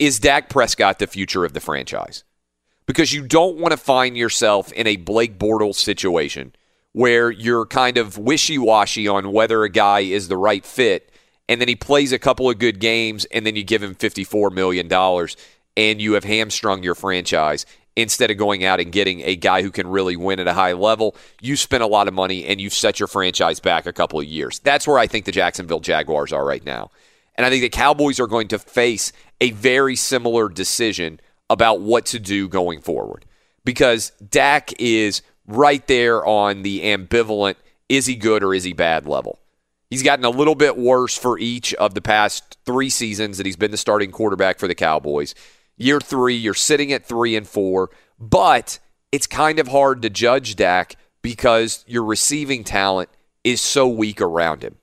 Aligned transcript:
Is 0.00 0.18
Dak 0.18 0.48
Prescott 0.48 0.98
the 0.98 1.06
future 1.06 1.44
of 1.44 1.52
the 1.52 1.60
franchise? 1.60 2.24
Because 2.86 3.12
you 3.12 3.22
don't 3.22 3.58
want 3.58 3.72
to 3.72 3.76
find 3.76 4.16
yourself 4.16 4.72
in 4.72 4.86
a 4.86 4.96
Blake 4.96 5.38
Bortles 5.38 5.74
situation 5.76 6.54
where 6.92 7.30
you're 7.30 7.66
kind 7.66 7.98
of 7.98 8.18
wishy 8.18 8.58
washy 8.58 9.06
on 9.06 9.30
whether 9.30 9.62
a 9.62 9.68
guy 9.68 10.00
is 10.00 10.26
the 10.26 10.38
right 10.38 10.64
fit, 10.64 11.12
and 11.48 11.60
then 11.60 11.68
he 11.68 11.76
plays 11.76 12.12
a 12.12 12.18
couple 12.18 12.48
of 12.48 12.58
good 12.58 12.80
games, 12.80 13.26
and 13.26 13.46
then 13.46 13.54
you 13.54 13.62
give 13.62 13.82
him 13.82 13.94
$54 13.94 14.50
million, 14.50 14.90
and 15.76 16.00
you 16.00 16.14
have 16.14 16.24
hamstrung 16.24 16.82
your 16.82 16.96
franchise. 16.96 17.66
Instead 17.96 18.30
of 18.30 18.38
going 18.38 18.64
out 18.64 18.80
and 18.80 18.92
getting 18.92 19.20
a 19.22 19.36
guy 19.36 19.62
who 19.62 19.70
can 19.70 19.86
really 19.86 20.16
win 20.16 20.40
at 20.40 20.46
a 20.48 20.54
high 20.54 20.72
level, 20.72 21.14
you 21.42 21.56
spent 21.56 21.82
a 21.82 21.88
lot 21.88 22.08
of 22.08 22.14
money 22.14 22.46
and 22.46 22.60
you've 22.60 22.72
set 22.72 22.98
your 22.98 23.08
franchise 23.08 23.60
back 23.60 23.84
a 23.84 23.92
couple 23.92 24.18
of 24.18 24.24
years. 24.24 24.60
That's 24.60 24.86
where 24.86 24.98
I 24.98 25.08
think 25.08 25.26
the 25.26 25.32
Jacksonville 25.32 25.80
Jaguars 25.80 26.32
are 26.32 26.44
right 26.44 26.64
now. 26.64 26.90
And 27.34 27.44
I 27.44 27.50
think 27.50 27.62
the 27.62 27.68
Cowboys 27.68 28.20
are 28.20 28.28
going 28.28 28.48
to 28.48 28.58
face 28.58 29.12
a 29.40 29.50
very 29.52 29.96
similar 29.96 30.48
decision 30.48 31.20
about 31.48 31.80
what 31.80 32.06
to 32.06 32.18
do 32.18 32.48
going 32.48 32.80
forward 32.80 33.24
because 33.64 34.10
Dak 34.28 34.72
is 34.78 35.22
right 35.46 35.86
there 35.86 36.24
on 36.24 36.62
the 36.62 36.80
ambivalent 36.80 37.56
is 37.88 38.06
he 38.06 38.14
good 38.14 38.42
or 38.42 38.54
is 38.54 38.64
he 38.64 38.72
bad 38.72 39.06
level. 39.06 39.38
He's 39.90 40.04
gotten 40.04 40.24
a 40.24 40.30
little 40.30 40.54
bit 40.54 40.76
worse 40.76 41.18
for 41.18 41.38
each 41.38 41.74
of 41.74 41.94
the 41.94 42.00
past 42.00 42.58
three 42.64 42.90
seasons 42.90 43.36
that 43.36 43.46
he's 43.46 43.56
been 43.56 43.72
the 43.72 43.76
starting 43.76 44.12
quarterback 44.12 44.60
for 44.60 44.68
the 44.68 44.74
Cowboys. 44.74 45.34
Year 45.76 45.98
three, 45.98 46.36
you're 46.36 46.54
sitting 46.54 46.92
at 46.92 47.04
three 47.04 47.34
and 47.34 47.48
four, 47.48 47.90
but 48.18 48.78
it's 49.10 49.26
kind 49.26 49.58
of 49.58 49.68
hard 49.68 50.02
to 50.02 50.10
judge 50.10 50.54
Dak 50.54 50.94
because 51.22 51.84
your 51.88 52.04
receiving 52.04 52.62
talent 52.62 53.08
is 53.42 53.60
so 53.60 53.88
weak 53.88 54.20
around 54.20 54.62
him. 54.62 54.76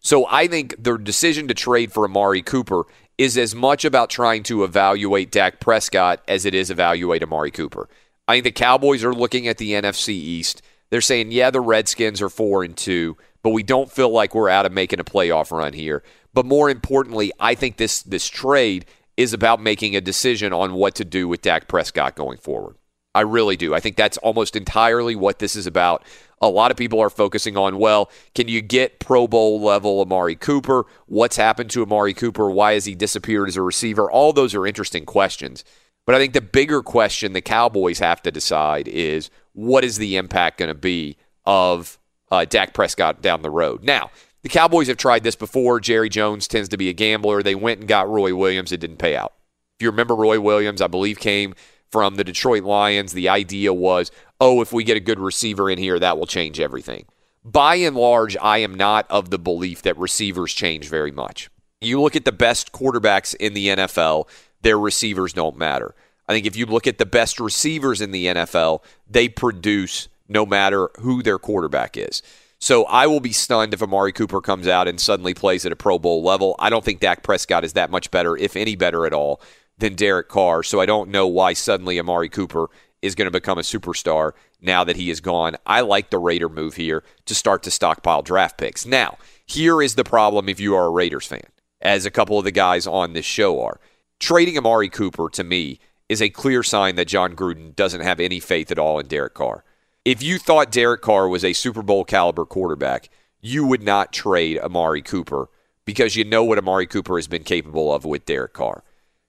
So 0.00 0.26
I 0.28 0.48
think 0.48 0.74
the 0.82 0.96
decision 0.96 1.46
to 1.46 1.54
trade 1.54 1.92
for 1.92 2.04
Amari 2.04 2.42
Cooper 2.42 2.82
is 3.18 3.36
as 3.36 3.54
much 3.54 3.84
about 3.84 4.10
trying 4.10 4.42
to 4.44 4.64
evaluate 4.64 5.30
Dak 5.30 5.60
Prescott 5.60 6.22
as 6.26 6.44
it 6.44 6.54
is 6.54 6.70
evaluate 6.70 7.22
Amari 7.22 7.50
Cooper. 7.50 7.88
I 8.26 8.34
think 8.34 8.44
the 8.44 8.52
Cowboys 8.52 9.04
are 9.04 9.14
looking 9.14 9.46
at 9.48 9.58
the 9.58 9.72
NFC 9.72 10.10
East. 10.10 10.62
They're 10.90 11.00
saying, 11.00 11.32
yeah, 11.32 11.50
the 11.50 11.60
Redskins 11.60 12.20
are 12.22 12.28
four 12.28 12.64
and 12.64 12.76
two, 12.76 13.16
but 13.42 13.50
we 13.50 13.62
don't 13.62 13.90
feel 13.90 14.10
like 14.10 14.34
we're 14.34 14.48
out 14.48 14.66
of 14.66 14.72
making 14.72 15.00
a 15.00 15.04
playoff 15.04 15.50
run 15.50 15.72
here. 15.72 16.02
But 16.34 16.46
more 16.46 16.70
importantly, 16.70 17.32
I 17.38 17.54
think 17.54 17.76
this 17.76 18.02
this 18.02 18.28
trade 18.28 18.86
is 19.16 19.32
about 19.32 19.60
making 19.60 19.94
a 19.94 20.00
decision 20.00 20.52
on 20.52 20.72
what 20.72 20.94
to 20.96 21.04
do 21.04 21.28
with 21.28 21.42
Dak 21.42 21.68
Prescott 21.68 22.16
going 22.16 22.38
forward. 22.38 22.76
I 23.14 23.20
really 23.22 23.56
do. 23.56 23.74
I 23.74 23.80
think 23.80 23.96
that's 23.96 24.16
almost 24.18 24.56
entirely 24.56 25.14
what 25.14 25.38
this 25.38 25.54
is 25.54 25.66
about. 25.66 26.04
A 26.42 26.48
lot 26.48 26.70
of 26.72 26.76
people 26.76 27.00
are 27.00 27.08
focusing 27.08 27.56
on, 27.56 27.78
well, 27.78 28.10
can 28.34 28.48
you 28.48 28.60
get 28.60 28.98
Pro 28.98 29.28
Bowl 29.28 29.60
level 29.60 30.00
Amari 30.00 30.34
Cooper? 30.34 30.84
What's 31.06 31.36
happened 31.36 31.70
to 31.70 31.82
Amari 31.82 32.12
Cooper? 32.12 32.50
Why 32.50 32.74
has 32.74 32.84
he 32.84 32.94
disappeared 32.94 33.48
as 33.48 33.56
a 33.56 33.62
receiver? 33.62 34.10
All 34.10 34.32
those 34.32 34.54
are 34.54 34.66
interesting 34.66 35.06
questions. 35.06 35.64
But 36.04 36.16
I 36.16 36.18
think 36.18 36.32
the 36.32 36.40
bigger 36.40 36.82
question 36.82 37.32
the 37.32 37.40
Cowboys 37.40 38.00
have 38.00 38.20
to 38.22 38.32
decide 38.32 38.88
is 38.88 39.30
what 39.52 39.84
is 39.84 39.98
the 39.98 40.16
impact 40.16 40.58
going 40.58 40.68
to 40.68 40.74
be 40.74 41.16
of 41.46 41.98
uh, 42.30 42.44
Dak 42.44 42.74
Prescott 42.74 43.22
down 43.22 43.42
the 43.42 43.50
road? 43.50 43.84
Now, 43.84 44.10
the 44.42 44.48
Cowboys 44.48 44.88
have 44.88 44.96
tried 44.96 45.22
this 45.22 45.36
before. 45.36 45.78
Jerry 45.78 46.08
Jones 46.08 46.48
tends 46.48 46.68
to 46.70 46.76
be 46.76 46.88
a 46.88 46.92
gambler. 46.92 47.42
They 47.42 47.54
went 47.54 47.80
and 47.80 47.88
got 47.88 48.10
Roy 48.10 48.34
Williams. 48.34 48.72
It 48.72 48.80
didn't 48.80 48.96
pay 48.96 49.14
out. 49.14 49.32
If 49.78 49.84
you 49.84 49.90
remember, 49.90 50.16
Roy 50.16 50.40
Williams, 50.40 50.82
I 50.82 50.88
believe, 50.88 51.20
came 51.20 51.54
from 51.92 52.16
the 52.16 52.24
Detroit 52.24 52.64
Lions. 52.64 53.12
The 53.12 53.28
idea 53.28 53.72
was, 53.72 54.10
oh, 54.42 54.60
if 54.60 54.72
we 54.72 54.82
get 54.82 54.96
a 54.96 55.00
good 55.00 55.20
receiver 55.20 55.70
in 55.70 55.78
here, 55.78 56.00
that 56.00 56.18
will 56.18 56.26
change 56.26 56.58
everything. 56.58 57.06
By 57.44 57.76
and 57.76 57.94
large, 57.94 58.36
I 58.42 58.58
am 58.58 58.74
not 58.74 59.08
of 59.08 59.30
the 59.30 59.38
belief 59.38 59.82
that 59.82 59.96
receivers 59.96 60.52
change 60.52 60.88
very 60.88 61.12
much. 61.12 61.48
You 61.80 62.00
look 62.00 62.16
at 62.16 62.24
the 62.24 62.32
best 62.32 62.72
quarterbacks 62.72 63.36
in 63.36 63.54
the 63.54 63.68
NFL, 63.68 64.28
their 64.62 64.78
receivers 64.78 65.32
don't 65.32 65.56
matter. 65.56 65.94
I 66.28 66.32
think 66.32 66.44
if 66.44 66.56
you 66.56 66.66
look 66.66 66.88
at 66.88 66.98
the 66.98 67.06
best 67.06 67.38
receivers 67.38 68.00
in 68.00 68.10
the 68.10 68.26
NFL, 68.26 68.82
they 69.08 69.28
produce 69.28 70.08
no 70.28 70.44
matter 70.44 70.90
who 70.98 71.22
their 71.22 71.38
quarterback 71.38 71.96
is. 71.96 72.20
So 72.58 72.84
I 72.86 73.06
will 73.06 73.20
be 73.20 73.32
stunned 73.32 73.74
if 73.74 73.82
Amari 73.82 74.12
Cooper 74.12 74.40
comes 74.40 74.66
out 74.66 74.88
and 74.88 75.00
suddenly 75.00 75.34
plays 75.34 75.64
at 75.64 75.72
a 75.72 75.76
Pro 75.76 76.00
Bowl 76.00 76.22
level. 76.22 76.56
I 76.58 76.68
don't 76.68 76.84
think 76.84 76.98
Dak 76.98 77.22
Prescott 77.22 77.64
is 77.64 77.74
that 77.74 77.90
much 77.90 78.10
better, 78.10 78.36
if 78.36 78.56
any 78.56 78.74
better 78.74 79.06
at 79.06 79.12
all, 79.12 79.40
than 79.78 79.94
Derek 79.94 80.28
Carr. 80.28 80.64
So 80.64 80.80
I 80.80 80.86
don't 80.86 81.10
know 81.10 81.28
why 81.28 81.52
suddenly 81.52 81.98
Amari 82.00 82.28
Cooper 82.28 82.68
is 83.02 83.14
going 83.14 83.26
to 83.26 83.30
become 83.30 83.58
a 83.58 83.62
superstar 83.62 84.32
now 84.60 84.84
that 84.84 84.96
he 84.96 85.10
is 85.10 85.20
gone. 85.20 85.56
I 85.66 85.80
like 85.80 86.10
the 86.10 86.18
Raider 86.18 86.48
move 86.48 86.76
here 86.76 87.02
to 87.26 87.34
start 87.34 87.62
to 87.64 87.70
stockpile 87.70 88.22
draft 88.22 88.56
picks. 88.56 88.86
Now, 88.86 89.18
here 89.44 89.82
is 89.82 89.96
the 89.96 90.04
problem 90.04 90.48
if 90.48 90.60
you 90.60 90.74
are 90.74 90.86
a 90.86 90.90
Raiders 90.90 91.26
fan, 91.26 91.42
as 91.80 92.06
a 92.06 92.10
couple 92.10 92.38
of 92.38 92.44
the 92.44 92.52
guys 92.52 92.86
on 92.86 93.12
this 93.12 93.26
show 93.26 93.60
are. 93.60 93.80
Trading 94.20 94.56
Amari 94.56 94.88
Cooper 94.88 95.28
to 95.30 95.42
me 95.42 95.80
is 96.08 96.22
a 96.22 96.30
clear 96.30 96.62
sign 96.62 96.94
that 96.94 97.08
Jon 97.08 97.34
Gruden 97.34 97.74
doesn't 97.74 98.02
have 98.02 98.20
any 98.20 98.38
faith 98.38 98.70
at 98.70 98.78
all 98.78 98.98
in 99.00 99.08
Derek 99.08 99.34
Carr. 99.34 99.64
If 100.04 100.22
you 100.22 100.38
thought 100.38 100.70
Derek 100.70 101.02
Carr 101.02 101.28
was 101.28 101.44
a 101.44 101.52
Super 101.52 101.82
Bowl 101.82 102.04
caliber 102.04 102.44
quarterback, 102.44 103.08
you 103.40 103.66
would 103.66 103.82
not 103.82 104.12
trade 104.12 104.58
Amari 104.58 105.02
Cooper 105.02 105.48
because 105.84 106.14
you 106.14 106.24
know 106.24 106.44
what 106.44 106.58
Amari 106.58 106.86
Cooper 106.86 107.16
has 107.16 107.26
been 107.26 107.44
capable 107.44 107.92
of 107.92 108.04
with 108.04 108.24
Derek 108.26 108.52
Carr. 108.52 108.84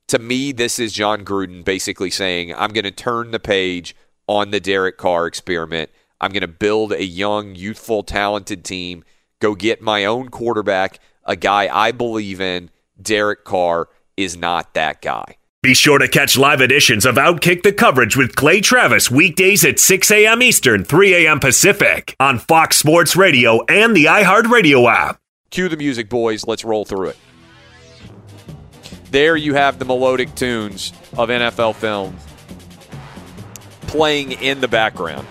To 0.09 0.19
me, 0.19 0.51
this 0.51 0.79
is 0.79 0.93
Jon 0.93 1.25
Gruden 1.25 1.63
basically 1.63 2.09
saying, 2.09 2.53
I'm 2.53 2.71
going 2.71 2.83
to 2.83 2.91
turn 2.91 3.31
the 3.31 3.39
page 3.39 3.95
on 4.27 4.51
the 4.51 4.59
Derek 4.59 4.97
Carr 4.97 5.27
experiment. 5.27 5.89
I'm 6.21 6.31
going 6.31 6.41
to 6.41 6.47
build 6.47 6.93
a 6.93 7.03
young, 7.03 7.55
youthful, 7.55 8.03
talented 8.03 8.63
team, 8.63 9.03
go 9.39 9.55
get 9.55 9.81
my 9.81 10.05
own 10.05 10.29
quarterback, 10.29 10.99
a 11.25 11.35
guy 11.35 11.69
I 11.73 11.91
believe 11.91 12.39
in. 12.39 12.69
Derek 13.01 13.43
Carr 13.43 13.89
is 14.15 14.37
not 14.37 14.73
that 14.73 15.01
guy. 15.01 15.37
Be 15.61 15.73
sure 15.73 15.97
to 15.97 16.09
catch 16.09 16.37
live 16.37 16.59
editions 16.59 17.05
of 17.05 17.15
Outkick 17.15 17.63
the 17.63 17.71
coverage 17.71 18.17
with 18.17 18.35
Clay 18.35 18.59
Travis 18.59 19.09
weekdays 19.09 19.63
at 19.63 19.79
6 19.79 20.11
a.m. 20.11 20.41
Eastern, 20.41 20.83
3 20.83 21.25
a.m. 21.25 21.39
Pacific 21.39 22.15
on 22.19 22.37
Fox 22.37 22.75
Sports 22.77 23.15
Radio 23.15 23.63
and 23.65 23.95
the 23.95 24.05
iHeartRadio 24.05 24.91
app. 24.91 25.21
Cue 25.51 25.69
the 25.69 25.77
music, 25.77 26.09
boys. 26.09 26.45
Let's 26.45 26.65
roll 26.65 26.83
through 26.83 27.09
it. 27.09 27.17
There 29.13 29.35
you 29.35 29.53
have 29.53 29.77
the 29.77 29.85
melodic 29.85 30.33
tunes 30.33 30.91
of 31.15 31.29
NFL 31.29 31.75
film 31.75 32.17
playing 33.81 34.31
in 34.31 34.59
the 34.59 34.67
background. 34.67 35.27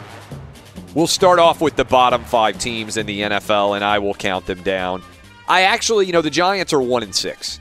We'll 0.95 1.09
start 1.09 1.41
off 1.41 1.61
with 1.61 1.75
the 1.75 1.85
bottom 1.85 2.23
five 2.23 2.59
teams 2.59 2.97
in 2.97 3.07
the 3.07 3.23
NFL, 3.23 3.75
and 3.75 3.85
I 3.85 3.99
will 3.99 4.15
count 4.15 4.47
them 4.47 4.63
down. 4.63 5.03
I 5.49 5.63
actually, 5.63 6.07
you 6.07 6.13
know, 6.13 6.23
the 6.23 6.31
Giants 6.31 6.73
are 6.73 6.81
one 6.81 7.03
and 7.03 7.13
six. 7.13 7.59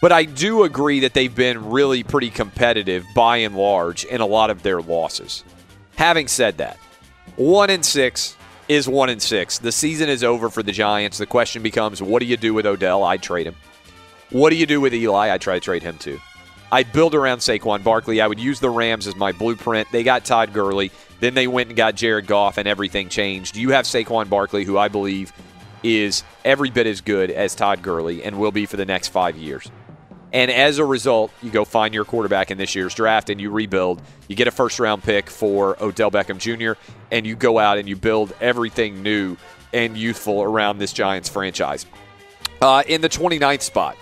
But 0.00 0.12
I 0.12 0.26
do 0.26 0.62
agree 0.62 1.00
that 1.00 1.12
they've 1.12 1.34
been 1.34 1.70
really 1.70 2.04
pretty 2.04 2.30
competitive 2.30 3.04
by 3.12 3.38
and 3.38 3.56
large 3.56 4.04
in 4.04 4.20
a 4.20 4.26
lot 4.26 4.50
of 4.50 4.62
their 4.62 4.80
losses. 4.80 5.42
Having 5.96 6.28
said 6.28 6.58
that, 6.58 6.76
one 7.34 7.70
and 7.70 7.84
six 7.84 8.36
is 8.68 8.88
one 8.88 9.08
and 9.08 9.20
six. 9.20 9.58
The 9.58 9.72
season 9.72 10.08
is 10.08 10.22
over 10.22 10.50
for 10.50 10.62
the 10.62 10.70
Giants. 10.70 11.18
The 11.18 11.26
question 11.26 11.64
becomes, 11.64 12.00
what 12.00 12.20
do 12.20 12.26
you 12.26 12.36
do 12.36 12.54
with 12.54 12.64
Odell? 12.64 13.02
I'd 13.02 13.22
trade 13.22 13.48
him. 13.48 13.56
What 14.30 14.50
do 14.50 14.56
you 14.56 14.66
do 14.66 14.80
with 14.80 14.92
Eli? 14.92 15.30
I'd 15.30 15.40
try 15.40 15.54
to 15.54 15.60
trade 15.60 15.82
him 15.82 15.98
too. 15.98 16.20
I'd 16.72 16.92
build 16.92 17.14
around 17.14 17.38
Saquon 17.38 17.84
Barkley. 17.84 18.20
I 18.20 18.26
would 18.26 18.40
use 18.40 18.58
the 18.58 18.70
Rams 18.70 19.06
as 19.06 19.14
my 19.14 19.30
blueprint. 19.30 19.88
They 19.92 20.02
got 20.02 20.24
Todd 20.24 20.52
Gurley. 20.52 20.90
Then 21.20 21.34
they 21.34 21.46
went 21.46 21.68
and 21.68 21.76
got 21.76 21.94
Jared 21.94 22.26
Goff, 22.26 22.58
and 22.58 22.66
everything 22.66 23.08
changed. 23.08 23.56
You 23.56 23.70
have 23.70 23.84
Saquon 23.84 24.28
Barkley, 24.28 24.64
who 24.64 24.76
I 24.76 24.88
believe 24.88 25.32
is 25.82 26.24
every 26.44 26.70
bit 26.70 26.86
as 26.86 27.00
good 27.00 27.30
as 27.30 27.54
Todd 27.54 27.82
Gurley 27.82 28.24
and 28.24 28.38
will 28.38 28.50
be 28.50 28.66
for 28.66 28.76
the 28.76 28.84
next 28.84 29.08
five 29.08 29.36
years. 29.36 29.70
And 30.32 30.50
as 30.50 30.78
a 30.78 30.84
result, 30.84 31.30
you 31.40 31.50
go 31.50 31.64
find 31.64 31.94
your 31.94 32.04
quarterback 32.04 32.50
in 32.50 32.58
this 32.58 32.74
year's 32.74 32.94
draft 32.94 33.30
and 33.30 33.40
you 33.40 33.50
rebuild. 33.50 34.02
You 34.26 34.34
get 34.34 34.48
a 34.48 34.50
first 34.50 34.80
round 34.80 35.04
pick 35.04 35.30
for 35.30 35.80
Odell 35.82 36.10
Beckham 36.10 36.38
Jr., 36.38 36.78
and 37.12 37.24
you 37.24 37.36
go 37.36 37.58
out 37.58 37.78
and 37.78 37.88
you 37.88 37.94
build 37.94 38.34
everything 38.40 39.02
new 39.02 39.36
and 39.72 39.96
youthful 39.96 40.42
around 40.42 40.78
this 40.78 40.92
Giants 40.92 41.28
franchise. 41.28 41.86
Uh, 42.60 42.82
in 42.88 43.00
the 43.00 43.08
29th 43.08 43.62
spot, 43.62 43.96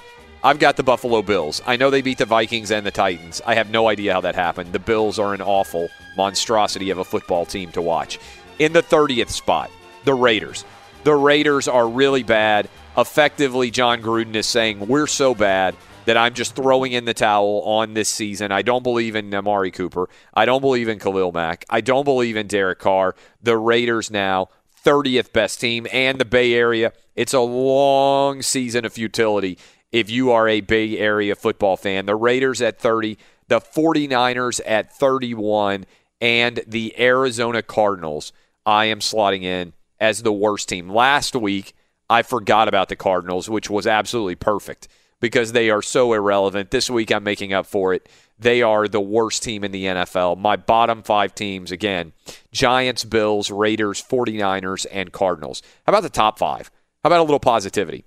I've 0.44 0.58
got 0.58 0.76
the 0.76 0.82
Buffalo 0.82 1.22
Bills. 1.22 1.62
I 1.64 1.78
know 1.78 1.88
they 1.88 2.02
beat 2.02 2.18
the 2.18 2.26
Vikings 2.26 2.70
and 2.70 2.84
the 2.84 2.90
Titans. 2.90 3.40
I 3.46 3.54
have 3.54 3.70
no 3.70 3.88
idea 3.88 4.12
how 4.12 4.20
that 4.20 4.34
happened. 4.34 4.74
The 4.74 4.78
Bills 4.78 5.18
are 5.18 5.32
an 5.32 5.40
awful 5.40 5.88
monstrosity 6.18 6.90
of 6.90 6.98
a 6.98 7.04
football 7.04 7.46
team 7.46 7.72
to 7.72 7.80
watch. 7.80 8.18
In 8.58 8.74
the 8.74 8.82
30th 8.82 9.30
spot, 9.30 9.70
the 10.04 10.12
Raiders. 10.12 10.66
The 11.04 11.14
Raiders 11.14 11.66
are 11.66 11.88
really 11.88 12.22
bad. 12.22 12.68
Effectively, 12.94 13.70
Jon 13.70 14.02
Gruden 14.02 14.34
is 14.34 14.46
saying, 14.46 14.86
We're 14.86 15.06
so 15.06 15.34
bad 15.34 15.76
that 16.04 16.18
I'm 16.18 16.34
just 16.34 16.54
throwing 16.54 16.92
in 16.92 17.06
the 17.06 17.14
towel 17.14 17.62
on 17.62 17.94
this 17.94 18.10
season. 18.10 18.52
I 18.52 18.60
don't 18.60 18.82
believe 18.82 19.16
in 19.16 19.34
Amari 19.34 19.70
Cooper. 19.70 20.10
I 20.34 20.44
don't 20.44 20.60
believe 20.60 20.88
in 20.88 20.98
Khalil 20.98 21.32
Mack. 21.32 21.64
I 21.70 21.80
don't 21.80 22.04
believe 22.04 22.36
in 22.36 22.48
Derek 22.48 22.80
Carr. 22.80 23.14
The 23.42 23.56
Raiders 23.56 24.10
now 24.10 24.50
30th 24.84 25.32
best 25.32 25.60
team 25.60 25.86
and 25.90 26.18
the 26.18 26.26
Bay 26.26 26.52
Area. 26.52 26.92
It's 27.16 27.32
a 27.32 27.40
long 27.40 28.42
season 28.42 28.84
of 28.84 28.92
futility 28.92 29.58
if 29.94 30.10
you 30.10 30.32
are 30.32 30.48
a 30.48 30.60
Bay 30.60 30.98
Area 30.98 31.36
football 31.36 31.76
fan. 31.76 32.06
The 32.06 32.16
Raiders 32.16 32.60
at 32.60 32.80
30, 32.80 33.16
the 33.46 33.60
49ers 33.60 34.60
at 34.66 34.92
31, 34.92 35.86
and 36.20 36.64
the 36.66 36.98
Arizona 36.98 37.62
Cardinals 37.62 38.32
I 38.66 38.86
am 38.86 38.98
slotting 38.98 39.44
in 39.44 39.72
as 40.00 40.24
the 40.24 40.32
worst 40.32 40.68
team. 40.68 40.88
Last 40.88 41.36
week, 41.36 41.76
I 42.10 42.22
forgot 42.22 42.66
about 42.66 42.88
the 42.88 42.96
Cardinals, 42.96 43.48
which 43.48 43.70
was 43.70 43.86
absolutely 43.86 44.34
perfect 44.34 44.88
because 45.20 45.52
they 45.52 45.70
are 45.70 45.80
so 45.80 46.12
irrelevant. 46.12 46.72
This 46.72 46.90
week, 46.90 47.12
I'm 47.12 47.22
making 47.22 47.52
up 47.52 47.64
for 47.64 47.94
it. 47.94 48.08
They 48.36 48.62
are 48.62 48.88
the 48.88 49.00
worst 49.00 49.44
team 49.44 49.62
in 49.62 49.70
the 49.70 49.84
NFL. 49.84 50.38
My 50.38 50.56
bottom 50.56 51.04
five 51.04 51.36
teams, 51.36 51.70
again 51.70 52.14
Giants, 52.50 53.04
Bills, 53.04 53.48
Raiders, 53.48 54.02
49ers, 54.02 54.86
and 54.90 55.12
Cardinals. 55.12 55.62
How 55.86 55.92
about 55.92 56.02
the 56.02 56.10
top 56.10 56.36
five? 56.36 56.72
How 57.04 57.08
about 57.10 57.20
a 57.20 57.22
little 57.22 57.38
positivity? 57.38 58.04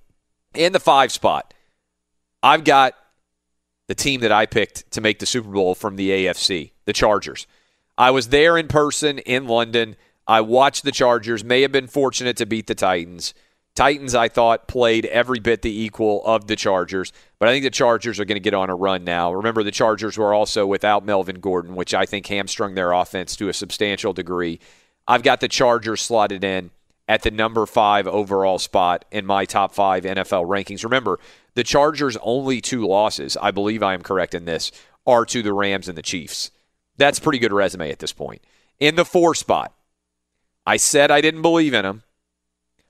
In 0.54 0.74
the 0.74 0.82
five 0.82 1.14
spot, 1.14 1.54
I've 2.44 2.64
got 2.64 2.94
the 3.88 3.96
team 3.96 4.22
that 4.22 4.32
I 4.32 4.46
picked 4.46 4.90
to 4.92 5.02
make 5.02 5.20
the 5.20 5.26
Super 5.26 5.50
Bowl 5.50 5.76
from 5.76 5.96
the 5.96 6.10
AFC, 6.10 6.72
the 6.86 6.94
Chargers. 6.94 7.48
I 7.98 8.12
was 8.12 8.30
there 8.30 8.58
in 8.58 8.68
person 8.68 9.20
in 9.20 9.48
London. 9.48 9.96
I 10.28 10.42
watched 10.42 10.84
the 10.84 10.92
Chargers, 10.92 11.44
may 11.44 11.62
have 11.62 11.72
been 11.72 11.88
fortunate 11.88 12.38
to 12.38 12.46
beat 12.46 12.68
the 12.68 12.76
Titans. 12.76 13.34
Titans, 13.76 14.16
I 14.16 14.28
thought, 14.28 14.68
played 14.68 15.06
every 15.06 15.40
bit 15.40 15.62
the 15.62 15.82
equal 15.84 16.26
of 16.26 16.48
the 16.48 16.56
Chargers, 16.56 17.14
but 17.38 17.48
I 17.48 17.52
think 17.52 17.64
the 17.64 17.70
Chargers 17.70 18.20
are 18.20 18.26
going 18.26 18.36
to 18.36 18.40
get 18.40 18.56
on 18.56 18.72
a 18.72 18.76
run 18.76 19.04
now. 19.04 19.32
Remember, 19.32 19.62
the 19.62 19.72
Chargers 19.72 20.18
were 20.18 20.34
also 20.34 20.66
without 20.66 21.06
Melvin 21.06 21.40
Gordon, 21.40 21.76
which 21.76 21.94
I 21.94 22.06
think 22.06 22.26
hamstrung 22.26 22.74
their 22.74 22.92
offense 22.92 23.36
to 23.36 23.50
a 23.50 23.54
substantial 23.54 24.14
degree. 24.14 24.60
I've 25.08 25.24
got 25.24 25.42
the 25.42 25.48
Chargers 25.48 26.02
slotted 26.02 26.44
in 26.44 26.72
at 27.08 27.24
the 27.24 27.32
number 27.32 27.66
five 27.66 28.08
overall 28.08 28.60
spot 28.60 29.06
in 29.12 29.26
my 29.26 29.46
top 29.46 29.74
five 29.74 30.04
NFL 30.04 30.46
rankings. 30.46 30.84
Remember, 30.84 31.20
the 31.56 31.64
Chargers' 31.64 32.18
only 32.22 32.62
two 32.62 32.86
losses, 32.86 33.38
I 33.42 33.52
believe 33.52 33.82
I 33.82 33.94
am 33.94 34.04
correct 34.04 34.36
in 34.36 34.46
this, 34.46 34.72
are 35.06 35.26
to 35.26 35.42
the 35.42 35.54
Rams 35.54 35.88
and 35.88 35.98
the 35.98 36.02
Chiefs. 36.02 36.52
That's 36.98 37.20
pretty 37.20 37.40
good 37.40 37.54
resume 37.54 37.92
at 37.92 38.00
this 38.00 38.12
point. 38.12 38.42
In 38.80 38.96
the 38.96 39.06
four 39.06 39.34
spot, 39.36 39.74
I 40.66 40.78
said 40.78 41.12
I 41.12 41.22
didn't 41.22 41.42
believe 41.42 41.74
in 41.74 41.84
them 41.84 42.04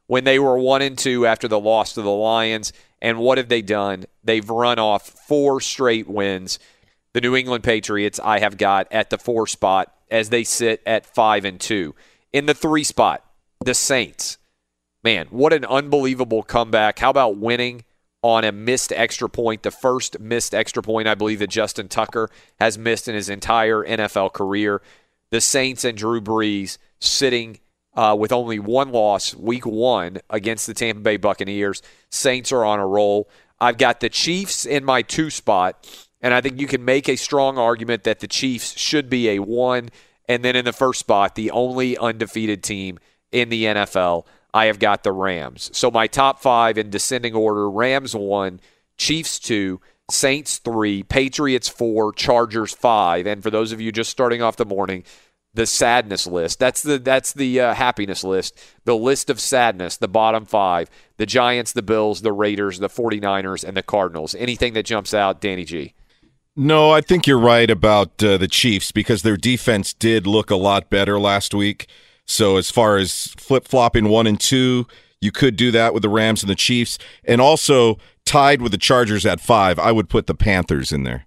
when 0.08 0.24
they 0.24 0.40
were 0.40 0.58
one 0.58 0.82
and 0.82 0.98
two 0.98 1.26
after 1.26 1.48
the 1.48 1.60
loss 1.60 1.94
to 1.94 2.02
the 2.02 2.10
Lions. 2.10 2.74
And 3.02 3.20
what 3.20 3.38
have 3.38 3.50
they 3.50 3.62
done? 3.62 4.06
They've 4.24 4.50
run 4.50 4.80
off 4.80 5.08
four 5.08 5.62
straight 5.62 6.08
wins. 6.08 6.58
The 7.14 7.22
New 7.22 7.36
England 7.36 7.64
Patriots, 7.64 8.20
I 8.24 8.40
have 8.40 8.58
got 8.58 8.92
at 8.92 9.10
the 9.10 9.18
four 9.18 9.46
spot 9.46 9.94
as 10.10 10.30
they 10.30 10.44
sit 10.44 10.82
at 10.86 11.06
five 11.06 11.46
and 11.46 11.60
two. 11.60 11.94
In 12.34 12.48
the 12.48 12.54
three 12.54 12.84
spot, 12.84 13.24
the 13.64 13.74
Saints. 13.74 14.38
Man, 15.04 15.28
what 15.30 15.54
an 15.54 15.66
unbelievable 15.66 16.44
comeback. 16.44 17.00
How 17.00 17.10
about 17.10 17.38
winning 17.38 17.86
on 18.22 18.44
a 18.44 18.52
missed 18.52 18.92
extra 18.94 19.30
point, 19.30 19.64
the 19.64 19.72
first 19.72 20.20
missed 20.20 20.54
extra 20.54 20.82
point 20.82 21.08
I 21.08 21.16
believe 21.16 21.40
that 21.40 21.50
Justin 21.50 21.88
Tucker 21.88 22.30
has 22.60 22.78
missed 22.78 23.08
in 23.08 23.16
his 23.16 23.30
entire 23.30 23.86
NFL 23.86 24.34
career. 24.34 24.82
The 25.30 25.42
Saints 25.42 25.84
and 25.84 25.98
Drew 25.98 26.20
Brees 26.20 26.78
sitting 27.00 27.60
uh, 27.94 28.16
with 28.18 28.32
only 28.32 28.60
one 28.60 28.92
loss 28.92 29.36
week 29.36 29.66
one 29.66 30.20
against 30.30 30.68
the 30.68 30.74
Tampa 30.74 31.02
Bay 31.02 31.18
Buccaneers. 31.18 31.82
Saints 32.10 32.52
are 32.52 32.66
on 32.66 32.80
a 32.80 32.88
roll. 32.88 33.30
I've 33.60 33.78
got 33.78 34.00
the 34.00 34.10
Chiefs 34.10 34.66
in 34.66 34.84
my 34.84 35.02
two 35.02 35.30
spot, 35.30 35.88
and 36.22 36.34
I 36.34 36.42
think 36.42 36.60
you 36.60 36.68
can 36.68 36.86
make 36.86 37.08
a 37.08 37.16
strong 37.16 37.58
argument 37.58 38.04
that 38.04 38.20
the 38.20 38.28
Chiefs 38.28 38.78
should 38.78 39.10
be 39.10 39.30
a 39.30 39.40
one. 39.40 39.90
And 40.30 40.44
then 40.44 40.56
in 40.56 40.66
the 40.66 40.74
first 40.74 41.00
spot, 41.00 41.36
the 41.36 41.52
only 41.52 41.98
undefeated 41.98 42.62
team 42.62 43.00
in 43.32 43.50
the 43.50 43.66
NFL, 43.66 44.26
I 44.54 44.66
have 44.66 44.80
got 44.80 45.04
the 45.04 45.12
Rams. 45.12 45.70
So 45.74 45.92
my 45.92 46.08
top 46.08 46.40
five 46.40 46.78
in 46.78 46.90
descending 46.90 47.36
order 47.36 47.70
Rams 47.70 48.16
one, 48.16 48.60
Chiefs 48.98 49.40
two, 49.40 49.82
Saints 50.10 50.58
three, 50.60 51.04
Patriots 51.04 51.68
four, 51.68 52.14
Chargers 52.14 52.74
five. 52.74 53.28
And 53.28 53.44
for 53.44 53.50
those 53.50 53.72
of 53.72 53.82
you 53.82 53.92
just 53.92 54.10
starting 54.10 54.42
off 54.42 54.56
the 54.56 54.66
morning, 54.66 55.04
the 55.58 55.66
sadness 55.66 56.28
list. 56.28 56.60
That's 56.60 56.84
the 56.84 57.00
that's 57.00 57.34
the 57.34 57.60
uh, 57.60 57.74
happiness 57.74 58.24
list. 58.24 58.58
The 58.86 58.96
list 58.96 59.30
of 59.30 59.40
sadness, 59.40 59.98
the 59.98 60.08
bottom 60.08 60.46
5, 60.46 60.90
the 61.18 61.26
Giants, 61.26 61.74
the 61.74 61.82
Bills, 61.82 62.22
the 62.22 62.32
Raiders, 62.32 62.80
the 62.80 62.88
49ers 62.88 63.64
and 63.68 63.76
the 63.76 63.84
Cardinals. 63.84 64.36
Anything 64.36 64.74
that 64.74 64.86
jumps 64.86 65.14
out, 65.14 65.42
Danny 65.42 65.66
G. 65.66 65.94
No, 66.56 66.92
I 66.92 67.02
think 67.02 67.28
you're 67.28 67.40
right 67.40 67.70
about 67.70 68.24
uh, 68.24 68.38
the 68.38 68.48
Chiefs 68.48 68.92
because 68.92 69.24
their 69.24 69.38
defense 69.38 69.94
did 69.94 70.26
look 70.26 70.50
a 70.50 70.56
lot 70.56 70.90
better 70.90 71.20
last 71.20 71.54
week. 71.54 71.88
So 72.28 72.58
as 72.58 72.70
far 72.70 72.98
as 72.98 73.28
flip-flopping 73.38 74.10
1 74.10 74.28
and 74.28 74.40
2, 74.40 74.86
you 75.22 75.32
could 75.32 75.56
do 75.56 75.72
that 75.72 75.94
with 75.94 76.04
the 76.04 76.10
Rams 76.10 76.44
and 76.44 76.50
the 76.50 76.56
Chiefs 76.56 77.00
and 77.24 77.42
also 77.42 77.98
tied 78.26 78.62
with 78.62 78.72
the 78.72 78.78
Chargers 78.78 79.26
at 79.26 79.40
5, 79.40 79.80
I 79.80 79.92
would 79.92 80.10
put 80.10 80.28
the 80.28 80.36
Panthers 80.36 80.92
in 80.92 81.04
there. 81.04 81.26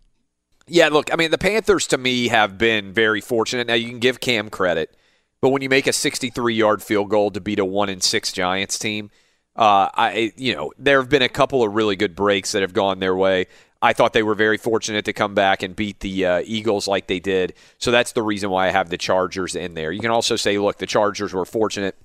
Yeah, 0.69 0.88
look, 0.88 1.12
I 1.12 1.16
mean, 1.16 1.33
the 1.33 1.38
Panthers 1.38 1.87
to 1.88 1.99
me 1.99 2.28
have 2.28 2.57
been 2.57 2.92
very 2.92 3.21
fortunate. 3.21 3.66
Now 3.66 3.75
you 3.75 3.88
can 3.88 3.99
give 3.99 4.21
Cam 4.21 4.50
credit, 4.50 4.95
but 5.40 5.49
when 5.49 5.62
you 5.62 5.69
make 5.69 5.87
a 5.87 5.90
63-yard 5.90 6.83
field 6.83 7.11
goal 7.11 7.30
to 7.33 7.40
beat 7.40 7.59
a 7.59 7.64
one 7.64 7.88
and 7.88 8.02
six 8.02 8.30
Giants 8.33 8.78
team, 8.78 9.11
uh, 9.57 9.90
I 9.95 10.33
you 10.37 10.54
know 10.54 10.73
there 10.78 11.00
have 11.00 11.09
been 11.09 11.23
a 11.23 11.28
couple 11.28 11.62
of 11.62 11.75
really 11.75 11.97
good 11.97 12.14
breaks 12.14 12.52
that 12.52 12.62
have 12.62 12.73
gone 12.73 13.00
their 13.00 13.16
way. 13.16 13.47
I 13.83 13.93
thought 13.95 14.13
they 14.13 14.23
were 14.23 14.35
very 14.35 14.59
fortunate 14.59 15.05
to 15.07 15.13
come 15.13 15.35
back 15.35 15.63
and 15.63 15.75
beat 15.75 16.01
the 16.01 16.27
uh, 16.27 16.43
Eagles 16.45 16.87
like 16.87 17.07
they 17.07 17.21
did. 17.21 17.55
So 17.79 17.91
that's 17.91 18.13
the 18.13 18.23
reason 18.23 18.51
why 18.51 18.69
I 18.69 18.71
have 18.71 18.91
the 18.91 18.99
Chargers 18.99 19.57
in 19.57 19.75
there. 19.75 19.91
You 19.91 20.01
can 20.01 20.11
also 20.11 20.37
say, 20.37 20.59
look, 20.59 20.79
the 20.79 20.87
Chargers 20.87 21.33
were 21.33 21.47
fortunate 21.47 21.97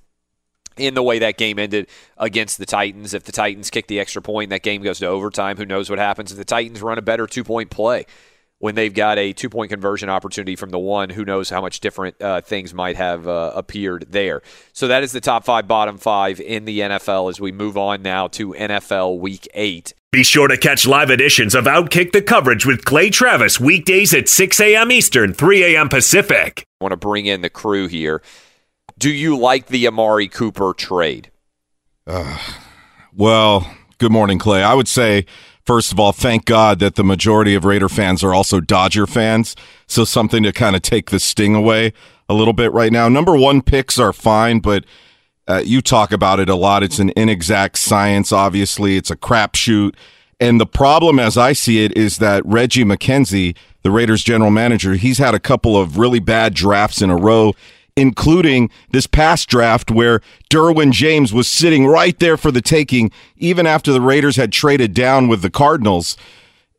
in 0.78 0.94
the 0.94 1.04
way 1.04 1.20
that 1.20 1.38
game 1.38 1.60
ended 1.60 1.88
against 2.18 2.58
the 2.58 2.66
Titans. 2.66 3.14
If 3.14 3.24
the 3.24 3.32
Titans 3.32 3.70
kick 3.70 3.88
the 3.88 4.00
extra 4.00 4.22
point, 4.22 4.50
that 4.50 4.64
game 4.64 4.84
goes 4.84 5.00
to 5.00 5.08
overtime. 5.08 5.58
Who 5.58 5.66
knows 5.66 5.90
what 5.90 6.00
happens 6.00 6.32
if 6.32 6.38
the 6.38 6.46
Titans 6.46 6.82
run 6.82 6.98
a 6.98 7.02
better 7.02 7.28
two 7.28 7.44
point 7.44 7.70
play? 7.70 8.06
When 8.60 8.76
they've 8.76 8.94
got 8.94 9.18
a 9.18 9.34
two 9.34 9.50
point 9.50 9.70
conversion 9.70 10.10
opportunity 10.10 10.56
from 10.56 10.70
the 10.70 10.80
one, 10.80 11.10
who 11.10 11.26
knows 11.26 11.50
how 11.50 11.62
much 11.62 11.82
different 11.82 12.22
uh, 12.22 12.40
things 12.40 12.74
might 12.74 12.96
have 12.96 13.28
uh, 13.28 13.52
appeared 13.54 14.06
there. 14.10 14.42
So 14.72 14.88
that 14.88 15.04
is 15.04 15.12
the 15.12 15.20
top 15.20 15.44
five, 15.44 15.68
bottom 15.68 15.98
five 15.98 16.40
in 16.40 16.64
the 16.64 16.80
NFL 16.80 17.30
as 17.30 17.40
we 17.40 17.52
move 17.52 17.78
on 17.78 18.02
now 18.02 18.28
to 18.30 18.54
NFL 18.54 19.20
Week 19.20 19.48
8. 19.54 19.94
Be 20.16 20.24
sure 20.24 20.48
to 20.48 20.56
catch 20.56 20.88
live 20.88 21.10
editions 21.10 21.54
of 21.54 21.66
Outkick 21.66 22.14
the 22.14 22.22
coverage 22.22 22.66
with 22.66 22.86
Clay 22.86 23.10
Travis 23.10 23.60
weekdays 23.60 24.14
at 24.14 24.30
6 24.30 24.62
a.m. 24.62 24.90
Eastern, 24.90 25.34
3 25.34 25.76
a.m. 25.76 25.90
Pacific. 25.90 26.66
I 26.80 26.86
want 26.86 26.94
to 26.94 26.96
bring 26.96 27.26
in 27.26 27.42
the 27.42 27.50
crew 27.50 27.88
here. 27.88 28.22
Do 28.98 29.10
you 29.10 29.38
like 29.38 29.68
the 29.68 29.86
Amari 29.86 30.30
Cooper 30.30 30.74
trade? 30.74 31.32
Uh, 32.08 32.40
well, 33.14 33.70
good 33.98 34.14
morning, 34.14 34.40
Clay. 34.40 34.64
I 34.64 34.74
would 34.74 34.88
say, 34.88 35.26
first 35.66 35.92
of 35.92 36.00
all, 36.00 36.14
thank 36.14 36.46
God 36.46 36.80
that 36.80 36.96
the 36.96 37.04
majority 37.04 37.54
of 37.54 37.66
Raider 37.66 37.90
fans 37.90 38.24
are 38.24 38.34
also 38.34 38.62
Dodger 38.62 39.08
fans. 39.08 39.54
So 39.86 40.06
something 40.06 40.44
to 40.44 40.54
kind 40.54 40.78
of 40.78 40.82
take 40.82 41.10
the 41.10 41.20
sting 41.20 41.56
away 41.56 41.92
a 42.30 42.34
little 42.34 42.54
bit 42.54 42.72
right 42.72 42.94
now. 42.94 43.10
Number 43.10 43.36
one 43.36 43.62
picks 43.62 44.00
are 44.00 44.14
fine, 44.14 44.60
but 44.60 44.86
uh, 45.48 45.62
you 45.64 45.82
talk 45.82 46.12
about 46.12 46.40
it 46.40 46.50
a 46.50 46.56
lot. 46.56 46.84
It's 46.84 47.00
an 47.00 47.12
inexact 47.16 47.78
science, 47.78 48.32
obviously. 48.32 48.98
It's 48.98 49.12
a 49.12 49.16
crapshoot. 49.16 49.96
And 50.40 50.60
the 50.60 50.66
problem, 50.66 51.20
as 51.20 51.38
I 51.38 51.54
see 51.54 51.86
it, 51.86 51.96
is 51.96 52.18
that 52.18 52.46
Reggie 52.46 52.84
McKenzie, 52.84 53.56
the 53.84 53.92
Raiders 53.92 54.24
general 54.24 54.52
manager, 54.52 54.96
he's 54.96 55.18
had 55.18 55.34
a 55.34 55.40
couple 55.40 55.78
of 55.78 55.98
really 55.98 56.20
bad 56.20 56.54
drafts 56.54 57.02
in 57.02 57.10
a 57.10 57.16
row, 57.16 57.54
including 57.96 58.70
this 58.92 59.08
past 59.08 59.48
draft 59.48 59.90
where 59.92 60.20
Derwin 60.50 60.92
James 60.92 61.32
was 61.32 61.48
sitting 61.48 61.88
right 61.88 62.18
there 62.20 62.36
for 62.36 62.52
the 62.52 62.62
taking, 62.62 63.12
even 63.38 63.66
after 63.66 63.94
the 63.94 64.02
Raiders 64.02 64.36
had 64.36 64.52
traded 64.52 64.94
down 64.94 65.28
with 65.28 65.42
the 65.42 65.50
Cardinals. 65.50 66.18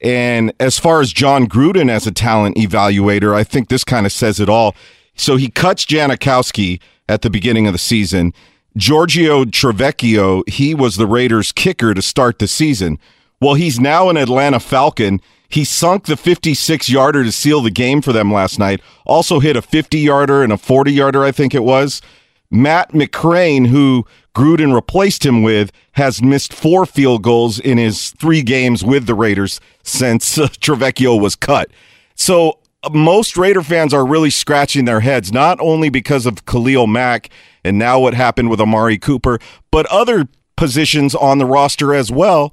And 0.02 0.52
as 0.60 0.78
far 0.78 1.00
as 1.00 1.12
Jon 1.12 1.48
Gruden 1.48 1.88
as 1.88 2.06
a 2.06 2.12
talent 2.12 2.56
evaluator, 2.56 3.34
I 3.34 3.44
think 3.44 3.68
this 3.68 3.84
kind 3.84 4.04
of 4.04 4.12
says 4.12 4.40
it 4.40 4.50
all. 4.50 4.74
So 5.14 5.36
he 5.36 5.48
cuts 5.48 5.86
Janikowski 5.86 6.80
at 7.08 7.22
the 7.22 7.30
beginning 7.30 7.66
of 7.66 7.72
the 7.72 7.78
season. 7.78 8.34
Giorgio 8.76 9.44
Tavecchio, 9.44 10.46
he 10.48 10.74
was 10.74 10.96
the 10.96 11.06
Raiders 11.06 11.50
kicker 11.50 11.94
to 11.94 12.02
start 12.02 12.38
the 12.38 12.46
season. 12.46 12.98
Well, 13.40 13.54
he's 13.54 13.80
now 13.80 14.10
an 14.10 14.16
Atlanta 14.16 14.60
Falcon. 14.60 15.20
He 15.48 15.64
sunk 15.64 16.04
the 16.04 16.16
56 16.16 16.90
yarder 16.90 17.24
to 17.24 17.32
seal 17.32 17.62
the 17.62 17.70
game 17.70 18.02
for 18.02 18.12
them 18.12 18.32
last 18.32 18.58
night. 18.58 18.80
Also 19.06 19.40
hit 19.40 19.56
a 19.56 19.62
50 19.62 19.98
yarder 19.98 20.42
and 20.42 20.52
a 20.52 20.58
40 20.58 20.92
yarder, 20.92 21.24
I 21.24 21.32
think 21.32 21.54
it 21.54 21.64
was. 21.64 22.02
Matt 22.50 22.92
McCrane, 22.92 23.68
who 23.68 24.06
Gruden 24.34 24.74
replaced 24.74 25.24
him 25.24 25.42
with, 25.42 25.72
has 25.92 26.22
missed 26.22 26.52
four 26.52 26.84
field 26.84 27.22
goals 27.22 27.58
in 27.58 27.78
his 27.78 28.10
three 28.10 28.42
games 28.42 28.84
with 28.84 29.06
the 29.06 29.14
Raiders 29.14 29.60
since 29.82 30.36
uh, 30.38 30.48
Tavecchio 30.48 31.20
was 31.20 31.34
cut. 31.34 31.70
So 32.14 32.58
most 32.92 33.36
Raider 33.36 33.62
fans 33.62 33.92
are 33.94 34.06
really 34.06 34.30
scratching 34.30 34.84
their 34.84 35.00
heads, 35.00 35.32
not 35.32 35.58
only 35.60 35.88
because 35.88 36.26
of 36.26 36.44
Khalil 36.46 36.86
Mack 36.86 37.30
and 37.64 37.78
now 37.78 37.98
what 38.00 38.14
happened 38.14 38.50
with 38.50 38.60
Amari 38.60 38.98
Cooper, 38.98 39.38
but 39.70 39.86
other 39.86 40.28
positions 40.56 41.14
on 41.14 41.38
the 41.38 41.46
roster 41.46 41.94
as 41.94 42.10
well. 42.10 42.52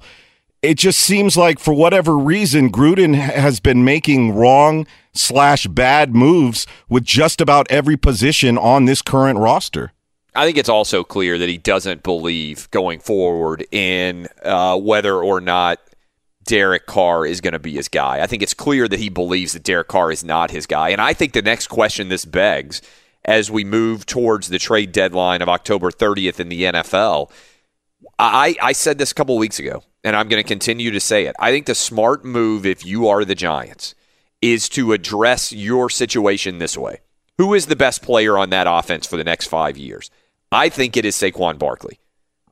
It 0.62 0.78
just 0.78 0.98
seems 1.00 1.36
like 1.36 1.58
for 1.58 1.74
whatever 1.74 2.16
reason, 2.16 2.72
Gruden 2.72 3.14
has 3.14 3.60
been 3.60 3.84
making 3.84 4.34
wrong 4.34 4.86
slash 5.12 5.66
bad 5.66 6.14
moves 6.14 6.66
with 6.88 7.04
just 7.04 7.40
about 7.40 7.70
every 7.70 7.96
position 7.96 8.56
on 8.56 8.86
this 8.86 9.02
current 9.02 9.38
roster. 9.38 9.92
I 10.34 10.46
think 10.46 10.56
it's 10.56 10.68
also 10.68 11.04
clear 11.04 11.38
that 11.38 11.48
he 11.48 11.58
doesn't 11.58 12.02
believe 12.02 12.68
going 12.70 12.98
forward 12.98 13.66
in 13.70 14.26
uh, 14.42 14.76
whether 14.78 15.22
or 15.22 15.40
not 15.40 15.80
Derek 16.44 16.86
Carr 16.86 17.26
is 17.26 17.40
going 17.40 17.52
to 17.52 17.58
be 17.58 17.72
his 17.72 17.88
guy. 17.88 18.20
I 18.20 18.26
think 18.26 18.42
it's 18.42 18.54
clear 18.54 18.86
that 18.88 18.98
he 18.98 19.08
believes 19.08 19.52
that 19.52 19.62
Derek 19.62 19.88
Carr 19.88 20.12
is 20.12 20.24
not 20.24 20.50
his 20.50 20.66
guy. 20.66 20.90
And 20.90 21.00
I 21.00 21.12
think 21.12 21.32
the 21.32 21.42
next 21.42 21.68
question 21.68 22.08
this 22.08 22.24
begs 22.24 22.82
as 23.24 23.50
we 23.50 23.64
move 23.64 24.06
towards 24.06 24.48
the 24.48 24.58
trade 24.58 24.92
deadline 24.92 25.42
of 25.42 25.48
October 25.48 25.90
30th 25.90 26.40
in 26.40 26.48
the 26.48 26.62
NFL. 26.64 27.30
I, 28.18 28.54
I 28.62 28.72
said 28.72 28.98
this 28.98 29.12
a 29.12 29.14
couple 29.14 29.38
weeks 29.38 29.58
ago, 29.58 29.82
and 30.04 30.14
I'm 30.14 30.28
going 30.28 30.42
to 30.42 30.46
continue 30.48 30.90
to 30.90 31.00
say 31.00 31.26
it. 31.26 31.34
I 31.38 31.50
think 31.50 31.66
the 31.66 31.74
smart 31.74 32.24
move, 32.24 32.66
if 32.66 32.84
you 32.84 33.08
are 33.08 33.24
the 33.24 33.34
Giants, 33.34 33.94
is 34.42 34.68
to 34.70 34.92
address 34.92 35.52
your 35.52 35.88
situation 35.88 36.58
this 36.58 36.76
way. 36.76 37.00
Who 37.38 37.54
is 37.54 37.66
the 37.66 37.76
best 37.76 38.02
player 38.02 38.36
on 38.36 38.50
that 38.50 38.66
offense 38.68 39.06
for 39.06 39.16
the 39.16 39.24
next 39.24 39.46
five 39.46 39.78
years? 39.78 40.10
I 40.52 40.68
think 40.68 40.96
it 40.96 41.04
is 41.04 41.16
Saquon 41.16 41.58
Barkley. 41.58 41.98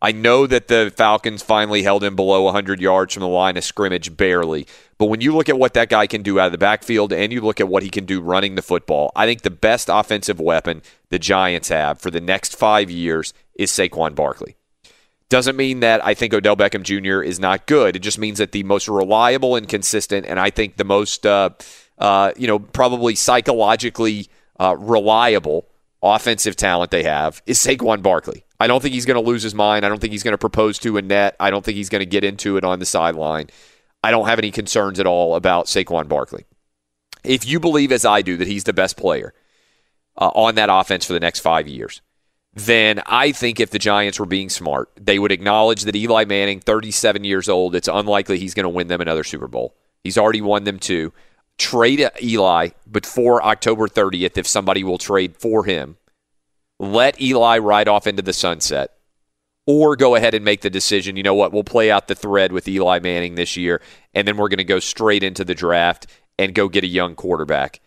I 0.04 0.10
know 0.10 0.48
that 0.48 0.66
the 0.66 0.92
Falcons 0.96 1.44
finally 1.44 1.84
held 1.84 2.02
him 2.02 2.16
below 2.16 2.42
100 2.42 2.80
yards 2.80 3.14
from 3.14 3.20
the 3.20 3.28
line 3.28 3.56
of 3.56 3.62
scrimmage, 3.62 4.16
barely. 4.16 4.66
But 4.98 5.06
when 5.06 5.20
you 5.20 5.32
look 5.32 5.48
at 5.48 5.56
what 5.56 5.74
that 5.74 5.90
guy 5.90 6.08
can 6.08 6.22
do 6.22 6.40
out 6.40 6.46
of 6.46 6.52
the 6.52 6.58
backfield 6.58 7.12
and 7.12 7.32
you 7.32 7.40
look 7.40 7.60
at 7.60 7.68
what 7.68 7.84
he 7.84 7.88
can 7.88 8.04
do 8.04 8.20
running 8.20 8.56
the 8.56 8.62
football, 8.62 9.12
I 9.14 9.26
think 9.26 9.42
the 9.42 9.50
best 9.50 9.88
offensive 9.88 10.40
weapon 10.40 10.82
the 11.10 11.20
Giants 11.20 11.68
have 11.68 12.00
for 12.00 12.10
the 12.10 12.20
next 12.20 12.56
five 12.56 12.90
years 12.90 13.32
is 13.54 13.70
Saquon 13.70 14.16
Barkley. 14.16 14.56
Doesn't 15.28 15.56
mean 15.56 15.80
that 15.80 16.04
I 16.04 16.14
think 16.14 16.34
Odell 16.34 16.56
Beckham 16.56 16.82
Jr. 16.82 17.22
is 17.22 17.38
not 17.38 17.66
good. 17.66 17.94
It 17.94 18.00
just 18.00 18.18
means 18.18 18.38
that 18.38 18.50
the 18.50 18.64
most 18.64 18.88
reliable 18.88 19.54
and 19.54 19.68
consistent, 19.68 20.26
and 20.26 20.40
I 20.40 20.50
think 20.50 20.78
the 20.78 20.84
most, 20.84 21.24
uh, 21.24 21.50
uh, 21.98 22.32
you 22.36 22.48
know, 22.48 22.58
probably 22.58 23.14
psychologically 23.14 24.28
uh, 24.58 24.76
reliable 24.76 25.68
offensive 26.02 26.56
talent 26.56 26.90
they 26.90 27.04
have 27.04 27.42
is 27.46 27.58
Saquon 27.58 28.02
Barkley. 28.02 28.44
I 28.58 28.66
don't 28.66 28.80
think 28.80 28.94
he's 28.94 29.06
going 29.06 29.22
to 29.22 29.28
lose 29.28 29.42
his 29.42 29.54
mind. 29.54 29.84
I 29.84 29.88
don't 29.88 30.00
think 30.00 30.12
he's 30.12 30.22
going 30.22 30.32
to 30.32 30.38
propose 30.38 30.78
to 30.80 30.96
a 30.96 31.02
net. 31.02 31.36
I 31.40 31.50
don't 31.50 31.64
think 31.64 31.76
he's 31.76 31.88
going 31.88 32.00
to 32.00 32.06
get 32.06 32.24
into 32.24 32.56
it 32.56 32.64
on 32.64 32.78
the 32.78 32.86
sideline. 32.86 33.48
I 34.04 34.10
don't 34.10 34.26
have 34.26 34.38
any 34.38 34.50
concerns 34.50 34.98
at 34.98 35.06
all 35.06 35.36
about 35.36 35.66
Saquon 35.66 36.08
Barkley. 36.08 36.44
If 37.24 37.46
you 37.46 37.60
believe, 37.60 37.92
as 37.92 38.04
I 38.04 38.22
do, 38.22 38.36
that 38.36 38.48
he's 38.48 38.64
the 38.64 38.72
best 38.72 38.96
player 38.96 39.32
uh, 40.16 40.30
on 40.34 40.56
that 40.56 40.68
offense 40.70 41.04
for 41.04 41.12
the 41.12 41.20
next 41.20 41.40
five 41.40 41.68
years, 41.68 42.02
then 42.54 43.00
I 43.06 43.32
think 43.32 43.60
if 43.60 43.70
the 43.70 43.78
Giants 43.78 44.18
were 44.18 44.26
being 44.26 44.50
smart, 44.50 44.90
they 45.00 45.18
would 45.18 45.32
acknowledge 45.32 45.82
that 45.82 45.96
Eli 45.96 46.24
Manning, 46.24 46.60
37 46.60 47.24
years 47.24 47.48
old, 47.48 47.74
it's 47.74 47.88
unlikely 47.88 48.38
he's 48.38 48.54
going 48.54 48.64
to 48.64 48.68
win 48.68 48.88
them 48.88 49.00
another 49.00 49.24
Super 49.24 49.48
Bowl. 49.48 49.74
He's 50.04 50.18
already 50.18 50.40
won 50.40 50.64
them 50.64 50.78
two. 50.78 51.12
Trade 51.62 52.10
Eli 52.20 52.70
before 52.90 53.40
October 53.40 53.86
30th 53.86 54.36
if 54.36 54.48
somebody 54.48 54.82
will 54.82 54.98
trade 54.98 55.36
for 55.36 55.64
him. 55.64 55.96
Let 56.80 57.20
Eli 57.20 57.58
ride 57.58 57.86
off 57.86 58.08
into 58.08 58.20
the 58.20 58.32
sunset. 58.32 58.90
Or 59.64 59.94
go 59.94 60.16
ahead 60.16 60.34
and 60.34 60.44
make 60.44 60.62
the 60.62 60.70
decision. 60.70 61.16
You 61.16 61.22
know 61.22 61.36
what? 61.36 61.52
We'll 61.52 61.62
play 61.62 61.88
out 61.88 62.08
the 62.08 62.16
thread 62.16 62.50
with 62.50 62.66
Eli 62.66 62.98
Manning 62.98 63.36
this 63.36 63.56
year, 63.56 63.80
and 64.12 64.26
then 64.26 64.38
we're 64.38 64.48
going 64.48 64.58
to 64.58 64.64
go 64.64 64.80
straight 64.80 65.22
into 65.22 65.44
the 65.44 65.54
draft 65.54 66.08
and 66.36 66.52
go 66.52 66.68
get 66.68 66.82
a 66.82 66.88
young 66.88 67.14
quarterback. 67.14 67.80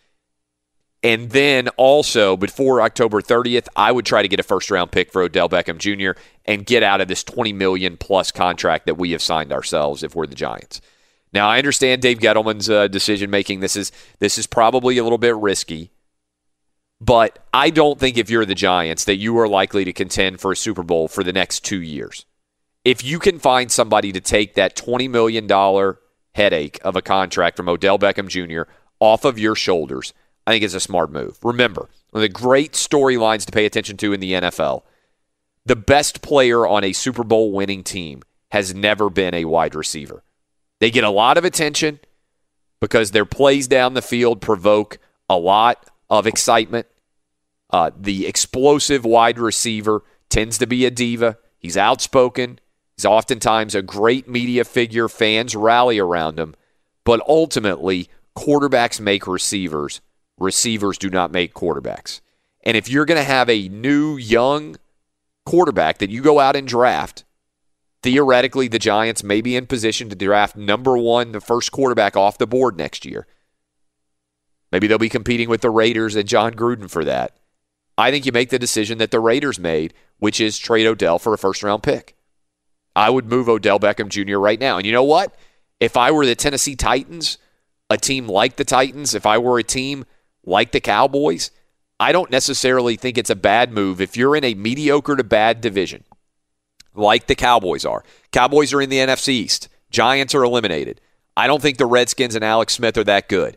And 1.02 1.28
then 1.28 1.68
also 1.76 2.34
before 2.34 2.80
October 2.80 3.20
30th, 3.20 3.68
I 3.76 3.92
would 3.92 4.06
try 4.06 4.22
to 4.22 4.28
get 4.28 4.40
a 4.40 4.42
first 4.42 4.70
round 4.70 4.90
pick 4.90 5.12
for 5.12 5.20
Odell 5.20 5.50
Beckham 5.50 5.76
Jr. 5.76 6.18
and 6.46 6.64
get 6.64 6.82
out 6.82 7.02
of 7.02 7.08
this 7.08 7.22
20 7.22 7.52
million 7.52 7.98
plus 7.98 8.32
contract 8.32 8.86
that 8.86 8.96
we 8.96 9.10
have 9.10 9.20
signed 9.20 9.52
ourselves 9.52 10.02
if 10.02 10.14
we're 10.14 10.26
the 10.26 10.34
Giants. 10.34 10.80
Now 11.36 11.50
I 11.50 11.58
understand 11.58 12.00
Dave 12.00 12.18
Gettleman's 12.18 12.70
uh, 12.70 12.88
decision 12.88 13.28
making. 13.28 13.60
This 13.60 13.76
is 13.76 13.92
this 14.20 14.38
is 14.38 14.46
probably 14.46 14.96
a 14.96 15.02
little 15.02 15.18
bit 15.18 15.36
risky, 15.36 15.90
but 16.98 17.38
I 17.52 17.68
don't 17.68 18.00
think 18.00 18.16
if 18.16 18.30
you're 18.30 18.46
the 18.46 18.54
Giants 18.54 19.04
that 19.04 19.16
you 19.16 19.38
are 19.38 19.46
likely 19.46 19.84
to 19.84 19.92
contend 19.92 20.40
for 20.40 20.52
a 20.52 20.56
Super 20.56 20.82
Bowl 20.82 21.08
for 21.08 21.22
the 21.22 21.34
next 21.34 21.62
two 21.62 21.82
years. 21.82 22.24
If 22.86 23.04
you 23.04 23.18
can 23.18 23.38
find 23.38 23.70
somebody 23.70 24.12
to 24.12 24.20
take 24.20 24.54
that 24.54 24.76
20 24.76 25.08
million 25.08 25.46
dollar 25.46 25.98
headache 26.34 26.78
of 26.82 26.96
a 26.96 27.02
contract 27.02 27.58
from 27.58 27.68
Odell 27.68 27.98
Beckham 27.98 28.28
Jr. 28.28 28.70
off 28.98 29.26
of 29.26 29.38
your 29.38 29.54
shoulders 29.54 30.14
I 30.46 30.52
think 30.52 30.64
it's 30.64 30.74
a 30.74 30.80
smart 30.80 31.10
move. 31.10 31.38
Remember, 31.42 31.90
one 32.12 32.22
of 32.22 32.22
the 32.22 32.28
great 32.30 32.72
storylines 32.72 33.44
to 33.44 33.52
pay 33.52 33.66
attention 33.66 33.98
to 33.98 34.14
in 34.14 34.20
the 34.20 34.32
NFL 34.32 34.84
the 35.66 35.76
best 35.76 36.22
player 36.22 36.66
on 36.66 36.82
a 36.82 36.94
Super 36.94 37.24
Bowl 37.24 37.52
winning 37.52 37.82
team 37.82 38.22
has 38.52 38.74
never 38.74 39.10
been 39.10 39.34
a 39.34 39.44
wide 39.44 39.74
receiver. 39.74 40.22
They 40.80 40.90
get 40.90 41.04
a 41.04 41.10
lot 41.10 41.38
of 41.38 41.44
attention 41.44 42.00
because 42.80 43.10
their 43.10 43.24
plays 43.24 43.66
down 43.68 43.94
the 43.94 44.02
field 44.02 44.40
provoke 44.40 44.98
a 45.28 45.36
lot 45.36 45.86
of 46.10 46.26
excitement. 46.26 46.86
Uh, 47.70 47.90
the 47.98 48.26
explosive 48.26 49.04
wide 49.04 49.38
receiver 49.38 50.02
tends 50.28 50.58
to 50.58 50.66
be 50.66 50.84
a 50.84 50.90
diva. 50.90 51.38
He's 51.58 51.76
outspoken. 51.76 52.58
He's 52.96 53.04
oftentimes 53.04 53.74
a 53.74 53.82
great 53.82 54.28
media 54.28 54.64
figure. 54.64 55.08
Fans 55.08 55.56
rally 55.56 55.98
around 55.98 56.38
him. 56.38 56.54
But 57.04 57.20
ultimately, 57.28 58.08
quarterbacks 58.36 59.00
make 59.00 59.26
receivers 59.26 60.00
receivers 60.38 60.98
do 60.98 61.08
not 61.08 61.32
make 61.32 61.54
quarterbacks. 61.54 62.20
And 62.62 62.76
if 62.76 62.88
you're 62.88 63.06
going 63.06 63.18
to 63.18 63.24
have 63.24 63.48
a 63.48 63.68
new 63.68 64.16
young 64.16 64.76
quarterback 65.44 65.98
that 65.98 66.10
you 66.10 66.20
go 66.20 66.40
out 66.40 66.56
and 66.56 66.66
draft, 66.66 67.24
theoretically 68.06 68.68
the 68.68 68.78
Giants 68.78 69.24
may 69.24 69.40
be 69.40 69.56
in 69.56 69.66
position 69.66 70.08
to 70.08 70.14
draft 70.14 70.54
number 70.54 70.96
one, 70.96 71.32
the 71.32 71.40
first 71.40 71.72
quarterback 71.72 72.16
off 72.16 72.38
the 72.38 72.46
board 72.46 72.78
next 72.78 73.04
year. 73.04 73.26
Maybe 74.70 74.86
they'll 74.86 74.96
be 74.96 75.08
competing 75.08 75.48
with 75.48 75.60
the 75.60 75.70
Raiders 75.70 76.14
and 76.14 76.28
Jon 76.28 76.54
Gruden 76.54 76.88
for 76.88 77.04
that. 77.04 77.36
I 77.98 78.12
think 78.12 78.24
you 78.24 78.30
make 78.30 78.50
the 78.50 78.60
decision 78.60 78.98
that 78.98 79.10
the 79.10 79.18
Raiders 79.18 79.58
made, 79.58 79.92
which 80.18 80.40
is 80.40 80.56
trade 80.56 80.86
Odell 80.86 81.18
for 81.18 81.34
a 81.34 81.38
first 81.38 81.64
round 81.64 81.82
pick. 81.82 82.16
I 82.94 83.10
would 83.10 83.26
move 83.26 83.48
Odell 83.48 83.80
Beckham 83.80 84.08
Jr. 84.08 84.38
right 84.38 84.60
now. 84.60 84.76
And 84.76 84.86
you 84.86 84.92
know 84.92 85.02
what? 85.02 85.34
If 85.80 85.96
I 85.96 86.12
were 86.12 86.26
the 86.26 86.36
Tennessee 86.36 86.76
Titans, 86.76 87.38
a 87.90 87.96
team 87.96 88.28
like 88.28 88.54
the 88.54 88.64
Titans, 88.64 89.16
if 89.16 89.26
I 89.26 89.38
were 89.38 89.58
a 89.58 89.64
team 89.64 90.04
like 90.44 90.70
the 90.70 90.80
Cowboys, 90.80 91.50
I 91.98 92.12
don't 92.12 92.30
necessarily 92.30 92.94
think 92.94 93.18
it's 93.18 93.30
a 93.30 93.34
bad 93.34 93.72
move 93.72 94.00
if 94.00 94.16
you're 94.16 94.36
in 94.36 94.44
a 94.44 94.54
mediocre 94.54 95.16
to 95.16 95.24
bad 95.24 95.60
division, 95.60 96.04
like 96.96 97.26
the 97.26 97.34
Cowboys 97.34 97.84
are. 97.84 98.04
Cowboys 98.32 98.72
are 98.72 98.80
in 98.80 98.90
the 98.90 98.98
NFC 98.98 99.28
East. 99.28 99.68
Giants 99.90 100.34
are 100.34 100.44
eliminated. 100.44 101.00
I 101.36 101.46
don't 101.46 101.62
think 101.62 101.78
the 101.78 101.86
Redskins 101.86 102.34
and 102.34 102.44
Alex 102.44 102.74
Smith 102.74 102.96
are 102.96 103.04
that 103.04 103.28
good. 103.28 103.56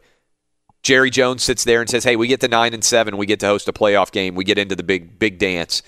Jerry 0.83 1.09
Jones 1.09 1.43
sits 1.43 1.63
there 1.63 1.81
and 1.81 1.89
says, 1.89 2.03
"Hey, 2.03 2.15
we 2.15 2.27
get 2.27 2.41
to 2.41 2.47
nine 2.47 2.73
and 2.73 2.83
seven. 2.83 3.17
We 3.17 3.25
get 3.25 3.39
to 3.41 3.47
host 3.47 3.67
a 3.67 3.73
playoff 3.73 4.11
game. 4.11 4.35
We 4.35 4.43
get 4.43 4.57
into 4.57 4.75
the 4.75 4.83
big 4.83 5.19
big 5.19 5.37
dance. 5.37 5.81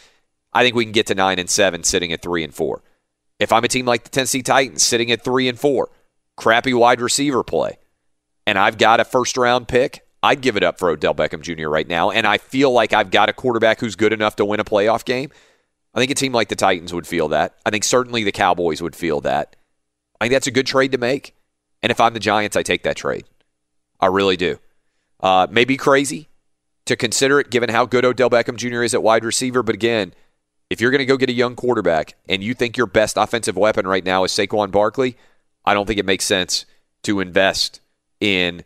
I 0.53 0.63
think 0.63 0.75
we 0.75 0.83
can 0.83 0.91
get 0.91 1.07
to 1.07 1.15
nine 1.15 1.39
and 1.39 1.49
seven, 1.49 1.83
sitting 1.83 2.11
at 2.11 2.21
three 2.21 2.43
and 2.43 2.53
four. 2.53 2.83
If 3.39 3.53
I'm 3.53 3.63
a 3.63 3.69
team 3.69 3.85
like 3.85 4.03
the 4.03 4.09
Tennessee 4.09 4.43
Titans, 4.43 4.83
sitting 4.83 5.11
at 5.11 5.23
three 5.23 5.47
and 5.47 5.57
four, 5.57 5.89
crappy 6.35 6.73
wide 6.73 7.01
receiver 7.01 7.43
play, 7.43 7.77
and 8.45 8.59
I've 8.59 8.77
got 8.77 8.99
a 8.99 9.05
first 9.05 9.37
round 9.37 9.67
pick, 9.67 10.05
I'd 10.21 10.41
give 10.41 10.57
it 10.57 10.63
up 10.63 10.77
for 10.77 10.89
Odell 10.89 11.15
Beckham 11.15 11.41
Jr. 11.41 11.69
right 11.69 11.87
now. 11.87 12.11
And 12.11 12.27
I 12.27 12.37
feel 12.37 12.71
like 12.71 12.93
I've 12.93 13.11
got 13.11 13.29
a 13.29 13.33
quarterback 13.33 13.79
who's 13.79 13.95
good 13.95 14.13
enough 14.13 14.35
to 14.37 14.45
win 14.45 14.59
a 14.59 14.63
playoff 14.63 15.05
game. 15.05 15.31
I 15.93 15.99
think 15.99 16.11
a 16.11 16.15
team 16.15 16.33
like 16.33 16.49
the 16.49 16.55
Titans 16.55 16.93
would 16.93 17.07
feel 17.07 17.27
that. 17.29 17.55
I 17.65 17.69
think 17.69 17.83
certainly 17.83 18.23
the 18.23 18.31
Cowboys 18.31 18.81
would 18.81 18.95
feel 18.95 19.21
that. 19.21 19.55
I 20.19 20.25
think 20.25 20.33
that's 20.33 20.47
a 20.47 20.51
good 20.51 20.67
trade 20.67 20.91
to 20.93 20.97
make. 20.97 21.35
And 21.81 21.91
if 21.91 21.99
I'm 21.99 22.13
the 22.13 22.19
Giants, 22.19 22.55
I 22.55 22.63
take 22.63 22.83
that 22.83 22.95
trade. 22.95 23.25
I 23.99 24.07
really 24.07 24.37
do. 24.37 24.59
Uh, 25.19 25.47
maybe 25.49 25.77
crazy 25.77 26.29
to 26.85 26.95
consider 26.95 27.39
it 27.39 27.49
given 27.49 27.69
how 27.69 27.85
good 27.85 28.05
Odell 28.05 28.29
Beckham 28.29 28.55
Jr. 28.55 28.83
is 28.83 28.93
at 28.93 29.03
wide 29.03 29.23
receiver. 29.23 29.63
But 29.63 29.75
again, 29.75 30.13
if 30.69 30.79
you're 30.79 30.91
going 30.91 30.99
to 30.99 31.05
go 31.05 31.17
get 31.17 31.29
a 31.29 31.33
young 31.33 31.55
quarterback 31.55 32.15
and 32.29 32.43
you 32.43 32.53
think 32.53 32.77
your 32.77 32.87
best 32.87 33.17
offensive 33.17 33.57
weapon 33.57 33.85
right 33.85 34.05
now 34.05 34.23
is 34.23 34.31
Saquon 34.31 34.71
Barkley, 34.71 35.17
I 35.65 35.73
don't 35.73 35.85
think 35.85 35.99
it 35.99 36.05
makes 36.05 36.25
sense 36.25 36.65
to 37.03 37.19
invest 37.19 37.81
in 38.19 38.63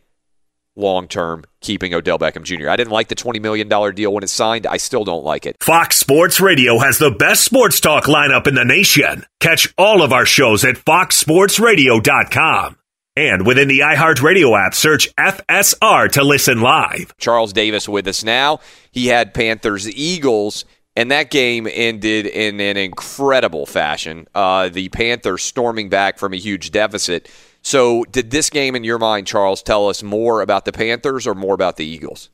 long 0.76 1.08
term 1.08 1.44
keeping 1.60 1.92
Odell 1.94 2.18
Beckham 2.18 2.44
Jr. 2.44 2.70
I 2.70 2.76
didn't 2.76 2.92
like 2.92 3.08
the 3.08 3.16
$20 3.16 3.40
million 3.40 3.68
deal 3.94 4.12
when 4.12 4.22
it 4.22 4.30
signed. 4.30 4.66
I 4.66 4.76
still 4.76 5.04
don't 5.04 5.24
like 5.24 5.46
it. 5.46 5.56
Fox 5.60 5.96
Sports 5.96 6.40
Radio 6.40 6.78
has 6.78 6.98
the 6.98 7.10
best 7.10 7.44
sports 7.44 7.80
talk 7.80 8.04
lineup 8.04 8.46
in 8.46 8.54
the 8.54 8.64
nation. 8.64 9.24
Catch 9.40 9.74
all 9.76 10.02
of 10.02 10.12
our 10.12 10.26
shows 10.26 10.64
at 10.64 10.76
foxsportsradio.com. 10.76 12.76
And 13.18 13.46
within 13.46 13.68
the 13.68 13.80
iHeartRadio 13.80 14.66
app, 14.66 14.74
search 14.74 15.08
FSR 15.16 16.12
to 16.12 16.22
listen 16.22 16.60
live. 16.60 17.16
Charles 17.16 17.54
Davis 17.54 17.88
with 17.88 18.06
us 18.06 18.22
now. 18.22 18.60
He 18.90 19.06
had 19.06 19.32
Panthers 19.32 19.88
Eagles, 19.88 20.66
and 20.94 21.10
that 21.10 21.30
game 21.30 21.66
ended 21.70 22.26
in 22.26 22.60
an 22.60 22.76
incredible 22.76 23.64
fashion. 23.64 24.28
Uh, 24.34 24.68
the 24.68 24.90
Panthers 24.90 25.44
storming 25.44 25.88
back 25.88 26.18
from 26.18 26.34
a 26.34 26.36
huge 26.36 26.72
deficit. 26.72 27.30
So, 27.66 28.04
did 28.04 28.30
this 28.30 28.48
game, 28.48 28.76
in 28.76 28.84
your 28.84 29.00
mind, 29.00 29.26
Charles, 29.26 29.60
tell 29.60 29.88
us 29.88 30.00
more 30.00 30.40
about 30.40 30.66
the 30.66 30.70
Panthers 30.70 31.26
or 31.26 31.34
more 31.34 31.52
about 31.52 31.76
the 31.76 31.84
Eagles? 31.84 32.30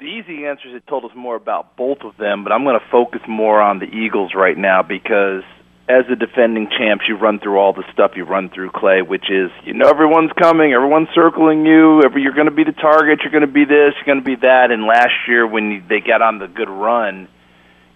The 0.00 0.04
easy 0.04 0.46
answer 0.46 0.68
is 0.68 0.74
it 0.74 0.84
told 0.88 1.04
us 1.04 1.12
more 1.14 1.36
about 1.36 1.76
both 1.76 1.98
of 2.02 2.16
them, 2.16 2.42
but 2.42 2.50
I'm 2.52 2.64
going 2.64 2.80
to 2.80 2.84
focus 2.90 3.20
more 3.28 3.60
on 3.60 3.78
the 3.78 3.86
Eagles 3.86 4.32
right 4.34 4.58
now 4.58 4.82
because 4.82 5.44
as 5.88 6.06
the 6.08 6.16
defending 6.16 6.70
champs, 6.76 7.04
you 7.06 7.16
run 7.16 7.38
through 7.38 7.56
all 7.58 7.72
the 7.72 7.84
stuff 7.92 8.16
you 8.16 8.24
run 8.24 8.50
through, 8.50 8.72
Clay, 8.74 9.00
which 9.00 9.30
is 9.30 9.52
you 9.62 9.74
know 9.74 9.88
everyone's 9.88 10.32
coming, 10.32 10.72
everyone's 10.72 11.10
circling 11.14 11.64
you, 11.64 12.02
every, 12.04 12.22
you're 12.22 12.34
going 12.34 12.50
to 12.50 12.54
be 12.54 12.64
the 12.64 12.72
target, 12.72 13.20
you're 13.22 13.30
going 13.30 13.46
to 13.46 13.54
be 13.54 13.64
this, 13.64 13.94
you're 13.94 14.12
going 14.12 14.24
to 14.24 14.26
be 14.26 14.42
that. 14.42 14.72
And 14.72 14.86
last 14.86 15.14
year, 15.28 15.46
when 15.46 15.86
they 15.88 16.00
got 16.00 16.20
on 16.20 16.40
the 16.40 16.48
good 16.48 16.68
run, 16.68 17.28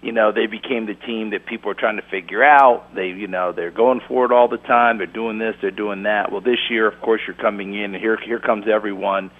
you 0.04 0.12
know 0.12 0.32
they 0.32 0.46
became 0.46 0.86
the 0.86 0.94
team 0.94 1.30
that 1.30 1.46
people 1.46 1.70
are 1.70 1.74
trying 1.74 1.96
to 1.96 2.02
figure 2.10 2.44
out. 2.44 2.94
They, 2.94 3.08
you 3.08 3.26
know, 3.26 3.52
they're 3.52 3.70
going 3.70 4.00
for 4.06 4.24
it 4.26 4.32
all 4.32 4.48
the 4.48 4.58
time. 4.58 4.98
They're 4.98 5.06
doing 5.06 5.38
this, 5.38 5.54
they're 5.60 5.70
doing 5.70 6.04
that. 6.04 6.30
Well, 6.30 6.40
this 6.40 6.58
year, 6.70 6.86
of 6.86 7.00
course, 7.00 7.22
you're 7.26 7.36
coming 7.36 7.74
in, 7.74 7.94
and 7.94 7.96
here 7.96 8.18
here 8.24 8.38
comes 8.38 8.66
everyone. 8.72 9.30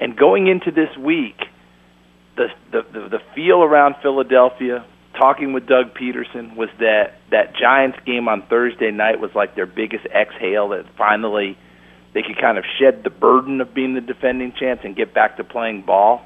And 0.00 0.16
going 0.16 0.48
into 0.48 0.70
this 0.70 0.96
week, 0.98 1.38
the 2.36 2.48
the 2.70 2.82
the, 2.92 3.08
the 3.08 3.18
feel 3.34 3.62
around 3.62 3.96
Philadelphia, 4.02 4.84
talking 5.18 5.52
with 5.52 5.66
Doug 5.66 5.94
Pederson 5.94 6.56
was 6.56 6.68
that 6.78 7.18
that 7.30 7.54
Giants 7.56 7.98
game 8.04 8.28
on 8.28 8.46
Thursday 8.48 8.90
night 8.90 9.20
was 9.20 9.30
like 9.34 9.54
their 9.54 9.66
biggest 9.66 10.04
exhale 10.06 10.70
that 10.70 10.84
finally 10.96 11.56
they 12.14 12.22
could 12.22 12.38
kind 12.40 12.58
of 12.58 12.64
shed 12.78 13.02
the 13.04 13.10
burden 13.10 13.60
of 13.60 13.74
being 13.74 13.94
the 13.94 14.00
defending 14.00 14.52
champs 14.58 14.84
and 14.84 14.94
get 14.94 15.14
back 15.14 15.36
to 15.38 15.44
playing 15.44 15.82
ball. 15.82 16.22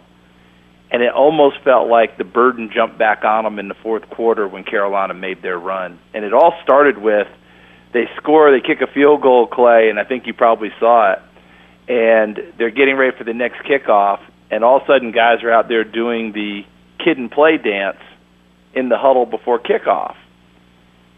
And 0.90 1.02
it 1.02 1.12
almost 1.12 1.56
felt 1.64 1.88
like 1.88 2.16
the 2.16 2.24
burden 2.24 2.70
jumped 2.72 2.98
back 2.98 3.24
on 3.24 3.44
them 3.44 3.58
in 3.58 3.68
the 3.68 3.74
fourth 3.74 4.08
quarter 4.10 4.46
when 4.46 4.62
Carolina 4.62 5.14
made 5.14 5.42
their 5.42 5.58
run. 5.58 5.98
And 6.14 6.24
it 6.24 6.32
all 6.32 6.54
started 6.62 6.98
with 6.98 7.26
they 7.92 8.08
score, 8.16 8.50
they 8.50 8.60
kick 8.60 8.82
a 8.82 8.92
field 8.92 9.22
goal, 9.22 9.46
Clay, 9.46 9.88
and 9.88 9.98
I 9.98 10.04
think 10.04 10.26
you 10.26 10.34
probably 10.34 10.70
saw 10.78 11.12
it. 11.12 11.18
And 11.88 12.38
they're 12.58 12.70
getting 12.70 12.96
ready 12.96 13.16
for 13.16 13.24
the 13.24 13.32
next 13.32 13.62
kickoff, 13.62 14.20
and 14.50 14.62
all 14.62 14.76
of 14.76 14.82
a 14.82 14.86
sudden 14.86 15.12
guys 15.12 15.42
are 15.42 15.50
out 15.50 15.68
there 15.68 15.84
doing 15.84 16.32
the 16.32 16.62
kid 17.02 17.16
and 17.16 17.30
play 17.30 17.56
dance 17.56 18.00
in 18.74 18.88
the 18.88 18.98
huddle 18.98 19.24
before 19.24 19.58
kickoff. 19.58 20.14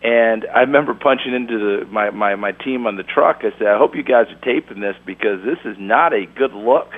And 0.02 0.46
I 0.54 0.60
remember 0.60 0.94
punching 0.94 1.34
into 1.34 1.58
the 1.58 1.86
my, 1.86 2.10
my, 2.10 2.36
my 2.36 2.52
team 2.52 2.86
on 2.86 2.96
the 2.96 3.02
truck. 3.02 3.38
I 3.40 3.50
said, 3.58 3.66
I 3.66 3.78
hope 3.78 3.96
you 3.96 4.04
guys 4.04 4.26
are 4.28 4.40
taping 4.44 4.80
this 4.80 4.94
because 5.04 5.42
this 5.44 5.58
is 5.64 5.76
not 5.78 6.12
a 6.12 6.26
good 6.26 6.52
look 6.52 6.92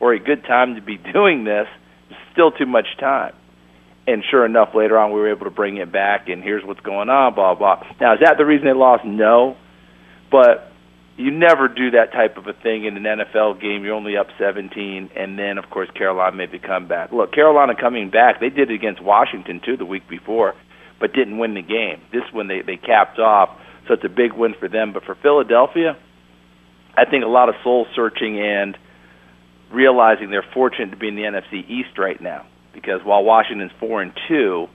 or 0.00 0.12
a 0.12 0.18
good 0.18 0.44
time 0.44 0.74
to 0.74 0.82
be 0.82 0.98
doing 1.14 1.44
this. 1.44 1.68
Still 2.34 2.50
too 2.52 2.66
much 2.66 2.86
time. 3.00 3.34
And 4.06 4.22
sure 4.30 4.44
enough, 4.44 4.74
later 4.74 4.98
on 4.98 5.12
we 5.12 5.20
were 5.20 5.30
able 5.30 5.44
to 5.44 5.50
bring 5.50 5.78
it 5.78 5.90
back 5.90 6.28
and 6.28 6.42
here's 6.42 6.64
what's 6.64 6.80
going 6.80 7.08
on, 7.08 7.34
blah 7.34 7.54
blah. 7.54 7.82
Now 8.00 8.14
is 8.14 8.20
that 8.22 8.34
the 8.36 8.44
reason 8.44 8.66
they 8.66 8.74
lost? 8.74 9.04
No. 9.04 9.56
But 10.30 10.70
you 11.16 11.30
never 11.30 11.68
do 11.68 11.92
that 11.92 12.12
type 12.12 12.36
of 12.36 12.46
a 12.46 12.52
thing 12.52 12.84
in 12.84 12.96
an 12.96 13.04
NFL 13.04 13.60
game. 13.60 13.84
You're 13.84 13.94
only 13.94 14.16
up 14.16 14.26
17, 14.38 15.10
and 15.14 15.38
then 15.38 15.58
of 15.58 15.70
course 15.70 15.88
Carolina 15.96 16.36
made 16.36 16.50
the 16.50 16.58
comeback. 16.58 17.12
Look, 17.12 17.32
Carolina 17.32 17.74
coming 17.80 18.10
back, 18.10 18.40
they 18.40 18.50
did 18.50 18.70
it 18.70 18.74
against 18.74 19.00
Washington 19.02 19.60
too 19.64 19.76
the 19.76 19.84
week 19.84 20.08
before, 20.08 20.54
but 21.00 21.12
didn't 21.12 21.38
win 21.38 21.54
the 21.54 21.62
game. 21.62 22.02
This 22.12 22.24
one 22.32 22.48
they 22.48 22.62
they 22.62 22.76
capped 22.76 23.18
off, 23.18 23.50
so 23.86 23.94
it's 23.94 24.04
a 24.04 24.08
big 24.08 24.32
win 24.32 24.54
for 24.58 24.68
them. 24.68 24.92
But 24.92 25.04
for 25.04 25.14
Philadelphia, 25.14 25.96
I 26.96 27.04
think 27.04 27.24
a 27.24 27.28
lot 27.28 27.48
of 27.48 27.54
soul 27.62 27.86
searching 27.94 28.40
and 28.40 28.76
realizing 29.70 30.30
they're 30.30 30.46
fortunate 30.54 30.90
to 30.90 30.96
be 30.96 31.08
in 31.08 31.16
the 31.16 31.22
NFC 31.22 31.68
East 31.68 31.98
right 31.98 32.20
now 32.20 32.46
because 32.72 33.02
while 33.04 33.24
Washington's 33.24 33.72
four 33.78 34.02
and 34.02 34.12
two 34.28 34.68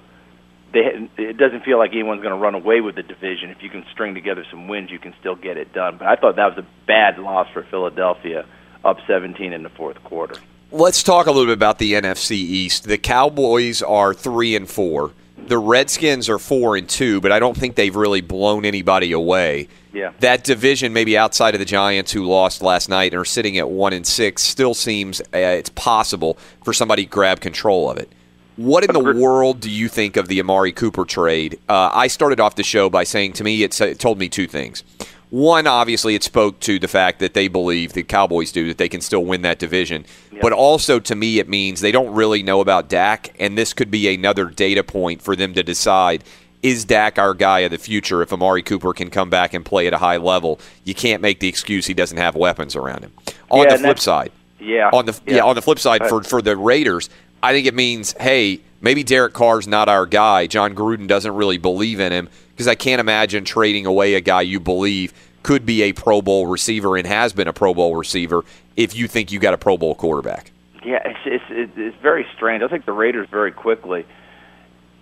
they, 0.72 1.10
it 1.18 1.38
doesn't 1.38 1.64
feel 1.64 1.78
like 1.78 1.92
anyone's 1.92 2.22
going 2.22 2.34
to 2.34 2.42
run 2.42 2.56
away 2.56 2.82
with 2.82 2.96
the 2.96 3.04
division. 3.04 3.50
If 3.50 3.64
you 3.64 3.70
can 3.70 3.86
string 3.92 4.14
together 4.14 4.46
some 4.50 4.68
wins, 4.68 4.92
you 4.92 5.00
can 5.00 5.14
still 5.20 5.36
get 5.36 5.58
it 5.58 5.74
done. 5.74 5.98
But 5.98 6.08
I 6.08 6.16
thought 6.16 6.36
that 6.36 6.56
was 6.56 6.64
a 6.64 6.68
bad 6.86 7.18
loss 7.18 7.48
for 7.54 7.64
Philadelphia, 7.64 8.46
up 8.84 8.98
17 9.08 9.52
in 9.54 9.64
the 9.64 9.70
fourth 9.70 10.04
quarter. 10.04 10.36
Let's 10.72 11.02
talk 11.02 11.26
a 11.26 11.32
little 11.32 11.48
bit 11.48 11.54
about 11.54 11.80
the 11.80 11.94
NFC 11.94 12.32
East. 12.32 12.84
The 12.84 12.98
Cowboys 12.98 13.82
are 13.82 14.14
three 14.14 14.56
and 14.56 14.70
four. 14.70 15.12
The 15.38 15.58
Redskins 15.58 16.30
are 16.30 16.38
four 16.38 16.76
and 16.76 16.88
two, 16.88 17.22
but 17.22 17.32
I 17.32 17.40
don't 17.40 17.58
think 17.58 17.76
they've 17.76 17.96
really 17.96 18.22
blown 18.22 18.66
anybody 18.66 19.12
away. 19.12 19.68
Yeah. 19.94 20.14
That 20.20 20.44
division, 20.44 20.94
maybe 20.94 21.18
outside 21.18 21.56
of 21.56 21.60
the 21.60 21.66
Giants 21.66 22.12
who 22.12 22.24
lost 22.26 22.62
last 22.62 22.90
night 22.90 23.12
and 23.14 23.20
are 23.20 23.26
sitting 23.26 23.58
at 23.58 23.70
one 23.70 23.94
and 23.94 24.06
six, 24.06 24.44
still 24.44 24.74
seems 24.74 25.20
uh, 25.22 25.38
it's 25.38 25.70
possible 25.72 26.38
for 26.64 26.74
somebody 26.74 27.06
to 27.06 27.10
grab 27.10 27.40
control 27.40 27.90
of 27.90 27.98
it. 27.98 28.12
What 28.56 28.84
in 28.84 28.92
the 28.92 29.00
world 29.00 29.62
do 29.62 29.70
you 29.70 29.88
think 29.88 30.18
of 30.18 30.28
the 30.28 30.40
Amari 30.42 30.74
Cooper 30.74 31.06
trade? 31.06 31.60
Uh, 31.70 31.92
I 31.94 32.08
started 32.08 32.42
off 32.42 32.56
the 32.56 32.64
show 32.64 32.90
by 32.90 33.06
saying 33.06 33.34
to 33.34 33.44
me, 33.44 33.64
it, 33.64 33.80
it 33.80 34.00
told 34.00 34.20
me 34.20 34.28
two 34.28 34.48
things. 34.48 34.84
One, 35.30 35.66
obviously, 35.66 36.16
it 36.16 36.24
spoke 36.24 36.60
to 36.62 36.80
the 36.80 36.88
fact 36.88 37.20
that 37.20 37.36
they 37.36 37.48
believe, 37.48 37.94
the 37.94 38.04
Cowboys 38.04 38.52
do, 38.52 38.68
that 38.68 38.80
they 38.80 38.90
can 38.90 39.00
still 39.00 39.24
win 39.24 39.44
that 39.44 39.60
division. 39.60 40.06
Yep. 40.32 40.42
But 40.42 40.54
also, 40.54 41.00
to 41.00 41.16
me, 41.16 41.40
it 41.40 41.48
means 41.48 41.82
they 41.82 41.92
don't 41.92 42.14
really 42.14 42.42
know 42.42 42.62
about 42.62 42.90
Dak, 42.90 43.34
and 43.40 43.58
this 43.58 43.72
could 43.72 43.92
be 43.92 44.14
another 44.14 44.46
data 44.46 44.84
point 44.84 45.22
for 45.22 45.36
them 45.36 45.54
to 45.54 45.62
decide 45.62 46.24
is 46.62 46.86
Dak 46.86 47.18
our 47.18 47.34
guy 47.34 47.60
of 47.62 47.72
the 47.72 47.78
future 47.78 48.22
if 48.22 48.34
Amari 48.34 48.62
Cooper 48.62 48.94
can 48.94 49.10
come 49.10 49.30
back 49.30 49.54
and 49.54 49.64
play 49.66 49.88
at 49.88 49.94
a 49.94 49.98
high 49.98 50.18
level? 50.18 50.60
You 50.84 50.94
can't 50.94 51.22
make 51.22 51.40
the 51.40 51.48
excuse 51.48 51.86
he 51.86 51.94
doesn't 51.94 52.18
have 52.18 52.36
weapons 52.36 52.76
around 52.76 53.02
him. 53.04 53.14
On 53.50 53.64
Yeah, 53.64 53.78
the 53.78 53.84
flip 53.84 54.00
side, 54.00 54.32
Yeah. 54.60 54.90
on 54.92 55.06
the 55.06 55.20
yeah. 55.26 55.44
on 55.44 55.56
the 55.56 55.62
flip 55.62 55.80
side 55.80 56.08
for 56.08 56.22
for 56.24 56.42
the 56.42 56.58
Raiders, 56.58 57.10
I 57.42 57.54
think 57.54 57.66
it 57.66 57.74
means 57.74 58.14
hey, 58.20 58.60
maybe 58.82 59.04
Derek 59.04 59.34
Carr's 59.34 59.68
not 59.68 59.88
our 59.90 60.06
guy. 60.06 60.48
Jon 60.48 60.76
Gruden 60.76 61.08
doesn't 61.08 61.34
really 61.36 61.58
believe 61.58 62.00
in 62.00 62.12
him 62.12 62.30
because 62.52 62.68
I 62.68 62.76
can't 62.76 63.00
imagine 63.00 63.46
trading 63.46 63.86
away 63.86 64.16
a 64.16 64.22
guy 64.22 64.42
you 64.42 64.60
believe 64.60 65.14
could 65.44 65.66
be 65.66 65.84
a 65.84 65.94
Pro 65.94 66.22
Bowl 66.22 66.48
receiver 66.48 66.98
and 66.98 67.08
has 67.08 67.32
been 67.32 67.48
a 67.48 67.54
Pro 67.54 67.74
Bowl 67.74 67.96
receiver 67.96 68.44
if 68.76 68.94
you 68.96 69.08
think 69.08 69.32
you 69.32 69.40
got 69.40 69.54
a 69.54 69.58
Pro 69.58 69.78
Bowl 69.78 69.96
quarterback. 69.96 70.52
Yeah, 70.84 71.00
it's 71.06 71.46
it's, 71.50 71.72
it's 71.78 71.98
very 72.02 72.26
strange. 72.36 72.62
I 72.64 72.68
think 72.68 72.86
the 72.86 72.92
Raiders 72.92 73.28
very 73.30 73.52
quickly 73.54 74.06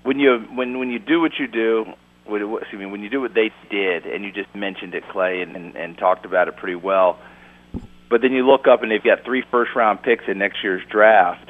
when 0.07 0.19
you 0.19 0.39
when 0.55 0.79
when 0.79 0.89
you 0.89 0.99
do 0.99 1.19
what 1.19 1.33
you 1.37 1.47
do. 1.47 1.85
Excuse 2.25 2.79
me, 2.79 2.85
when 2.85 3.01
you 3.01 3.09
do 3.09 3.21
what 3.21 3.33
they 3.33 3.51
did, 3.69 4.05
and 4.05 4.25
you 4.25 4.33
just 4.33 4.53
mentioned 4.53 4.93
it, 4.93 5.03
Clay, 5.13 5.41
and, 5.41 5.55
and, 5.55 5.77
and 5.77 5.97
talked 5.97 6.25
about 6.25 6.49
it 6.49 6.57
pretty 6.57 6.75
well. 6.75 7.17
But 8.09 8.21
then 8.21 8.33
you 8.33 8.45
look 8.45 8.67
up 8.67 8.83
and 8.83 8.91
they've 8.91 9.03
got 9.03 9.23
three 9.23 9.43
first 9.49 9.71
round 9.75 10.03
picks 10.03 10.25
in 10.27 10.37
next 10.37 10.57
year's 10.61 10.83
draft. 10.91 11.49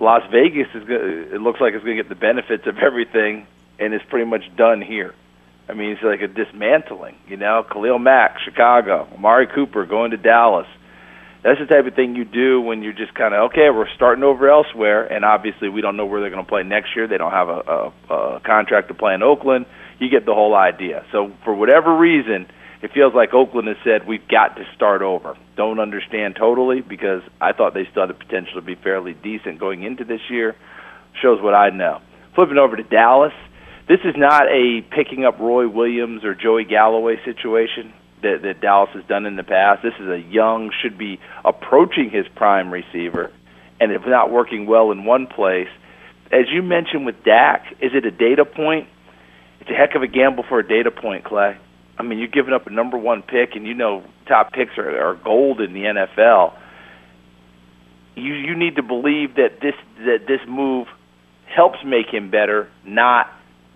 Las 0.00 0.22
Vegas 0.32 0.66
is 0.74 0.82
going 0.88 1.28
it 1.32 1.40
looks 1.40 1.60
like 1.60 1.74
it's 1.74 1.84
going 1.84 1.96
to 1.96 2.02
get 2.02 2.08
the 2.08 2.16
benefits 2.16 2.66
of 2.66 2.78
everything 2.78 3.46
and 3.78 3.94
it's 3.94 4.04
pretty 4.10 4.28
much 4.28 4.42
done 4.56 4.82
here. 4.82 5.14
I 5.68 5.74
mean, 5.74 5.90
it's 5.90 6.02
like 6.02 6.20
a 6.20 6.28
dismantling, 6.28 7.16
you 7.28 7.36
know. 7.36 7.64
Khalil 7.68 8.00
Mack, 8.00 8.38
Chicago, 8.44 9.08
Amari 9.14 9.46
Cooper 9.52 9.86
going 9.86 10.10
to 10.12 10.16
Dallas. 10.16 10.68
That's 11.42 11.60
the 11.60 11.66
type 11.66 11.86
of 11.86 11.94
thing 11.94 12.16
you 12.16 12.24
do 12.24 12.60
when 12.60 12.82
you're 12.82 12.92
just 12.92 13.14
kind 13.14 13.34
of 13.34 13.50
okay. 13.50 13.68
We're 13.70 13.88
starting 13.94 14.24
over 14.24 14.50
elsewhere, 14.50 15.06
and 15.06 15.24
obviously 15.24 15.68
we 15.68 15.80
don't 15.80 15.96
know 15.96 16.06
where 16.06 16.20
they're 16.20 16.30
going 16.30 16.44
to 16.44 16.48
play 16.48 16.62
next 16.62 16.96
year. 16.96 17.06
They 17.06 17.18
don't 17.18 17.32
have 17.32 17.48
a, 17.48 17.92
a, 18.10 18.14
a 18.14 18.40
contract 18.40 18.88
to 18.88 18.94
play 18.94 19.14
in 19.14 19.22
Oakland. 19.22 19.66
You 19.98 20.10
get 20.10 20.26
the 20.26 20.34
whole 20.34 20.54
idea. 20.54 21.04
So 21.12 21.32
for 21.44 21.54
whatever 21.54 21.96
reason, 21.96 22.46
it 22.82 22.90
feels 22.92 23.14
like 23.14 23.32
Oakland 23.32 23.68
has 23.68 23.76
said 23.84 24.06
we've 24.06 24.26
got 24.28 24.56
to 24.56 24.64
start 24.74 25.02
over. 25.02 25.36
Don't 25.56 25.80
understand 25.80 26.36
totally 26.36 26.80
because 26.82 27.22
I 27.40 27.52
thought 27.52 27.74
they 27.74 27.86
still 27.90 28.06
had 28.06 28.10
the 28.10 28.18
potential 28.18 28.54
to 28.54 28.62
be 28.62 28.74
fairly 28.74 29.14
decent 29.14 29.58
going 29.58 29.82
into 29.82 30.04
this 30.04 30.20
year. 30.28 30.54
Shows 31.22 31.40
what 31.40 31.54
I 31.54 31.70
know. 31.70 32.00
Flipping 32.34 32.58
over 32.58 32.76
to 32.76 32.82
Dallas, 32.82 33.32
this 33.88 34.00
is 34.04 34.14
not 34.16 34.48
a 34.48 34.82
picking 34.90 35.24
up 35.24 35.38
Roy 35.38 35.68
Williams 35.68 36.24
or 36.24 36.34
Joey 36.34 36.64
Galloway 36.64 37.16
situation 37.24 37.94
that, 38.22 38.42
that 38.42 38.60
Dallas 38.60 38.90
has 38.94 39.04
done 39.04 39.26
in 39.26 39.36
the 39.36 39.44
past. 39.44 39.82
This 39.82 39.94
is 40.00 40.08
a 40.08 40.18
young, 40.18 40.70
should 40.82 40.98
be 40.98 41.20
approaching 41.44 42.10
his 42.10 42.26
prime 42.34 42.70
receiver, 42.70 43.32
and 43.80 43.92
if 43.92 44.06
not 44.06 44.30
working 44.30 44.66
well 44.66 44.90
in 44.90 45.04
one 45.04 45.26
place, 45.26 45.68
as 46.32 46.46
you 46.50 46.62
mentioned 46.62 47.06
with 47.06 47.22
Dak, 47.24 47.66
is 47.80 47.92
it 47.94 48.04
a 48.04 48.10
data 48.10 48.44
point? 48.44 48.88
It's 49.60 49.70
a 49.70 49.74
heck 49.74 49.94
of 49.94 50.02
a 50.02 50.06
gamble 50.06 50.44
for 50.48 50.58
a 50.58 50.66
data 50.66 50.90
point, 50.90 51.24
Clay. 51.24 51.56
I 51.98 52.02
mean, 52.02 52.18
you're 52.18 52.28
giving 52.28 52.52
up 52.52 52.66
a 52.66 52.70
number 52.70 52.98
one 52.98 53.22
pick, 53.22 53.54
and 53.54 53.66
you 53.66 53.74
know 53.74 54.04
top 54.26 54.52
picks 54.52 54.76
are, 54.76 55.10
are 55.10 55.14
gold 55.14 55.60
in 55.60 55.72
the 55.72 55.80
NFL. 55.80 56.54
You 58.16 58.34
you 58.34 58.56
need 58.56 58.76
to 58.76 58.82
believe 58.82 59.36
that 59.36 59.60
this 59.60 59.74
that 60.00 60.26
this 60.26 60.40
move 60.46 60.88
helps 61.46 61.78
make 61.84 62.08
him 62.08 62.30
better. 62.30 62.68
Not 62.84 63.30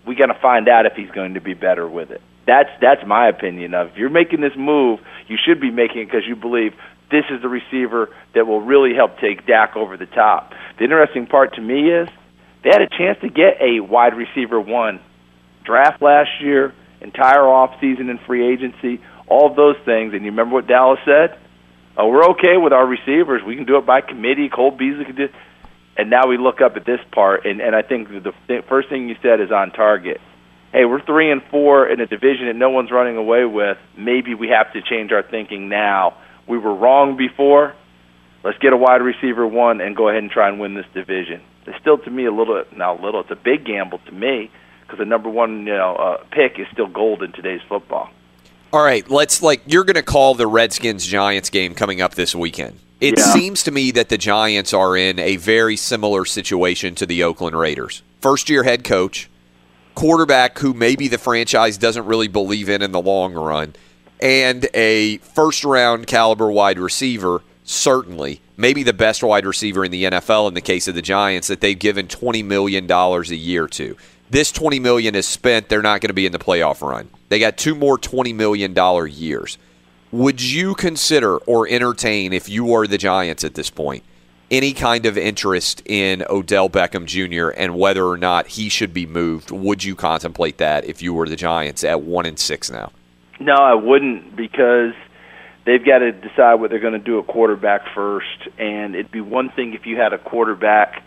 we 0.06 0.14
got 0.14 0.26
to 0.26 0.38
find 0.40 0.68
out 0.68 0.86
if 0.86 0.94
he's 0.94 1.10
going 1.10 1.34
to 1.34 1.40
be 1.40 1.54
better 1.54 1.88
with 1.88 2.10
it. 2.10 2.22
That's 2.50 2.70
that's 2.80 3.06
my 3.06 3.28
opinion 3.28 3.74
of. 3.74 3.90
If 3.90 3.96
you're 3.96 4.10
making 4.10 4.40
this 4.40 4.56
move, 4.56 4.98
you 5.28 5.36
should 5.38 5.60
be 5.60 5.70
making 5.70 6.02
it 6.02 6.06
because 6.06 6.26
you 6.26 6.34
believe 6.34 6.72
this 7.08 7.22
is 7.30 7.40
the 7.42 7.48
receiver 7.48 8.10
that 8.34 8.44
will 8.44 8.60
really 8.60 8.92
help 8.92 9.18
take 9.20 9.46
Dak 9.46 9.76
over 9.76 9.96
the 9.96 10.06
top. 10.06 10.52
The 10.76 10.82
interesting 10.82 11.28
part 11.28 11.54
to 11.54 11.60
me 11.60 11.92
is 11.92 12.08
they 12.64 12.70
had 12.72 12.82
a 12.82 12.88
chance 12.88 13.20
to 13.20 13.28
get 13.28 13.62
a 13.62 13.78
wide 13.78 14.16
receiver 14.16 14.60
one 14.60 14.98
draft 15.64 16.02
last 16.02 16.30
year 16.40 16.74
entire 17.00 17.46
off 17.46 17.80
season 17.80 18.10
and 18.10 18.18
free 18.26 18.52
agency, 18.52 19.00
all 19.28 19.48
of 19.48 19.54
those 19.54 19.76
things. 19.84 20.12
And 20.12 20.24
you 20.24 20.32
remember 20.32 20.56
what 20.56 20.66
Dallas 20.66 20.98
said? 21.04 21.38
Oh, 21.96 22.08
we're 22.08 22.30
okay 22.30 22.56
with 22.56 22.72
our 22.72 22.84
receivers. 22.84 23.42
We 23.46 23.54
can 23.54 23.64
do 23.64 23.78
it 23.78 23.86
by 23.86 24.00
committee. 24.00 24.48
Cole 24.48 24.72
Beasley 24.72 25.04
can 25.04 25.14
do. 25.14 25.28
And 25.96 26.10
now 26.10 26.26
we 26.26 26.36
look 26.36 26.60
up 26.60 26.76
at 26.76 26.84
this 26.84 27.00
part, 27.12 27.46
and 27.46 27.60
and 27.60 27.76
I 27.76 27.82
think 27.82 28.08
the 28.08 28.32
th- 28.48 28.64
first 28.68 28.88
thing 28.88 29.08
you 29.08 29.14
said 29.22 29.40
is 29.40 29.52
on 29.52 29.70
target. 29.70 30.20
Hey, 30.72 30.84
we're 30.84 31.02
three 31.04 31.30
and 31.32 31.42
four 31.50 31.88
in 31.88 32.00
a 32.00 32.06
division 32.06 32.46
that 32.46 32.54
no 32.56 32.70
one's 32.70 32.90
running 32.92 33.16
away 33.16 33.44
with. 33.44 33.76
Maybe 33.96 34.34
we 34.34 34.48
have 34.48 34.72
to 34.74 34.82
change 34.82 35.10
our 35.10 35.22
thinking 35.22 35.68
now. 35.68 36.14
We 36.46 36.58
were 36.58 36.74
wrong 36.74 37.16
before. 37.16 37.74
Let's 38.44 38.58
get 38.58 38.72
a 38.72 38.76
wide 38.76 39.02
receiver 39.02 39.46
one 39.46 39.80
and 39.80 39.96
go 39.96 40.08
ahead 40.08 40.22
and 40.22 40.30
try 40.30 40.48
and 40.48 40.60
win 40.60 40.74
this 40.74 40.86
division. 40.94 41.42
It's 41.66 41.78
still 41.80 41.98
to 41.98 42.10
me 42.10 42.24
a 42.24 42.32
little, 42.32 42.62
not 42.76 43.00
a 43.00 43.02
little. 43.04 43.20
It's 43.20 43.30
a 43.30 43.36
big 43.36 43.64
gamble 43.66 43.98
to 44.06 44.12
me 44.12 44.50
because 44.82 44.98
the 44.98 45.04
number 45.04 45.28
one 45.28 45.66
you 45.66 45.74
know 45.76 45.96
uh, 45.96 46.24
pick 46.30 46.58
is 46.58 46.66
still 46.72 46.86
gold 46.86 47.22
in 47.22 47.32
today's 47.32 47.60
football. 47.68 48.08
All 48.72 48.82
right, 48.82 49.08
let's 49.10 49.42
like 49.42 49.62
you're 49.66 49.84
going 49.84 49.96
to 49.96 50.02
call 50.02 50.34
the 50.34 50.46
Redskins 50.46 51.04
Giants 51.04 51.50
game 51.50 51.74
coming 51.74 52.00
up 52.00 52.14
this 52.14 52.34
weekend. 52.34 52.78
It 53.00 53.18
Yeah. 53.18 53.24
seems 53.24 53.62
to 53.64 53.70
me 53.72 53.90
that 53.92 54.08
the 54.08 54.18
Giants 54.18 54.72
are 54.72 54.96
in 54.96 55.18
a 55.18 55.36
very 55.36 55.76
similar 55.76 56.24
situation 56.24 56.94
to 56.96 57.06
the 57.06 57.24
Oakland 57.24 57.58
Raiders. 57.58 58.02
First 58.20 58.48
year 58.48 58.62
head 58.62 58.84
coach, 58.84 59.28
quarterback 59.94 60.58
who 60.58 60.74
maybe 60.74 61.08
the 61.08 61.18
franchise 61.18 61.78
doesn't 61.78 62.06
really 62.06 62.28
believe 62.28 62.68
in 62.68 62.82
in 62.82 62.92
the 62.92 63.00
long 63.00 63.34
run, 63.34 63.74
and 64.20 64.68
a 64.74 65.18
first 65.18 65.64
round 65.64 66.06
caliber 66.06 66.50
wide 66.50 66.78
receiver, 66.78 67.42
certainly, 67.64 68.40
maybe 68.56 68.82
the 68.82 68.92
best 68.92 69.22
wide 69.22 69.46
receiver 69.46 69.84
in 69.84 69.90
the 69.90 70.04
NFL 70.04 70.48
in 70.48 70.54
the 70.54 70.60
case 70.60 70.88
of 70.88 70.94
the 70.94 71.02
Giants 71.02 71.48
that 71.48 71.60
they've 71.60 71.78
given 71.78 72.06
$20 72.06 72.44
million 72.44 72.90
a 72.90 73.22
year 73.34 73.66
to. 73.68 73.96
This 74.28 74.52
20 74.52 74.78
million 74.78 75.14
is 75.14 75.26
spent, 75.26 75.68
they're 75.68 75.82
not 75.82 76.00
going 76.00 76.08
to 76.08 76.14
be 76.14 76.26
in 76.26 76.32
the 76.32 76.38
playoff 76.38 76.86
run. 76.86 77.08
They 77.30 77.38
got 77.38 77.56
two 77.56 77.74
more 77.74 77.98
$20 77.98 78.34
million 78.34 78.74
years. 79.10 79.58
Would 80.12 80.42
you 80.42 80.74
consider 80.74 81.38
or 81.38 81.68
entertain, 81.68 82.32
if 82.32 82.48
you 82.48 82.64
were 82.64 82.86
the 82.86 82.98
Giants 82.98 83.44
at 83.44 83.54
this 83.54 83.70
point, 83.70 84.04
any 84.50 84.72
kind 84.72 85.06
of 85.06 85.16
interest 85.16 85.82
in 85.86 86.24
Odell 86.28 86.68
Beckham 86.68 87.06
Jr. 87.06 87.50
and 87.56 87.76
whether 87.76 88.04
or 88.04 88.16
not 88.16 88.48
he 88.48 88.68
should 88.68 88.92
be 88.92 89.06
moved? 89.06 89.50
Would 89.50 89.84
you 89.84 89.94
contemplate 89.94 90.58
that 90.58 90.84
if 90.84 91.02
you 91.02 91.14
were 91.14 91.28
the 91.28 91.36
Giants 91.36 91.84
at 91.84 92.02
one 92.02 92.26
and 92.26 92.38
six 92.38 92.70
now? 92.70 92.90
No, 93.38 93.54
I 93.54 93.74
wouldn't 93.74 94.36
because 94.36 94.92
they've 95.64 95.84
got 95.84 95.98
to 95.98 96.12
decide 96.12 96.54
what 96.54 96.70
they're 96.70 96.80
going 96.80 96.94
to 96.94 96.98
do 96.98 97.18
at 97.20 97.26
quarterback 97.26 97.82
first. 97.94 98.48
And 98.58 98.94
it'd 98.94 99.12
be 99.12 99.20
one 99.20 99.50
thing 99.50 99.74
if 99.74 99.86
you 99.86 99.96
had 99.96 100.12
a 100.12 100.18
quarterback 100.18 101.02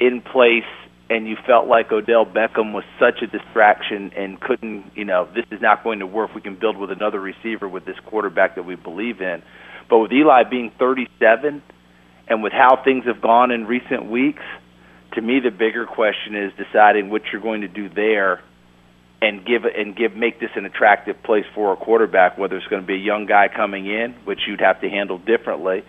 in 0.00 0.20
place 0.20 0.64
and 1.08 1.26
you 1.26 1.36
felt 1.46 1.66
like 1.66 1.90
Odell 1.90 2.26
Beckham 2.26 2.72
was 2.72 2.84
such 2.98 3.22
a 3.22 3.26
distraction 3.26 4.12
and 4.16 4.40
couldn't, 4.40 4.92
you 4.94 5.04
know, 5.04 5.28
this 5.34 5.44
is 5.50 5.60
not 5.60 5.82
going 5.82 6.00
to 6.00 6.06
work. 6.06 6.34
We 6.34 6.40
can 6.40 6.56
build 6.56 6.76
with 6.76 6.90
another 6.90 7.20
receiver 7.20 7.68
with 7.68 7.84
this 7.84 7.98
quarterback 8.06 8.54
that 8.56 8.64
we 8.64 8.76
believe 8.76 9.20
in. 9.20 9.42
But 9.88 9.98
with 9.98 10.12
Eli 10.12 10.44
being 10.44 10.70
37 10.78 11.62
and 12.30 12.42
with 12.42 12.52
how 12.52 12.80
things 12.82 13.04
have 13.04 13.20
gone 13.20 13.50
in 13.50 13.66
recent 13.66 14.08
weeks, 14.08 14.42
to 15.12 15.20
me 15.20 15.40
the 15.40 15.50
bigger 15.50 15.84
question 15.84 16.36
is 16.36 16.52
deciding 16.56 17.10
what 17.10 17.22
you're 17.30 17.42
going 17.42 17.60
to 17.62 17.68
do 17.68 17.88
there 17.88 18.40
and 19.20 19.44
give 19.44 19.64
and 19.64 19.94
give 19.94 20.16
make 20.16 20.40
this 20.40 20.50
an 20.54 20.64
attractive 20.64 21.22
place 21.24 21.44
for 21.54 21.72
a 21.72 21.76
quarterback, 21.76 22.38
whether 22.38 22.56
it's 22.56 22.66
going 22.68 22.80
to 22.80 22.86
be 22.86 22.94
a 22.94 23.04
young 23.04 23.26
guy 23.26 23.48
coming 23.54 23.86
in, 23.86 24.14
which 24.24 24.40
you'd 24.46 24.60
have 24.60 24.80
to 24.80 24.88
handle 24.88 25.18
differently, 25.18 25.82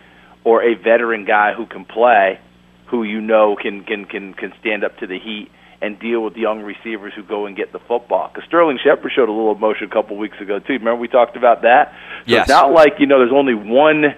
or 0.43 0.63
a 0.63 0.73
veteran 0.75 1.23
guy 1.23 1.53
who 1.53 1.65
can 1.65 1.85
play, 1.85 2.39
who 2.87 3.03
you 3.03 3.21
know 3.21 3.55
can 3.55 3.83
can 3.85 4.05
can 4.05 4.33
can 4.33 4.51
stand 4.59 4.83
up 4.83 4.97
to 4.97 5.07
the 5.07 5.17
heat 5.19 5.49
and 5.81 5.99
deal 5.99 6.23
with 6.23 6.35
young 6.35 6.61
receivers 6.61 7.13
who 7.15 7.23
go 7.23 7.45
and 7.45 7.55
get 7.55 7.71
the 7.71 7.79
football. 7.87 8.29
Because 8.33 8.47
Sterling 8.47 8.79
Shepard 8.83 9.11
showed 9.15 9.29
a 9.29 9.31
little 9.31 9.55
emotion 9.55 9.87
a 9.89 9.93
couple 9.93 10.17
weeks 10.17 10.39
ago 10.41 10.59
too. 10.59 10.73
Remember 10.73 10.97
we 10.97 11.07
talked 11.07 11.37
about 11.37 11.61
that. 11.61 11.93
So 12.25 12.31
Yes. 12.33 12.41
it's 12.41 12.49
not 12.49 12.71
like 12.71 12.93
you 12.99 13.05
know 13.05 13.19
there's 13.19 13.31
only 13.31 13.55
one 13.55 14.15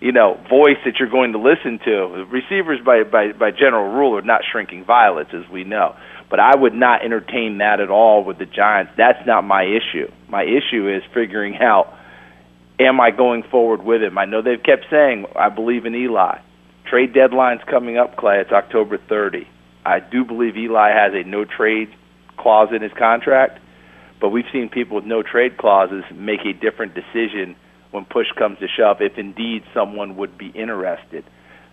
you 0.00 0.12
know 0.12 0.34
voice 0.48 0.78
that 0.84 0.94
you're 0.98 1.10
going 1.10 1.32
to 1.32 1.38
listen 1.38 1.78
to. 1.84 2.26
Receivers 2.30 2.80
by 2.84 3.04
by 3.04 3.32
by 3.32 3.50
general 3.50 3.92
rule 3.92 4.16
are 4.16 4.22
not 4.22 4.42
shrinking 4.50 4.84
violets, 4.84 5.30
as 5.32 5.48
we 5.50 5.64
know. 5.64 5.96
But 6.30 6.40
I 6.40 6.54
would 6.54 6.74
not 6.74 7.04
entertain 7.04 7.58
that 7.58 7.80
at 7.80 7.90
all 7.90 8.24
with 8.24 8.38
the 8.38 8.46
Giants. 8.46 8.92
That's 8.96 9.26
not 9.26 9.42
my 9.42 9.64
issue. 9.64 10.10
My 10.28 10.44
issue 10.44 10.88
is 10.88 11.02
figuring 11.12 11.56
out 11.60 11.92
am 12.78 13.00
I 13.00 13.10
going 13.10 13.42
forward 13.50 13.82
with 13.82 14.02
him? 14.02 14.16
I 14.16 14.24
know 14.24 14.42
they've 14.42 14.62
kept 14.62 14.86
saying 14.90 15.26
I 15.36 15.48
believe 15.48 15.86
in 15.86 15.94
Eli. 15.94 16.38
Trade 16.88 17.12
deadline's 17.12 17.60
coming 17.70 17.98
up, 17.98 18.16
Clay. 18.16 18.40
It's 18.40 18.52
October 18.52 18.98
30. 18.98 19.46
I 19.84 20.00
do 20.00 20.24
believe 20.24 20.56
Eli 20.56 20.90
has 20.90 21.12
a 21.14 21.28
no 21.28 21.44
trade 21.44 21.88
clause 22.36 22.68
in 22.74 22.82
his 22.82 22.92
contract, 22.98 23.60
but 24.20 24.30
we've 24.30 24.46
seen 24.52 24.68
people 24.68 24.96
with 24.96 25.04
no 25.04 25.22
trade 25.22 25.56
clauses 25.56 26.04
make 26.12 26.40
a 26.40 26.52
different 26.52 26.94
decision 26.94 27.54
when 27.90 28.04
push 28.04 28.26
comes 28.38 28.58
to 28.58 28.66
shove 28.68 28.98
if 29.00 29.18
indeed 29.18 29.62
someone 29.74 30.16
would 30.16 30.38
be 30.38 30.48
interested. 30.48 31.24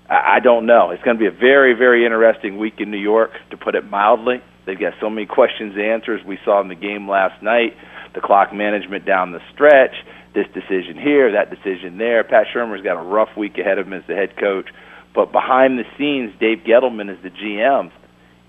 I 0.10 0.38
I 0.38 0.40
don't 0.40 0.66
know. 0.66 0.92
It's 0.92 1.04
going 1.04 1.18
to 1.18 1.20
be 1.20 1.28
a 1.28 1.40
very, 1.40 1.74
very 1.74 2.06
interesting 2.06 2.58
week 2.58 2.76
in 2.80 2.92
New 2.92 2.98
York, 2.98 3.32
to 3.52 3.58
put 3.58 3.76
it 3.76 3.90
mildly. 3.90 4.42
They've 4.66 4.80
got 4.80 4.94
so 5.00 5.10
many 5.10 5.26
questions 5.26 5.74
and 5.76 5.84
answers. 5.84 6.22
We 6.26 6.38
saw 6.44 6.62
in 6.62 6.68
the 6.68 6.76
game 6.76 7.10
last 7.10 7.42
night 7.42 7.76
the 8.14 8.22
clock 8.22 8.54
management 8.54 9.06
down 9.06 9.32
the 9.32 9.42
stretch, 9.54 9.96
this 10.34 10.48
decision 10.54 10.98
here, 11.02 11.32
that 11.34 11.50
decision 11.50 11.98
there. 11.98 12.24
Pat 12.24 12.48
Shurmur's 12.54 12.84
got 12.84 13.00
a 13.00 13.04
rough 13.04 13.30
week 13.38 13.58
ahead 13.58 13.80
of 13.80 13.88
him 13.88 13.94
as 13.94 14.04
the 14.08 14.16
head 14.16 14.36
coach. 14.38 14.70
But 15.16 15.32
behind 15.32 15.80
the 15.80 15.86
scenes, 15.98 16.34
Dave 16.40 16.60
Gettleman 16.68 17.10
is 17.10 17.22
the 17.24 17.30
GM. 17.30 17.92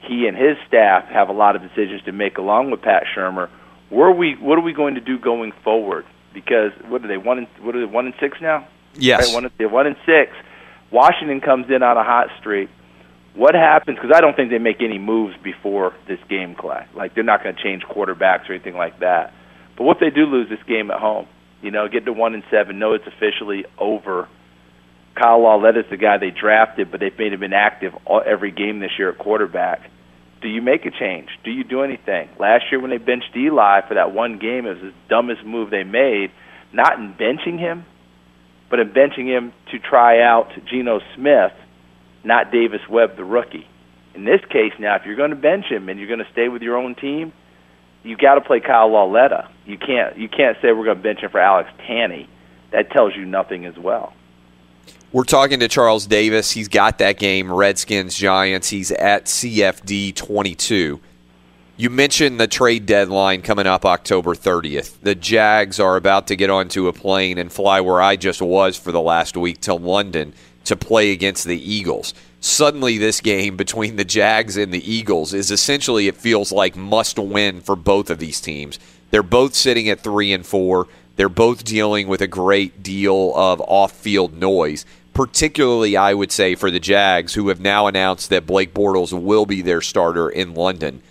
He 0.07 0.27
and 0.27 0.37
his 0.37 0.57
staff 0.67 1.05
have 1.09 1.29
a 1.29 1.33
lot 1.33 1.57
of 1.57 1.63
decisions 1.63 2.03
to 2.05 2.13
make 2.13 2.39
along 2.39 2.71
with 2.71 2.83
Pat 2.83 3.05
Shurmur. 3.17 3.49
Where 3.91 4.09
are 4.09 4.15
we 4.15 4.37
what 4.39 4.59
are 4.59 4.63
we 4.63 4.73
going 4.73 4.95
to 4.97 5.01
do 5.01 5.19
going 5.19 5.53
forward? 5.65 6.05
Because 6.45 6.73
what 6.89 7.05
are 7.05 7.09
they 7.09 7.17
one 7.17 7.39
and 7.39 7.47
what 7.61 7.75
are 7.75 7.81
they 7.81 7.93
one 7.93 8.07
and 8.07 8.15
six 8.21 8.39
now? 8.41 8.67
Yes. 8.95 9.27
Right, 9.27 9.35
one, 9.35 9.45
and- 9.45 9.53
they're 9.59 9.69
one 9.69 9.87
and 9.87 9.97
six. 10.07 10.33
Washington 10.91 11.41
comes 11.41 11.67
in 11.69 11.83
on 11.83 11.97
a 11.97 12.05
hot 12.05 12.29
streak. 12.39 12.71
What 13.35 13.55
happens? 13.55 13.99
Because 13.99 14.15
I 14.17 14.21
don't 14.21 14.35
think 14.35 14.51
they 14.51 14.59
make 14.59 14.81
any 14.81 14.99
moves 14.99 15.37
before 15.43 15.95
this 16.07 16.19
game, 16.29 16.55
Clay. 16.55 16.87
Like 16.95 17.15
they're 17.15 17.25
not 17.25 17.43
going 17.43 17.55
to 17.55 17.63
change 17.63 17.83
quarterbacks 17.83 18.49
or 18.49 18.55
anything 18.55 18.77
like 18.77 19.01
that. 19.01 19.33
But 19.77 19.85
what 19.85 19.97
if 19.97 20.01
they 20.01 20.11
do 20.11 20.27
lose 20.27 20.49
this 20.49 20.63
game 20.67 20.91
at 20.91 20.99
home? 20.99 21.27
You 21.63 21.71
know, 21.71 21.89
get 21.89 22.05
to 22.07 22.13
one 22.13 22.35
and 22.35 22.43
seven. 22.51 22.79
Know 22.79 22.95
it's 22.95 23.07
officially 23.07 23.65
over. 23.79 24.29
Kyle 25.15 25.41
Lauletta 25.43 25.81
is 25.81 25.87
the 25.91 25.97
guy 25.97 26.19
they 26.19 26.31
drafted, 26.31 26.91
but 26.91 27.01
they've 27.01 27.17
made 27.19 27.33
him 27.33 27.43
inactive 27.43 27.93
all, 28.05 28.23
every 28.25 28.51
game 28.53 28.79
this 28.81 28.93
year 28.99 29.11
at 29.11 29.19
quarterback. 29.19 29.91
Do 30.41 30.49
you 30.49 30.63
make 30.63 30.87
a 30.87 30.91
change? 30.91 31.29
Do 31.45 31.51
you 31.51 31.65
do 31.65 31.83
anything? 31.83 32.29
Last 32.39 32.65
year 32.71 32.81
when 32.81 32.91
they 32.91 32.99
benched 32.99 33.37
Eli 33.37 33.81
for 33.87 33.95
that 33.95 34.13
one 34.13 34.39
game, 34.39 34.67
it 34.67 34.75
was 34.75 34.83
the 34.83 34.95
dumbest 35.09 35.45
move 35.45 35.71
they 35.71 35.85
made. 35.85 36.31
Not 36.73 36.99
in 36.99 37.15
benching 37.15 37.59
him, 37.59 37.85
but 38.71 38.79
in 38.79 38.91
benching 38.91 39.27
him 39.27 39.53
to 39.73 39.79
try 39.79 40.21
out 40.23 40.51
Geno 40.71 41.01
Smith, 41.17 41.53
not 42.25 42.53
Davis 42.53 42.83
Webb, 42.89 43.17
the 43.17 43.25
rookie. 43.25 43.67
In 44.15 44.25
this 44.25 44.41
case, 44.51 44.73
now, 44.79 44.97
if 44.97 45.03
you're 45.07 45.17
going 45.17 45.31
to 45.31 45.37
bench 45.37 45.67
him 45.67 45.89
and 45.89 45.99
you're 45.99 46.09
going 46.09 46.25
to 46.25 46.33
stay 46.33 46.49
with 46.49 46.63
your 46.63 46.77
own 46.77 46.95
team, 46.95 47.33
you 48.03 48.17
got 48.17 48.35
to 48.35 48.41
play 48.41 48.61
Kyle 48.61 48.91
Lauletta. 48.91 49.49
You 49.67 49.77
can't 49.79 50.17
you 50.17 50.29
can't 50.29 50.57
say 50.63 50.73
we're 50.73 50.85
going 50.85 50.97
to 50.97 51.03
bench 51.03 51.21
him 51.21 51.31
for 51.31 51.41
Alex 51.41 51.71
Tanney. 51.89 52.29
That 52.73 52.91
tells 52.91 53.15
you 53.17 53.25
nothing 53.25 53.65
as 53.65 53.77
well. 53.77 54.13
We're 55.11 55.25
talking 55.25 55.61
to 55.61 55.69
Charles 55.69 56.07
Davis. 56.07 56.51
He's 56.51 56.69
got 56.69 56.99
that 56.99 57.19
game, 57.19 57.51
Redskins 57.51 58.15
Giants. 58.15 58.69
He's 58.69 58.91
at 58.93 59.25
CFD 59.25 60.15
22. 60.15 61.01
You 61.79 61.91
mentioned 61.91 62.39
the 62.39 62.47
trade 62.47 62.85
deadline 62.85 63.41
coming 63.41 63.67
up 63.67 63.87
October 63.87 64.35
30th. 64.35 64.99
The 65.01 65.15
Jags 65.15 65.81
are 65.81 65.97
about 65.97 66.27
to 66.27 66.37
get 66.37 66.51
onto 66.51 66.89
a 66.89 66.93
plane 66.93 67.39
and 67.39 67.51
fly 67.51 67.81
where 67.81 68.03
I 68.03 68.17
just 68.17 68.43
was 68.43 68.77
for 68.77 68.93
the 68.93 69.01
last 69.01 69.35
week 69.35 69.63
to 69.63 69.73
London 69.73 70.35
to 70.65 70.77
play 70.77 71.13
against 71.13 71.47
the 71.47 71.59
Eagles. 71.59 72.13
Suddenly, 72.41 72.99
this 72.99 73.23
game 73.23 73.57
between 73.57 73.97
the 73.97 74.05
Jags 74.05 74.59
and 74.59 74.75
the 74.75 74.93
Eagles 74.93 75.33
is 75.33 75.51
essentially, 75.51 76.07
it 76.07 76.17
feels 76.17 76.53
like 76.53 76.77
must 76.77 77.19
win 77.19 77.63
for 77.63 77.77
both 77.77 78.11
of 78.11 78.19
these 78.19 78.43
teams. 78.43 78.79
They're 79.11 79.23
both 79.23 79.55
sitting 79.55 79.89
at 79.89 80.01
three 80.01 80.35
and 80.35 80.45
four. 80.45 80.87
They're 81.19 81.29
both 81.29 81.65
dealing 81.65 82.07
with 82.07 82.21
a 82.21 82.29
great 82.29 82.81
deal 82.81 83.33
of 83.35 83.61
off 83.63 83.91
field 83.91 84.35
noise, 84.35 84.87
particularly, 85.19 85.97
I 85.97 86.15
would 86.15 86.31
say, 86.31 86.55
for 86.55 86.71
the 86.71 86.79
Jags, 86.79 87.35
who 87.35 87.49
have 87.49 87.59
now 87.59 87.89
announced 87.89 88.31
that 88.31 88.47
Blake 88.47 88.73
Bortles 88.73 89.13
will 89.13 89.47
be 89.47 89.63
their 89.63 89.81
starter 89.81 90.31
in 90.31 90.55
London. 90.55 91.03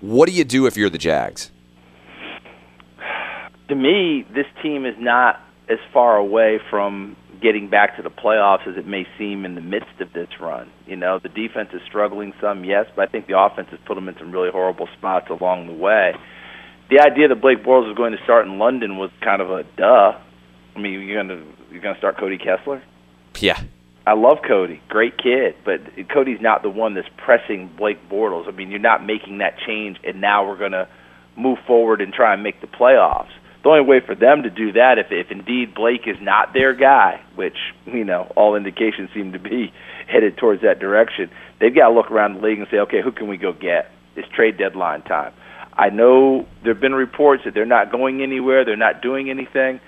What 0.00 0.28
do 0.28 0.32
you 0.36 0.44
do 0.44 0.66
if 0.66 0.76
you're 0.76 0.88
the 0.88 0.98
Jags? 0.98 1.50
To 3.66 3.74
me, 3.74 4.24
this 4.32 4.46
team 4.62 4.86
is 4.86 4.94
not 5.00 5.40
as 5.68 5.80
far 5.92 6.16
away 6.16 6.60
from 6.70 7.16
getting 7.42 7.68
back 7.68 7.96
to 7.96 8.02
the 8.02 8.08
playoffs 8.08 8.68
as 8.68 8.76
it 8.76 8.86
may 8.86 9.04
seem 9.18 9.44
in 9.44 9.56
the 9.56 9.60
midst 9.60 10.00
of 10.00 10.12
this 10.12 10.28
run. 10.40 10.70
You 10.86 10.94
know, 10.94 11.18
the 11.18 11.28
defense 11.28 11.70
is 11.72 11.80
struggling 11.88 12.34
some, 12.40 12.64
yes, 12.64 12.86
but 12.94 13.08
I 13.08 13.10
think 13.10 13.26
the 13.26 13.36
offense 13.36 13.70
has 13.70 13.80
put 13.84 13.96
them 13.96 14.08
in 14.08 14.16
some 14.16 14.30
really 14.30 14.52
horrible 14.52 14.88
spots 14.96 15.28
along 15.28 15.66
the 15.66 15.72
way. 15.72 16.14
The 16.88 17.00
idea 17.00 17.26
that 17.26 17.40
Blake 17.40 17.64
Bortles 17.64 17.88
was 17.88 17.96
going 17.96 18.12
to 18.12 18.22
start 18.22 18.46
in 18.46 18.60
London 18.60 18.96
was 18.96 19.10
kind 19.22 19.42
of 19.42 19.50
a 19.50 19.64
duh. 19.76 20.16
I 20.76 20.78
mean, 20.78 20.92
you're 21.00 21.20
going 21.20 21.36
to 21.36 21.44
you're 21.72 21.82
going 21.82 21.96
to 21.96 21.98
start 21.98 22.16
Cody 22.16 22.38
Kessler? 22.38 22.80
Yeah. 23.40 23.60
I 24.06 24.12
love 24.12 24.38
Cody, 24.46 24.80
great 24.88 25.18
kid, 25.18 25.56
but 25.64 25.80
Cody's 26.08 26.40
not 26.40 26.62
the 26.62 26.70
one 26.70 26.94
that's 26.94 27.08
pressing 27.16 27.68
Blake 27.76 28.08
Bortles. 28.08 28.46
I 28.46 28.52
mean, 28.52 28.70
you're 28.70 28.78
not 28.78 29.04
making 29.04 29.38
that 29.38 29.58
change, 29.66 29.98
and 30.04 30.20
now 30.20 30.46
we're 30.46 30.58
going 30.58 30.72
to 30.72 30.86
move 31.36 31.58
forward 31.66 32.00
and 32.00 32.12
try 32.12 32.32
and 32.32 32.42
make 32.42 32.60
the 32.60 32.68
playoffs 32.68 33.32
the 33.66 33.72
only 33.72 33.84
way 33.84 33.98
for 33.98 34.14
them 34.14 34.44
to 34.44 34.50
do 34.50 34.70
that, 34.74 34.98
if 34.98 35.08
if 35.10 35.32
indeed 35.32 35.74
Blake 35.74 36.06
is 36.06 36.16
not 36.20 36.52
their 36.52 36.72
guy, 36.72 37.20
which 37.34 37.56
you 37.84 38.04
know 38.04 38.32
all 38.36 38.54
indications 38.54 39.10
seem 39.12 39.32
to 39.32 39.40
be 39.40 39.72
headed 40.06 40.36
towards 40.36 40.62
that 40.62 40.78
direction, 40.78 41.30
they've 41.58 41.74
got 41.74 41.88
to 41.88 41.94
look 41.94 42.12
around 42.12 42.34
the 42.34 42.40
league 42.42 42.60
and 42.60 42.68
say, 42.70 42.78
okay, 42.78 43.02
who 43.02 43.10
can 43.10 43.26
we 43.26 43.36
go 43.36 43.52
get? 43.52 43.90
It's 44.14 44.28
trade 44.28 44.56
deadline 44.56 45.02
time. 45.02 45.32
I 45.72 45.90
know 45.90 46.46
there 46.62 46.74
have 46.74 46.80
been 46.80 46.94
reports 46.94 47.42
that 47.44 47.54
they're 47.54 47.66
not 47.66 47.90
going 47.90 48.22
anywhere, 48.22 48.64
they're 48.64 48.76
not 48.76 49.02
doing 49.02 49.30
anything. 49.30 49.80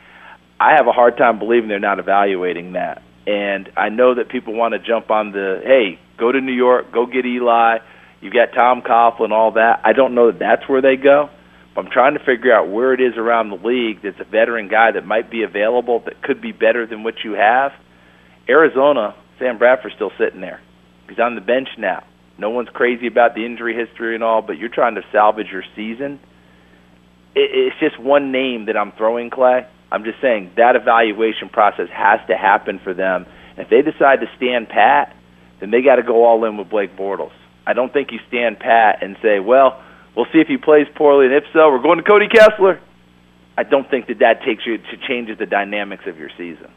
I 0.58 0.72
have 0.72 0.88
a 0.88 0.92
hard 0.92 1.16
time 1.16 1.38
believing 1.38 1.68
they're 1.68 1.78
not 1.78 2.00
evaluating 2.00 2.72
that. 2.72 3.00
And 3.28 3.68
I 3.76 3.90
know 3.90 4.14
that 4.14 4.30
people 4.30 4.54
want 4.54 4.72
to 4.72 4.78
jump 4.78 5.10
on 5.10 5.32
the 5.32 5.60
hey, 5.62 6.00
go 6.16 6.32
to 6.32 6.40
New 6.40 6.54
York, 6.54 6.90
go 6.90 7.04
get 7.04 7.26
Eli. 7.26 7.76
You've 8.22 8.32
got 8.32 8.54
Tom 8.54 8.80
Coughlin, 8.80 9.32
all 9.32 9.52
that. 9.52 9.82
I 9.84 9.92
don't 9.92 10.14
know 10.14 10.32
that 10.32 10.38
that's 10.38 10.66
where 10.66 10.80
they 10.80 10.96
go. 10.96 11.28
I'm 11.76 11.90
trying 11.90 12.14
to 12.14 12.24
figure 12.24 12.52
out 12.52 12.68
where 12.68 12.94
it 12.94 13.00
is 13.00 13.16
around 13.16 13.50
the 13.50 13.56
league 13.56 14.00
that's 14.02 14.18
a 14.18 14.24
veteran 14.24 14.68
guy 14.68 14.92
that 14.92 15.06
might 15.06 15.30
be 15.30 15.42
available 15.42 16.02
that 16.06 16.22
could 16.22 16.40
be 16.40 16.52
better 16.52 16.86
than 16.86 17.04
what 17.04 17.22
you 17.22 17.32
have. 17.32 17.72
Arizona, 18.48 19.14
Sam 19.38 19.58
Bradford's 19.58 19.94
still 19.94 20.10
sitting 20.18 20.40
there. 20.40 20.60
He's 21.08 21.20
on 21.20 21.34
the 21.34 21.40
bench 21.40 21.68
now. 21.76 22.04
No 22.38 22.50
one's 22.50 22.70
crazy 22.70 23.06
about 23.06 23.34
the 23.34 23.44
injury 23.44 23.76
history 23.76 24.14
and 24.14 24.24
all, 24.24 24.42
but 24.42 24.58
you're 24.58 24.70
trying 24.70 24.94
to 24.94 25.02
salvage 25.12 25.48
your 25.52 25.64
season. 25.76 26.18
It's 27.36 27.78
just 27.78 28.00
one 28.00 28.32
name 28.32 28.66
that 28.66 28.76
I'm 28.76 28.92
throwing, 28.92 29.30
Clay. 29.30 29.66
I'm 29.90 30.04
just 30.04 30.20
saying 30.20 30.52
that 30.56 30.76
evaluation 30.76 31.48
process 31.48 31.88
has 31.90 32.20
to 32.28 32.36
happen 32.36 32.78
for 32.78 32.94
them. 32.94 33.26
And 33.56 33.66
if 33.66 33.70
they 33.70 33.82
decide 33.82 34.20
to 34.20 34.30
stand 34.36 34.68
pat, 34.68 35.16
then 35.60 35.70
they 35.70 35.82
got 35.82 35.96
to 35.96 36.02
go 36.02 36.24
all 36.24 36.44
in 36.44 36.56
with 36.56 36.68
Blake 36.68 36.96
Bortles. 36.96 37.32
I 37.66 37.72
don't 37.72 37.92
think 37.92 38.12
you 38.12 38.18
stand 38.28 38.58
pat 38.58 39.02
and 39.02 39.16
say, 39.22 39.40
well, 39.40 39.82
We'll 40.18 40.26
see 40.32 40.40
if 40.40 40.48
he 40.48 40.56
plays 40.56 40.88
poorly, 40.96 41.26
and 41.26 41.34
if 41.36 41.44
so, 41.52 41.70
we're 41.70 41.80
going 41.80 41.98
to 41.98 42.02
Cody 42.02 42.26
Kessler. 42.26 42.80
I 43.56 43.62
don't 43.62 43.88
think 43.88 44.08
that 44.08 44.18
that 44.18 44.42
takes 44.42 44.66
you 44.66 44.76
to 44.76 44.96
changes 45.06 45.38
the 45.38 45.46
dynamics 45.46 46.08
of 46.08 46.18
your 46.18 46.28
season. 46.36 46.68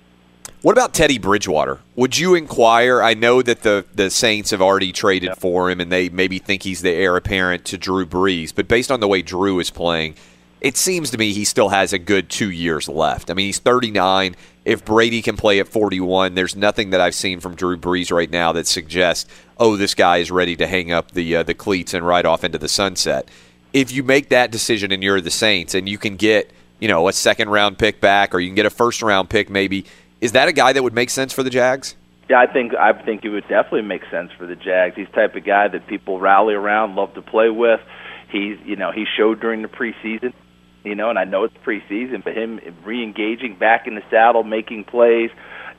What 0.62 0.74
about 0.74 0.94
Teddy 0.94 1.18
Bridgewater? 1.18 1.80
Would 1.96 2.20
you 2.20 2.36
inquire? 2.36 3.02
I 3.02 3.16
know 3.16 3.42
that 3.42 3.64
the, 3.64 3.84
the 3.96 4.12
Saints 4.12 4.52
have 4.52 4.62
already 4.62 4.92
traded 4.92 5.30
yeah. 5.30 5.34
for 5.34 5.72
him 5.72 5.82
and 5.82 5.92
they 5.92 6.10
maybe 6.10 6.38
think 6.38 6.62
he's 6.62 6.84
the 6.84 6.92
heir 6.92 7.16
apparent 7.18 7.66
to 7.66 7.80
Drew 7.80 8.06
Brees, 8.06 8.54
but 8.54 8.68
based 8.68 8.92
on 8.92 9.00
the 9.00 9.08
way 9.08 9.24
Drew 9.24 9.60
is 9.60 9.72
playing, 9.72 10.18
it 10.62 10.78
seems 10.78 11.10
to 11.10 11.18
me 11.18 11.34
he 11.34 11.44
still 11.44 11.70
has 11.70 11.92
a 11.92 12.00
good 12.00 12.30
two 12.30 12.52
years 12.52 12.88
left. 12.88 13.32
I 13.32 13.34
mean, 13.34 13.48
he's 13.48 13.60
39. 13.60 14.36
If 14.64 14.86
Brady 14.86 15.24
can 15.24 15.36
play 15.36 15.60
at 15.60 15.68
41, 15.68 16.36
there's 16.36 16.56
nothing 16.56 16.92
that 16.92 17.02
I've 17.02 17.16
seen 17.16 17.40
from 17.40 17.56
Drew 17.56 17.78
Brees 17.78 18.12
right 18.12 18.30
now 18.30 18.52
that 18.52 18.68
suggests, 18.68 19.30
oh, 19.58 19.76
this 19.76 19.96
guy 19.96 20.18
is 20.18 20.30
ready 20.30 20.56
to 20.58 20.68
hang 20.68 20.92
up 20.92 21.12
the 21.12 21.38
uh, 21.38 21.44
the 21.44 21.56
cleats 21.56 21.96
and 21.96 22.06
ride 22.06 22.28
off 22.28 22.44
into 22.44 22.60
the 22.60 22.70
sunset. 22.70 23.28
If 23.74 23.92
you 23.92 24.04
make 24.04 24.30
that 24.30 24.52
decision 24.52 24.92
and 24.92 25.02
you're 25.02 25.20
the 25.20 25.32
Saints 25.32 25.74
and 25.74 25.90
you 25.90 25.98
can 25.98 26.16
get, 26.16 26.52
you 26.80 26.88
know, 26.88 27.08
a 27.08 27.14
second 27.14 27.50
round 27.50 27.80
pick 27.80 28.00
back 28.00 28.36
or 28.36 28.40
you 28.40 28.48
can 28.48 28.56
get 28.56 28.68
a 28.68 28.70
first 28.70 29.02
round 29.02 29.32
pick 29.32 29.50
maybe, 29.50 29.86
is 30.20 30.34
that 30.34 30.48
a 30.48 30.54
guy 30.54 30.74
that 30.74 30.84
would 30.84 30.94
make 30.94 31.10
sense 31.10 31.34
for 31.34 31.42
the 31.42 31.50
Jags? 31.50 31.96
Yeah, 32.30 32.40
I 32.40 32.46
think 32.46 32.76
I 32.76 32.94
think 32.94 33.26
it 33.26 33.30
would 33.30 33.48
definitely 33.48 33.82
make 33.82 34.04
sense 34.12 34.32
for 34.38 34.46
the 34.46 34.56
Jags. 34.56 34.96
He's 34.96 35.08
the 35.08 35.14
type 35.14 35.36
of 35.36 35.44
guy 35.44 35.70
that 35.70 35.88
people 35.88 36.20
rally 36.20 36.54
around, 36.54 36.96
love 36.96 37.16
to 37.16 37.24
play 37.24 37.50
with. 37.50 37.82
He's, 38.30 38.60
you 38.64 38.76
know, 38.76 38.92
he 38.92 39.06
showed 39.18 39.42
during 39.42 39.64
the 39.64 39.68
preseason 39.68 40.34
you 40.84 40.96
know, 40.96 41.10
and 41.10 41.20
I 41.20 41.26
know 41.26 41.44
it's 41.44 41.56
preseason, 41.66 42.24
but 42.24 42.34
him 42.34 42.60
re-engaging 42.84 43.58
back 43.60 43.88
in 43.88 43.96
the 43.96 44.02
saddle, 44.10 44.44
making 44.44 44.86
plays, 44.86 45.30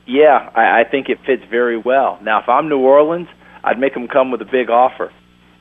yeah, 0.05 0.49
I, 0.55 0.81
I 0.81 0.83
think 0.89 1.09
it 1.09 1.19
fits 1.25 1.43
very 1.49 1.77
well. 1.77 2.19
Now, 2.21 2.41
if 2.41 2.49
I'm 2.49 2.69
New 2.69 2.79
Orleans, 2.79 3.27
I'd 3.63 3.79
make 3.79 3.93
him 3.93 4.07
come 4.07 4.31
with 4.31 4.41
a 4.41 4.45
big 4.45 4.69
offer 4.69 5.11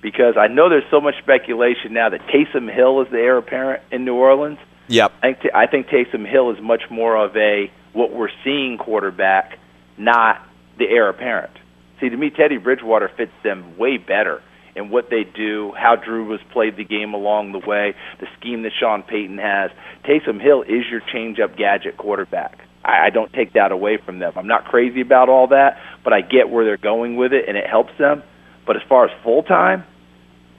because 0.00 0.34
I 0.36 0.48
know 0.48 0.68
there's 0.68 0.88
so 0.90 1.00
much 1.00 1.14
speculation 1.22 1.92
now 1.92 2.08
that 2.08 2.20
Taysom 2.26 2.72
Hill 2.72 3.00
is 3.02 3.08
the 3.10 3.18
heir 3.18 3.38
apparent 3.38 3.82
in 3.92 4.04
New 4.04 4.14
Orleans. 4.14 4.58
Yep. 4.88 5.12
I 5.22 5.32
think, 5.32 5.54
I 5.54 5.66
think 5.66 5.86
Taysom 5.86 6.28
Hill 6.28 6.50
is 6.50 6.60
much 6.60 6.82
more 6.90 7.16
of 7.16 7.36
a 7.36 7.70
what 7.92 8.12
we're 8.12 8.30
seeing 8.42 8.78
quarterback, 8.78 9.58
not 9.96 10.44
the 10.78 10.86
heir 10.88 11.08
apparent. 11.08 11.52
See, 12.00 12.08
to 12.08 12.16
me, 12.16 12.30
Teddy 12.30 12.56
Bridgewater 12.56 13.08
fits 13.16 13.32
them 13.44 13.76
way 13.78 13.96
better 13.96 14.42
and 14.74 14.90
what 14.90 15.10
they 15.10 15.24
do, 15.24 15.72
how 15.76 15.96
Drew 15.96 16.30
has 16.32 16.40
played 16.52 16.76
the 16.76 16.84
game 16.84 17.14
along 17.14 17.52
the 17.52 17.58
way, 17.58 17.94
the 18.20 18.26
scheme 18.38 18.62
that 18.62 18.72
Sean 18.78 19.02
Payton 19.02 19.38
has. 19.38 19.70
Taysom 20.04 20.40
Hill 20.40 20.62
is 20.62 20.84
your 20.90 21.00
change-up 21.12 21.56
gadget 21.56 21.96
quarterback. 21.96 22.58
I, 22.84 23.06
I 23.06 23.10
don't 23.10 23.32
take 23.32 23.52
that 23.52 23.72
away 23.72 23.98
from 24.04 24.18
them. 24.18 24.32
I'm 24.36 24.46
not 24.46 24.64
crazy 24.64 25.00
about 25.00 25.28
all 25.28 25.48
that, 25.48 25.78
but 26.04 26.12
I 26.12 26.20
get 26.20 26.50
where 26.50 26.64
they're 26.64 26.76
going 26.76 27.16
with 27.16 27.32
it, 27.32 27.48
and 27.48 27.56
it 27.56 27.66
helps 27.68 27.92
them. 27.98 28.22
But 28.66 28.76
as 28.76 28.82
far 28.88 29.04
as 29.04 29.10
full 29.22 29.42
time, 29.42 29.84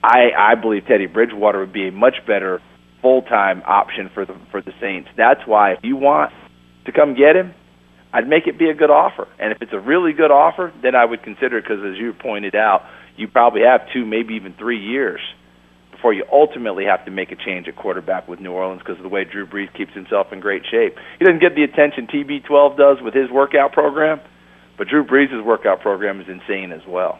I 0.02 0.30
I 0.36 0.54
believe 0.54 0.86
Teddy 0.86 1.06
Bridgewater 1.06 1.60
would 1.60 1.72
be 1.72 1.88
a 1.88 1.92
much 1.92 2.16
better 2.26 2.60
full 3.00 3.22
time 3.22 3.62
option 3.66 4.10
for 4.12 4.26
the 4.26 4.36
for 4.50 4.60
the 4.60 4.72
Saints. 4.80 5.08
That's 5.16 5.40
why 5.46 5.72
if 5.72 5.78
you 5.82 5.96
want 5.96 6.32
to 6.84 6.92
come 6.92 7.14
get 7.14 7.34
him, 7.34 7.54
I'd 8.12 8.28
make 8.28 8.46
it 8.46 8.58
be 8.58 8.68
a 8.68 8.74
good 8.74 8.90
offer. 8.90 9.26
And 9.38 9.52
if 9.52 9.62
it's 9.62 9.72
a 9.72 9.80
really 9.80 10.12
good 10.12 10.30
offer, 10.30 10.72
then 10.82 10.94
I 10.94 11.04
would 11.04 11.22
consider 11.22 11.58
it 11.58 11.62
because, 11.62 11.82
as 11.84 11.98
you 11.98 12.12
pointed 12.12 12.54
out, 12.54 12.82
you 13.16 13.28
probably 13.28 13.62
have 13.62 13.82
two, 13.92 14.04
maybe 14.04 14.34
even 14.34 14.54
three 14.54 14.80
years 14.80 15.20
before 15.90 16.12
you 16.12 16.24
ultimately 16.30 16.84
have 16.84 17.04
to 17.06 17.10
make 17.10 17.32
a 17.32 17.36
change 17.36 17.66
at 17.66 17.76
quarterback 17.76 18.28
with 18.28 18.40
New 18.40 18.52
Orleans 18.52 18.80
because 18.80 18.98
of 18.98 19.02
the 19.02 19.08
way 19.08 19.24
Drew 19.24 19.46
Brees 19.46 19.72
keeps 19.72 19.94
himself 19.94 20.32
in 20.32 20.40
great 20.40 20.62
shape. 20.70 20.96
He 21.18 21.24
doesn't 21.24 21.40
get 21.40 21.54
the 21.54 21.62
attention 21.62 22.06
TB12 22.08 22.76
does 22.76 23.00
with 23.00 23.14
his 23.14 23.30
workout 23.30 23.72
program, 23.72 24.20
but 24.76 24.88
Drew 24.88 25.04
Brees' 25.04 25.42
workout 25.42 25.80
program 25.80 26.20
is 26.20 26.28
insane 26.28 26.72
as 26.72 26.84
well. 26.86 27.18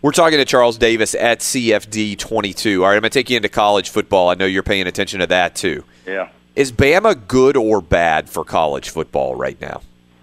We're 0.00 0.12
talking 0.12 0.38
to 0.38 0.44
Charles 0.44 0.78
Davis 0.78 1.14
at 1.14 1.40
CFD 1.40 2.16
22. 2.16 2.82
All 2.82 2.88
right, 2.88 2.94
I'm 2.94 3.00
going 3.00 3.10
to 3.10 3.10
take 3.10 3.30
you 3.30 3.36
into 3.36 3.48
college 3.48 3.90
football. 3.90 4.30
I 4.30 4.34
know 4.34 4.46
you're 4.46 4.62
paying 4.62 4.86
attention 4.86 5.20
to 5.20 5.26
that 5.26 5.56
too. 5.56 5.84
Yeah. 6.06 6.30
Is 6.54 6.72
Bama 6.72 7.26
good 7.28 7.56
or 7.56 7.82
bad 7.82 8.30
for 8.30 8.44
college 8.44 8.90
football 8.90 9.36
right 9.36 9.60
now? 9.60 9.82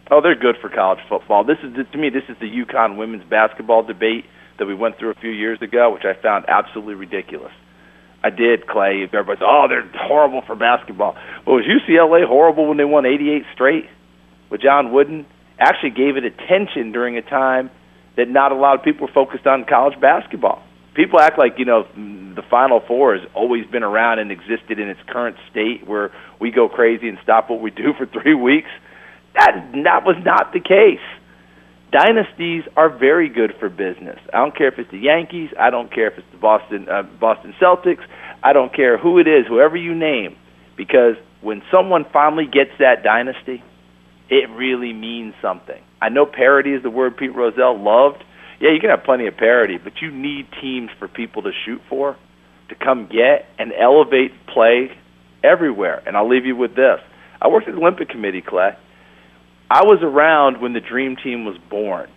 Oh, 0.09 0.21
they're 0.21 0.35
good 0.35 0.57
for 0.61 0.69
college 0.69 0.99
football. 1.07 1.43
This 1.43 1.57
is 1.61 1.73
to 1.91 1.97
me, 1.97 2.09
this 2.09 2.23
is 2.29 2.37
the 2.39 2.49
UConn 2.49 2.97
women's 2.97 3.23
basketball 3.25 3.83
debate 3.83 4.25
that 4.57 4.65
we 4.65 4.75
went 4.75 4.97
through 4.97 5.11
a 5.11 5.15
few 5.15 5.31
years 5.31 5.61
ago, 5.61 5.93
which 5.93 6.05
I 6.05 6.19
found 6.21 6.45
absolutely 6.47 6.95
ridiculous. 6.95 7.51
I 8.23 8.29
did, 8.29 8.67
Clay. 8.67 9.03
Everybody's, 9.03 9.43
oh, 9.45 9.67
they're 9.69 9.87
horrible 9.93 10.41
for 10.41 10.55
basketball. 10.55 11.15
Well, 11.45 11.57
was 11.57 11.65
UCLA 11.65 12.27
horrible 12.27 12.67
when 12.67 12.77
they 12.77 12.85
won 12.85 13.05
88 13.05 13.43
straight 13.53 13.85
with 14.49 14.61
John 14.61 14.91
Wooden? 14.91 15.25
Actually 15.59 15.91
gave 15.91 16.17
it 16.17 16.23
attention 16.25 16.91
during 16.91 17.17
a 17.17 17.21
time 17.21 17.69
that 18.17 18.27
not 18.27 18.51
a 18.51 18.55
lot 18.55 18.77
of 18.79 18.83
people 18.83 19.07
were 19.07 19.13
focused 19.13 19.45
on 19.45 19.65
college 19.65 19.99
basketball. 19.99 20.63
People 20.95 21.19
act 21.19 21.37
like, 21.37 21.59
you 21.59 21.65
know, 21.65 21.83
the 21.93 22.41
Final 22.49 22.79
Four 22.79 23.15
has 23.15 23.27
always 23.35 23.65
been 23.67 23.83
around 23.83 24.19
and 24.19 24.31
existed 24.31 24.79
in 24.79 24.89
its 24.89 24.99
current 25.07 25.35
state 25.51 25.85
where 25.85 26.11
we 26.39 26.51
go 26.51 26.69
crazy 26.69 27.07
and 27.09 27.17
stop 27.21 27.49
what 27.49 27.61
we 27.61 27.69
do 27.69 27.93
for 27.97 28.05
three 28.05 28.33
weeks. 28.33 28.69
That, 29.35 29.71
that 29.83 30.05
was 30.05 30.15
not 30.23 30.53
the 30.53 30.61
case 30.61 31.03
Dynasties 31.91 32.63
are 32.75 32.89
very 32.89 33.29
good 33.29 33.55
for 33.59 33.69
business. 33.69 34.19
I 34.33 34.37
don't 34.37 34.55
care 34.55 34.67
if 34.67 34.79
it's 34.79 34.91
the 34.91 34.97
Yankees. 34.97 35.51
I 35.59 35.69
don't 35.69 35.93
care 35.93 36.07
if 36.07 36.17
it's 36.17 36.27
the 36.31 36.37
Boston 36.37 36.89
uh, 36.89 37.03
Boston 37.03 37.53
Celtics. 37.61 38.03
I 38.43 38.53
don't 38.53 38.73
care 38.73 38.97
who 38.97 39.19
it 39.19 39.27
is, 39.27 39.47
whoever 39.47 39.77
you 39.77 39.95
name, 39.95 40.35
because 40.75 41.15
when 41.41 41.61
someone 41.71 42.05
finally 42.11 42.45
gets 42.45 42.71
that 42.79 43.03
dynasty, 43.03 43.63
it 44.29 44.49
really 44.49 44.93
means 44.93 45.33
something. 45.41 45.81
I 46.01 46.09
know 46.09 46.25
parity 46.25 46.73
is 46.73 46.83
the 46.83 46.89
word 46.89 47.17
Pete 47.17 47.33
Rozelle 47.33 47.81
loved. 47.81 48.23
Yeah, 48.59 48.71
you 48.71 48.79
can 48.79 48.89
have 48.89 49.03
plenty 49.03 49.27
of 49.27 49.37
parity, 49.37 49.77
but 49.77 50.01
you 50.01 50.11
need 50.11 50.47
teams 50.61 50.89
for 50.97 51.07
people 51.07 51.43
to 51.43 51.51
shoot 51.65 51.81
for, 51.89 52.15
to 52.69 52.75
come 52.75 53.07
get 53.07 53.47
and 53.59 53.71
elevate 53.73 54.31
play 54.47 54.97
everywhere. 55.43 56.01
And 56.05 56.17
I'll 56.17 56.27
leave 56.29 56.45
you 56.45 56.55
with 56.55 56.75
this. 56.75 56.99
I 57.41 57.47
worked 57.47 57.67
at 57.67 57.75
the 57.75 57.81
Olympic 57.81 58.09
Committee, 58.09 58.41
Clay. 58.41 58.75
I 59.69 59.83
was 59.83 59.99
around 60.01 60.61
when 60.61 60.73
the 60.73 60.79
Dream 60.79 61.15
Team 61.15 61.45
was 61.45 61.57
born. 61.69 62.09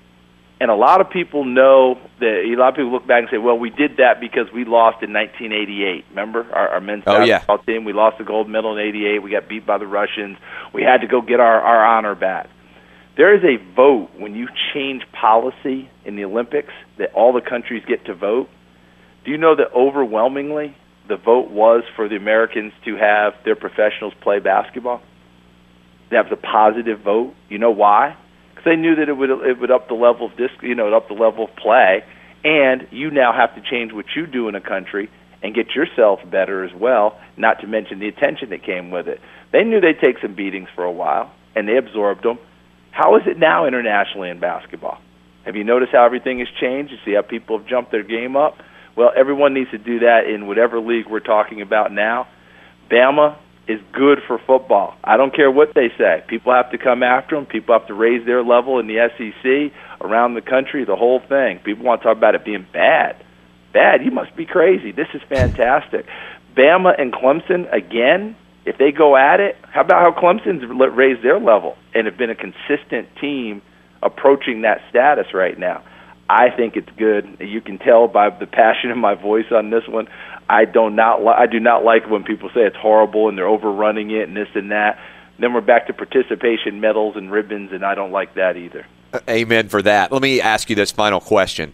And 0.60 0.72
a 0.72 0.74
lot 0.74 1.00
of 1.00 1.08
people 1.10 1.44
know 1.44 1.98
that 2.18 2.42
a 2.44 2.56
lot 2.58 2.70
of 2.70 2.74
people 2.74 2.90
look 2.90 3.06
back 3.06 3.20
and 3.22 3.28
say, 3.30 3.38
"Well, 3.38 3.56
we 3.56 3.70
did 3.70 3.98
that 3.98 4.18
because 4.20 4.52
we 4.52 4.64
lost 4.64 5.04
in 5.04 5.12
1988." 5.12 6.06
Remember 6.10 6.44
our, 6.52 6.68
our 6.70 6.80
men's 6.80 7.04
Oh, 7.06 7.22
yeah. 7.22 7.38
basketball 7.38 7.58
team? 7.58 7.84
We 7.84 7.92
lost 7.92 8.18
the 8.18 8.24
gold 8.24 8.48
medal 8.48 8.76
in 8.76 8.84
'88. 8.84 9.22
We 9.22 9.30
got 9.30 9.48
beat 9.48 9.64
by 9.64 9.78
the 9.78 9.86
Russians. 9.86 10.36
We 10.74 10.82
had 10.82 11.02
to 11.02 11.06
go 11.06 11.20
get 11.20 11.38
our, 11.38 11.60
our 11.60 11.86
honor 11.86 12.16
back. 12.16 12.48
There 13.16 13.32
is 13.36 13.44
a 13.44 13.56
vote 13.74 14.08
when 14.16 14.34
you 14.34 14.48
change 14.74 15.02
policy 15.12 15.88
in 16.04 16.16
the 16.16 16.24
Olympics 16.24 16.72
that 16.98 17.12
all 17.14 17.32
the 17.32 17.40
countries 17.40 17.84
get 17.86 18.04
to 18.06 18.14
vote. 18.14 18.48
Do 19.24 19.30
you 19.30 19.38
know 19.38 19.54
that 19.54 19.72
overwhelmingly 19.72 20.76
the 21.08 21.16
vote 21.16 21.50
was 21.50 21.84
for 21.94 22.08
the 22.08 22.16
Americans 22.16 22.72
to 22.84 22.96
have 22.96 23.34
their 23.44 23.56
professionals 23.56 24.12
play 24.22 24.40
basketball? 24.40 25.02
That 26.10 26.28
was 26.28 26.32
a 26.32 26.36
positive 26.36 27.00
vote. 27.00 27.34
You 27.48 27.58
know 27.58 27.70
why? 27.70 28.16
Because 28.50 28.64
they 28.64 28.76
knew 28.76 28.96
that 28.96 29.08
it 29.08 29.12
would 29.12 29.30
it 29.30 29.60
would 29.60 29.70
up 29.70 29.88
the 29.88 29.94
level 29.94 30.26
of 30.26 30.36
disc, 30.36 30.54
you 30.62 30.74
know, 30.74 30.86
it 30.86 30.94
up 30.94 31.08
the 31.08 31.14
level 31.14 31.44
of 31.44 31.56
play, 31.56 32.02
and 32.44 32.86
you 32.90 33.10
now 33.10 33.32
have 33.32 33.54
to 33.54 33.70
change 33.70 33.92
what 33.92 34.06
you 34.16 34.26
do 34.26 34.48
in 34.48 34.54
a 34.54 34.60
country 34.60 35.10
and 35.42 35.54
get 35.54 35.74
yourself 35.74 36.20
better 36.30 36.64
as 36.64 36.74
well. 36.74 37.18
Not 37.36 37.60
to 37.60 37.66
mention 37.66 38.00
the 38.00 38.08
attention 38.08 38.50
that 38.50 38.64
came 38.64 38.90
with 38.90 39.06
it. 39.06 39.20
They 39.52 39.64
knew 39.64 39.80
they'd 39.80 40.00
take 40.00 40.18
some 40.20 40.34
beatings 40.34 40.68
for 40.74 40.84
a 40.84 40.92
while, 40.92 41.30
and 41.54 41.68
they 41.68 41.76
absorbed 41.76 42.24
them. 42.24 42.38
How 42.90 43.16
is 43.16 43.22
it 43.26 43.38
now 43.38 43.66
internationally 43.66 44.30
in 44.30 44.40
basketball? 44.40 44.98
Have 45.44 45.54
you 45.56 45.64
noticed 45.64 45.92
how 45.92 46.04
everything 46.04 46.40
has 46.40 46.48
changed? 46.60 46.92
You 46.92 46.98
see 47.04 47.14
how 47.14 47.22
people 47.22 47.58
have 47.58 47.66
jumped 47.68 47.92
their 47.92 48.02
game 48.02 48.36
up? 48.36 48.56
Well, 48.96 49.12
everyone 49.16 49.54
needs 49.54 49.70
to 49.70 49.78
do 49.78 50.00
that 50.00 50.26
in 50.26 50.48
whatever 50.48 50.80
league 50.80 51.06
we're 51.08 51.20
talking 51.20 51.62
about 51.62 51.92
now. 51.92 52.26
Bama 52.90 53.38
is 53.68 53.80
good 53.92 54.18
for 54.26 54.38
football. 54.46 54.96
I 55.04 55.18
don't 55.18 55.34
care 55.34 55.50
what 55.50 55.74
they 55.74 55.88
say. 55.98 56.24
People 56.26 56.52
have 56.52 56.70
to 56.72 56.78
come 56.78 57.02
after 57.02 57.36
them. 57.36 57.44
People 57.44 57.78
have 57.78 57.86
to 57.88 57.94
raise 57.94 58.24
their 58.24 58.42
level 58.42 58.78
in 58.78 58.86
the 58.86 59.08
SEC, 59.16 59.72
around 60.00 60.34
the 60.34 60.40
country, 60.40 60.84
the 60.84 60.96
whole 60.96 61.20
thing. 61.20 61.58
People 61.58 61.84
want 61.84 62.00
to 62.00 62.08
talk 62.08 62.16
about 62.16 62.34
it 62.34 62.44
being 62.44 62.66
bad. 62.72 63.22
Bad? 63.74 64.02
You 64.02 64.10
must 64.10 64.34
be 64.34 64.46
crazy. 64.46 64.90
This 64.90 65.08
is 65.12 65.20
fantastic. 65.28 66.06
Bama 66.56 66.98
and 66.98 67.12
Clemson 67.12 67.72
again. 67.72 68.34
If 68.64 68.76
they 68.78 68.90
go 68.90 69.16
at 69.16 69.40
it, 69.40 69.56
how 69.62 69.82
about 69.82 70.02
how 70.02 70.20
Clemson's 70.20 70.64
raised 70.94 71.22
their 71.22 71.38
level 71.38 71.76
and 71.94 72.06
have 72.06 72.16
been 72.16 72.30
a 72.30 72.34
consistent 72.34 73.08
team 73.20 73.62
approaching 74.02 74.62
that 74.62 74.80
status 74.90 75.32
right 75.34 75.58
now? 75.58 75.82
I 76.28 76.50
think 76.50 76.76
it's 76.76 76.90
good. 76.96 77.38
You 77.40 77.60
can 77.60 77.78
tell 77.78 78.06
by 78.06 78.30
the 78.30 78.46
passion 78.46 78.90
in 78.90 78.98
my 78.98 79.14
voice 79.14 79.46
on 79.50 79.70
this 79.70 79.86
one. 79.88 80.08
I 80.48 80.64
do 80.64 80.90
not 80.90 81.22
li- 81.22 81.34
I 81.36 81.46
do 81.46 81.60
not 81.60 81.84
like 81.84 82.08
when 82.08 82.22
people 82.22 82.48
say 82.50 82.62
it's 82.62 82.76
horrible 82.76 83.28
and 83.28 83.36
they're 83.36 83.48
overrunning 83.48 84.10
it 84.10 84.28
and 84.28 84.36
this 84.36 84.48
and 84.54 84.70
that. 84.70 84.98
Then 85.38 85.52
we're 85.54 85.60
back 85.60 85.86
to 85.86 85.92
participation 85.92 86.80
medals 86.80 87.16
and 87.16 87.30
ribbons, 87.30 87.72
and 87.72 87.84
I 87.84 87.94
don't 87.94 88.12
like 88.12 88.34
that 88.34 88.56
either. 88.56 88.86
Uh, 89.12 89.20
amen 89.28 89.68
for 89.68 89.82
that. 89.82 90.10
Let 90.12 90.20
me 90.20 90.40
ask 90.40 90.68
you 90.68 90.76
this 90.76 90.90
final 90.90 91.20
question. 91.20 91.72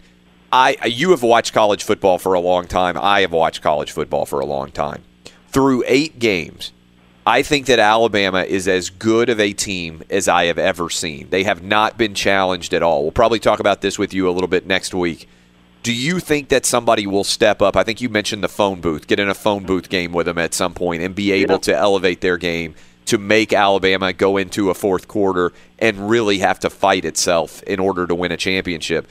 I 0.51 0.77
uh, 0.81 0.87
you 0.87 1.11
have 1.11 1.23
watched 1.23 1.53
college 1.53 1.83
football 1.83 2.17
for 2.17 2.33
a 2.33 2.39
long 2.39 2.67
time. 2.67 2.97
I 2.97 3.21
have 3.21 3.31
watched 3.31 3.61
college 3.61 3.91
football 3.91 4.25
for 4.25 4.39
a 4.39 4.45
long 4.45 4.71
time. 4.71 5.03
Through 5.49 5.83
8 5.87 6.19
games, 6.19 6.73
I 7.27 7.41
think 7.41 7.65
that 7.65 7.79
Alabama 7.79 8.43
is 8.43 8.67
as 8.67 8.91
good 8.91 9.29
of 9.29 9.39
a 9.39 9.51
team 9.51 10.03
as 10.11 10.27
I 10.27 10.45
have 10.45 10.59
ever 10.59 10.91
seen. 10.91 11.29
They 11.31 11.43
have 11.43 11.63
not 11.63 11.97
been 11.97 12.13
challenged 12.13 12.71
at 12.71 12.83
all. 12.83 13.01
We'll 13.01 13.11
probably 13.11 13.39
talk 13.39 13.59
about 13.59 13.81
this 13.81 13.97
with 13.97 14.13
you 14.13 14.29
a 14.29 14.31
little 14.31 14.47
bit 14.47 14.67
next 14.67 14.93
week. 14.93 15.27
Do 15.81 15.91
you 15.91 16.19
think 16.19 16.49
that 16.49 16.67
somebody 16.67 17.07
will 17.07 17.23
step 17.23 17.63
up? 17.63 17.75
I 17.75 17.83
think 17.83 17.99
you 17.99 18.09
mentioned 18.09 18.43
the 18.43 18.47
phone 18.47 18.79
booth, 18.79 19.07
get 19.07 19.19
in 19.19 19.27
a 19.27 19.33
phone 19.33 19.65
booth 19.65 19.89
game 19.89 20.13
with 20.13 20.27
them 20.27 20.37
at 20.37 20.53
some 20.53 20.75
point 20.75 21.01
and 21.01 21.15
be 21.15 21.31
able 21.31 21.57
to 21.59 21.75
elevate 21.75 22.21
their 22.21 22.37
game 22.37 22.75
to 23.05 23.17
make 23.17 23.53
Alabama 23.53 24.13
go 24.13 24.37
into 24.37 24.69
a 24.69 24.75
fourth 24.75 25.07
quarter 25.07 25.51
and 25.79 26.09
really 26.09 26.39
have 26.39 26.59
to 26.59 26.69
fight 26.69 27.05
itself 27.05 27.63
in 27.63 27.79
order 27.79 28.05
to 28.05 28.13
win 28.13 28.31
a 28.31 28.37
championship? 28.37 29.07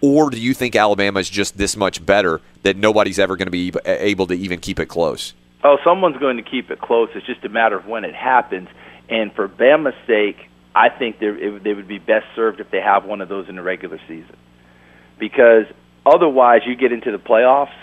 Or 0.00 0.30
do 0.30 0.38
you 0.38 0.54
think 0.54 0.76
Alabama 0.76 1.20
is 1.20 1.28
just 1.28 1.58
this 1.58 1.76
much 1.76 2.04
better 2.04 2.40
that 2.62 2.76
nobody's 2.76 3.18
ever 3.18 3.36
going 3.36 3.46
to 3.46 3.50
be 3.50 3.72
able 3.84 4.26
to 4.26 4.34
even 4.34 4.60
keep 4.60 4.80
it 4.80 4.86
close? 4.86 5.34
Oh, 5.64 5.76
someone's 5.84 6.18
going 6.18 6.36
to 6.36 6.42
keep 6.42 6.70
it 6.70 6.80
close. 6.80 7.08
It's 7.14 7.26
just 7.26 7.44
a 7.44 7.48
matter 7.48 7.76
of 7.76 7.86
when 7.86 8.04
it 8.04 8.14
happens. 8.14 8.68
And 9.08 9.32
for 9.32 9.48
Bama's 9.48 9.96
sake, 10.06 10.36
I 10.74 10.88
think 10.96 11.16
it, 11.20 11.64
they 11.64 11.72
would 11.72 11.88
be 11.88 11.98
best 11.98 12.26
served 12.36 12.60
if 12.60 12.70
they 12.70 12.80
have 12.80 13.04
one 13.04 13.20
of 13.20 13.28
those 13.28 13.48
in 13.48 13.56
the 13.56 13.62
regular 13.62 13.98
season, 14.06 14.36
because 15.18 15.64
otherwise 16.06 16.60
you 16.66 16.76
get 16.76 16.92
into 16.92 17.10
the 17.10 17.18
playoffs, 17.18 17.74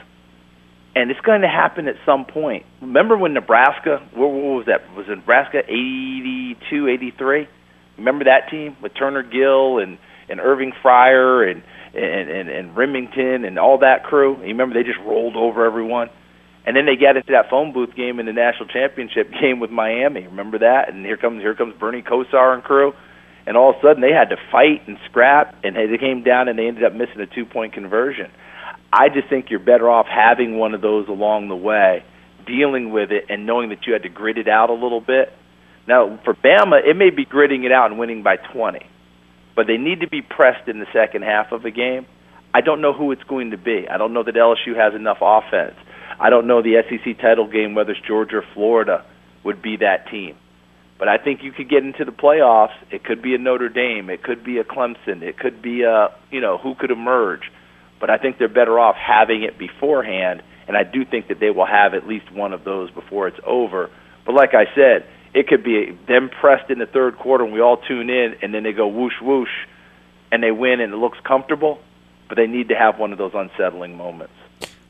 and 0.95 1.11
it's 1.11 1.19
going 1.19 1.41
to 1.41 1.49
happen 1.49 1.89
at 1.89 1.95
some 2.05 2.23
point. 2.23 2.65
Remember 2.79 3.17
when 3.17 3.33
Nebraska? 3.33 4.07
What, 4.13 4.27
was 4.29 4.65
that? 4.67 4.95
Was 4.95 5.07
it 5.09 5.17
Nebraska 5.17 5.59
82, 5.67 6.87
83? 6.87 7.47
Remember 7.97 8.25
that 8.25 8.49
team 8.49 8.77
with 8.81 8.93
Turner 8.97 9.23
Gill 9.23 9.79
and 9.79 9.97
and 10.27 10.39
Irving 10.39 10.71
Fryar 10.83 11.51
and 11.51 11.63
and 11.93 12.29
and, 12.29 12.49
and 12.49 12.75
Rimington 12.75 13.45
and 13.45 13.59
all 13.59 13.79
that 13.79 14.05
crew? 14.05 14.37
You 14.37 14.47
remember 14.47 14.75
they 14.75 14.87
just 14.87 14.99
rolled 15.05 15.35
over 15.35 15.65
everyone. 15.65 16.09
And 16.65 16.75
then 16.75 16.85
they 16.85 16.95
got 16.95 17.15
into 17.15 17.31
that 17.31 17.49
phone 17.49 17.73
booth 17.73 17.95
game 17.95 18.19
in 18.19 18.25
the 18.25 18.33
national 18.33 18.67
championship 18.67 19.31
game 19.41 19.59
with 19.59 19.69
Miami. 19.69 20.27
Remember 20.27 20.59
that? 20.59 20.89
And 20.89 21.05
here 21.05 21.17
comes 21.17 21.41
here 21.41 21.55
comes 21.55 21.75
Bernie 21.79 22.01
Kosar 22.01 22.53
and 22.53 22.63
crew. 22.63 22.93
And 23.47 23.55
all 23.55 23.69
of 23.69 23.75
a 23.77 23.81
sudden 23.81 24.01
they 24.01 24.11
had 24.11 24.29
to 24.29 24.37
fight 24.51 24.87
and 24.87 24.97
scrap, 25.05 25.55
and 25.63 25.75
they 25.75 25.97
came 25.99 26.23
down 26.23 26.47
and 26.47 26.57
they 26.57 26.67
ended 26.67 26.83
up 26.83 26.93
missing 26.93 27.19
a 27.19 27.27
two 27.27 27.45
point 27.45 27.73
conversion. 27.73 28.31
I 28.91 29.09
just 29.09 29.29
think 29.29 29.49
you're 29.49 29.59
better 29.59 29.89
off 29.89 30.07
having 30.07 30.57
one 30.57 30.73
of 30.73 30.81
those 30.81 31.07
along 31.07 31.49
the 31.49 31.55
way, 31.55 32.03
dealing 32.47 32.91
with 32.91 33.11
it, 33.11 33.25
and 33.29 33.45
knowing 33.45 33.69
that 33.69 33.85
you 33.85 33.93
had 33.93 34.03
to 34.03 34.09
grit 34.09 34.37
it 34.37 34.47
out 34.47 34.69
a 34.69 34.73
little 34.73 35.01
bit. 35.01 35.31
Now, 35.87 36.19
for 36.23 36.33
Bama, 36.33 36.79
it 36.83 36.95
may 36.95 37.11
be 37.11 37.25
gritting 37.25 37.63
it 37.63 37.71
out 37.71 37.91
and 37.91 37.99
winning 37.99 38.23
by 38.23 38.37
20, 38.37 38.79
but 39.55 39.67
they 39.67 39.77
need 39.77 39.99
to 39.99 40.07
be 40.07 40.21
pressed 40.21 40.67
in 40.67 40.79
the 40.79 40.87
second 40.91 41.23
half 41.23 41.51
of 41.51 41.65
a 41.65 41.71
game. 41.71 42.07
I 42.53 42.61
don't 42.61 42.81
know 42.81 42.93
who 42.93 43.11
it's 43.11 43.23
going 43.23 43.51
to 43.51 43.57
be. 43.57 43.85
I 43.87 43.97
don't 43.97 44.13
know 44.13 44.23
that 44.23 44.33
LSU 44.33 44.75
has 44.75 44.95
enough 44.95 45.17
offense. 45.21 45.75
I 46.19 46.29
don't 46.29 46.47
know 46.47 46.61
the 46.61 46.81
SEC 46.89 47.19
title 47.19 47.47
game, 47.47 47.75
whether 47.75 47.91
it's 47.91 48.01
Georgia 48.07 48.37
or 48.37 48.45
Florida, 48.53 49.05
would 49.43 49.61
be 49.61 49.77
that 49.77 50.09
team. 50.09 50.35
But 50.97 51.09
I 51.09 51.17
think 51.17 51.43
you 51.43 51.51
could 51.51 51.69
get 51.69 51.83
into 51.83 52.05
the 52.05 52.11
playoffs. 52.11 52.73
It 52.89 53.03
could 53.03 53.21
be 53.21 53.35
a 53.35 53.37
Notre 53.37 53.69
Dame. 53.69 54.09
It 54.09 54.23
could 54.23 54.43
be 54.43 54.59
a 54.59 54.63
Clemson. 54.63 55.21
It 55.21 55.37
could 55.37 55.61
be 55.61 55.83
a, 55.83 56.15
you 56.31 56.39
know, 56.39 56.57
who 56.57 56.73
could 56.75 56.91
emerge. 56.91 57.51
But 57.99 58.09
I 58.09 58.17
think 58.17 58.37
they're 58.37 58.47
better 58.47 58.79
off 58.79 58.95
having 58.95 59.43
it 59.43 59.57
beforehand, 59.57 60.41
and 60.67 60.77
I 60.77 60.83
do 60.83 61.05
think 61.05 61.27
that 61.27 61.39
they 61.39 61.49
will 61.49 61.65
have 61.65 61.93
at 61.93 62.07
least 62.07 62.31
one 62.31 62.53
of 62.53 62.63
those 62.63 62.91
before 62.91 63.27
it's 63.27 63.39
over. 63.45 63.89
But 64.25 64.35
like 64.35 64.53
I 64.53 64.65
said, 64.73 65.05
it 65.33 65.47
could 65.47 65.63
be 65.63 65.97
them 66.07 66.29
pressed 66.29 66.69
in 66.69 66.79
the 66.79 66.85
third 66.85 67.17
quarter, 67.17 67.43
and 67.43 67.53
we 67.53 67.59
all 67.59 67.77
tune 67.77 68.09
in, 68.09 68.35
and 68.41 68.53
then 68.53 68.63
they 68.63 68.71
go 68.71 68.87
whoosh 68.87 69.21
whoosh, 69.21 69.49
and 70.31 70.41
they 70.41 70.51
win, 70.51 70.79
and 70.79 70.93
it 70.93 70.97
looks 70.97 71.17
comfortable. 71.25 71.79
But 72.27 72.37
they 72.37 72.47
need 72.47 72.69
to 72.69 72.75
have 72.75 72.97
one 72.97 73.11
of 73.11 73.17
those 73.17 73.33
unsettling 73.33 73.97
moments. 73.97 74.33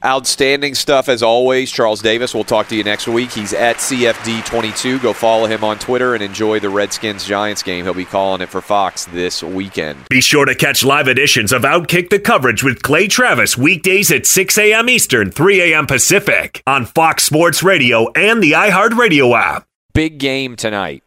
Outstanding 0.06 0.76
stuff 0.76 1.10
as 1.10 1.24
always. 1.24 1.72
Charles 1.72 2.00
Davis, 2.00 2.36
we'll 2.36 2.44
talk 2.44 2.68
to 2.68 2.76
you 2.76 2.84
next 2.84 3.08
week. 3.08 3.32
He's 3.32 3.54
at 3.54 3.78
CFD22. 3.78 5.02
Go 5.02 5.14
follow 5.14 5.48
him 5.48 5.64
on 5.64 5.80
Twitter 5.80 6.14
and 6.14 6.22
enjoy 6.22 6.60
the 6.60 6.70
Redskins 6.70 7.26
Giants 7.26 7.64
game. 7.64 7.86
He'll 7.86 7.96
be 7.96 8.06
calling 8.06 8.42
it 8.42 8.50
for 8.50 8.62
Fox 8.62 9.06
this 9.06 9.42
weekend. 9.42 10.08
Be 10.08 10.22
sure 10.22 10.46
to 10.46 10.54
catch 10.54 10.86
live 10.86 11.08
editions 11.08 11.52
of 11.52 11.64
Outkick 11.64 12.12
the 12.12 12.20
coverage 12.20 12.64
with 12.64 12.84
Clay 12.84 13.08
Travis 13.08 13.58
weekdays 13.58 14.12
at 14.12 14.28
6 14.28 14.56
a.m. 14.60 14.90
Eastern, 14.90 15.32
3 15.32 15.74
a.m. 15.74 15.88
Pacific 15.88 16.62
on 16.68 16.86
Fox 16.86 17.24
Sports 17.24 17.64
Radio 17.64 18.12
and 18.12 18.44
the 18.44 18.52
iHeartRadio 18.52 19.36
app. 19.36 19.66
Big 19.96 20.20
game 20.20 20.56
tonight. 20.56 21.04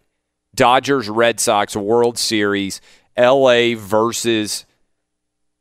Dodgers 0.56 1.08
Red 1.08 1.38
Sox 1.38 1.76
World 1.76 2.18
Series. 2.18 2.80
LA 3.16 3.76
versus 3.76 4.66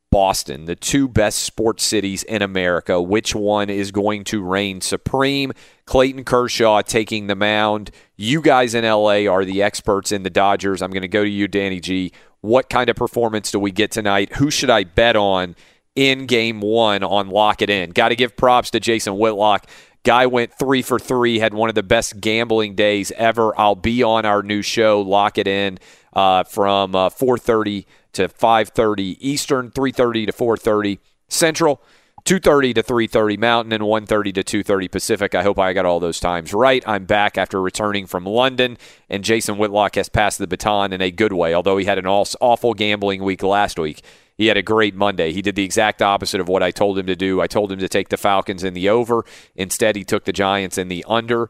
Boston, 0.10 0.66
the 0.66 0.76
two 0.76 1.08
best 1.08 1.40
sports 1.40 1.84
cities 1.84 2.24
in 2.24 2.42
America. 2.42 3.02
Which 3.02 3.36
one 3.36 3.70
is 3.70 3.92
going 3.92 4.24
to 4.26 4.42
reign 4.42 4.82
supreme? 4.82 5.52
Clayton 5.86 6.24
Kershaw 6.24 6.82
taking 6.82 7.28
the 7.28 7.36
mound. 7.36 7.92
You 8.16 8.42
guys 8.42 8.74
in 8.74 8.86
LA 8.86 9.28
are 9.30 9.44
the 9.44 9.62
experts 9.62 10.12
in 10.12 10.24
the 10.24 10.30
Dodgers. 10.30 10.82
I'm 10.82 10.92
going 10.92 11.02
to 11.02 11.08
go 11.08 11.24
to 11.24 11.30
you, 11.30 11.48
Danny 11.48 11.80
G. 11.80 12.12
What 12.42 12.70
kind 12.70 12.90
of 12.90 12.96
performance 12.96 13.52
do 13.52 13.60
we 13.60 13.72
get 13.72 13.92
tonight? 13.92 14.36
Who 14.36 14.50
should 14.50 14.70
I 14.70 14.86
bet 14.86 15.16
on 15.16 15.56
in 15.96 16.26
game 16.26 16.62
one 16.62 17.04
on 17.04 17.30
Lock 17.30 17.62
It 17.62 17.70
In? 17.70 17.90
Got 17.90 18.10
to 18.10 18.16
give 18.16 18.38
props 18.38 18.70
to 18.72 18.80
Jason 18.80 19.18
Whitlock. 19.18 19.68
Guy 20.04 20.26
went 20.26 20.54
three 20.54 20.82
for 20.82 21.00
three, 21.00 21.40
had 21.40 21.54
one 21.54 21.68
of 21.68 21.76
the 21.76 21.84
best 21.84 22.22
gambling 22.22 22.76
days 22.76 23.12
ever. 23.18 23.52
I'll 23.60 23.76
be 23.76 24.04
on 24.04 24.26
our 24.26 24.42
new 24.42 24.62
show, 24.62 25.02
Lock 25.02 25.38
It 25.38 25.48
In. 25.48 25.80
Uh, 26.18 26.44
from 26.44 26.96
uh, 26.96 27.10
4:30 27.10 27.86
to 28.14 28.28
5:30 28.28 29.18
Eastern, 29.20 29.72
3:30 29.72 30.26
to 30.26 30.34
4:30 30.34 30.98
Central. 31.30 31.82
2:30 32.26 32.74
to 32.74 32.84
3:30 32.84 33.38
Mountain 33.38 33.72
and 33.72 33.84
1:30 33.84 34.34
to 34.34 34.44
2:30 34.44 34.92
Pacific. 34.92 35.36
I 35.36 35.44
hope 35.44 35.60
I 35.60 35.72
got 35.72 35.86
all 35.86 36.02
those 36.02 36.20
times 36.20 36.54
right. 36.54 36.84
I'm 36.86 37.06
back 37.06 37.38
after 37.38 37.62
returning 37.62 38.08
from 38.08 38.26
London, 38.26 38.78
and 39.10 39.24
Jason 39.24 39.58
Whitlock 39.58 39.96
has 39.96 40.10
passed 40.10 40.40
the 40.40 40.48
baton 40.48 40.92
in 40.92 41.02
a 41.02 41.12
good 41.12 41.32
way. 41.32 41.54
Although 41.54 41.78
he 41.78 41.86
had 41.86 42.00
an 42.00 42.08
awful 42.08 42.74
gambling 42.74 43.24
week 43.24 43.44
last 43.44 43.80
week, 43.80 44.02
he 44.36 44.48
had 44.48 44.58
a 44.58 44.64
great 44.64 44.96
Monday. 44.96 45.32
He 45.32 45.42
did 45.44 45.56
the 45.56 45.64
exact 45.64 46.02
opposite 46.02 46.42
of 46.42 46.50
what 46.50 46.64
I 46.64 46.72
told 46.72 46.98
him 46.98 47.06
to 47.06 47.16
do. 47.16 47.40
I 47.40 47.48
told 47.48 47.72
him 47.72 47.80
to 47.80 47.88
take 47.88 48.10
the 48.10 48.18
Falcons 48.18 48.64
in 48.64 48.74
the 48.74 48.90
over. 48.90 49.24
Instead, 49.56 49.96
he 49.96 50.04
took 50.04 50.26
the 50.26 50.34
Giants 50.34 50.78
in 50.78 50.90
the 50.90 51.06
under 51.08 51.50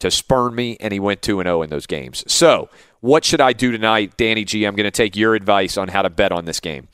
to 0.00 0.10
spurn 0.10 0.54
me, 0.54 0.76
and 0.80 0.92
he 0.92 1.00
went 1.00 1.22
2 1.22 1.42
0 1.42 1.62
in 1.62 1.70
those 1.70 1.86
games. 1.86 2.24
So, 2.26 2.68
what 3.00 3.24
should 3.24 3.40
I 3.40 3.52
do 3.52 3.72
tonight, 3.72 4.16
Danny 4.16 4.44
G? 4.44 4.64
I'm 4.64 4.74
going 4.74 4.84
to 4.84 4.90
take 4.90 5.16
your 5.16 5.34
advice 5.34 5.76
on 5.76 5.88
how 5.88 6.02
to 6.02 6.10
bet 6.10 6.32
on 6.32 6.44
this 6.44 6.60
game. 6.60 6.88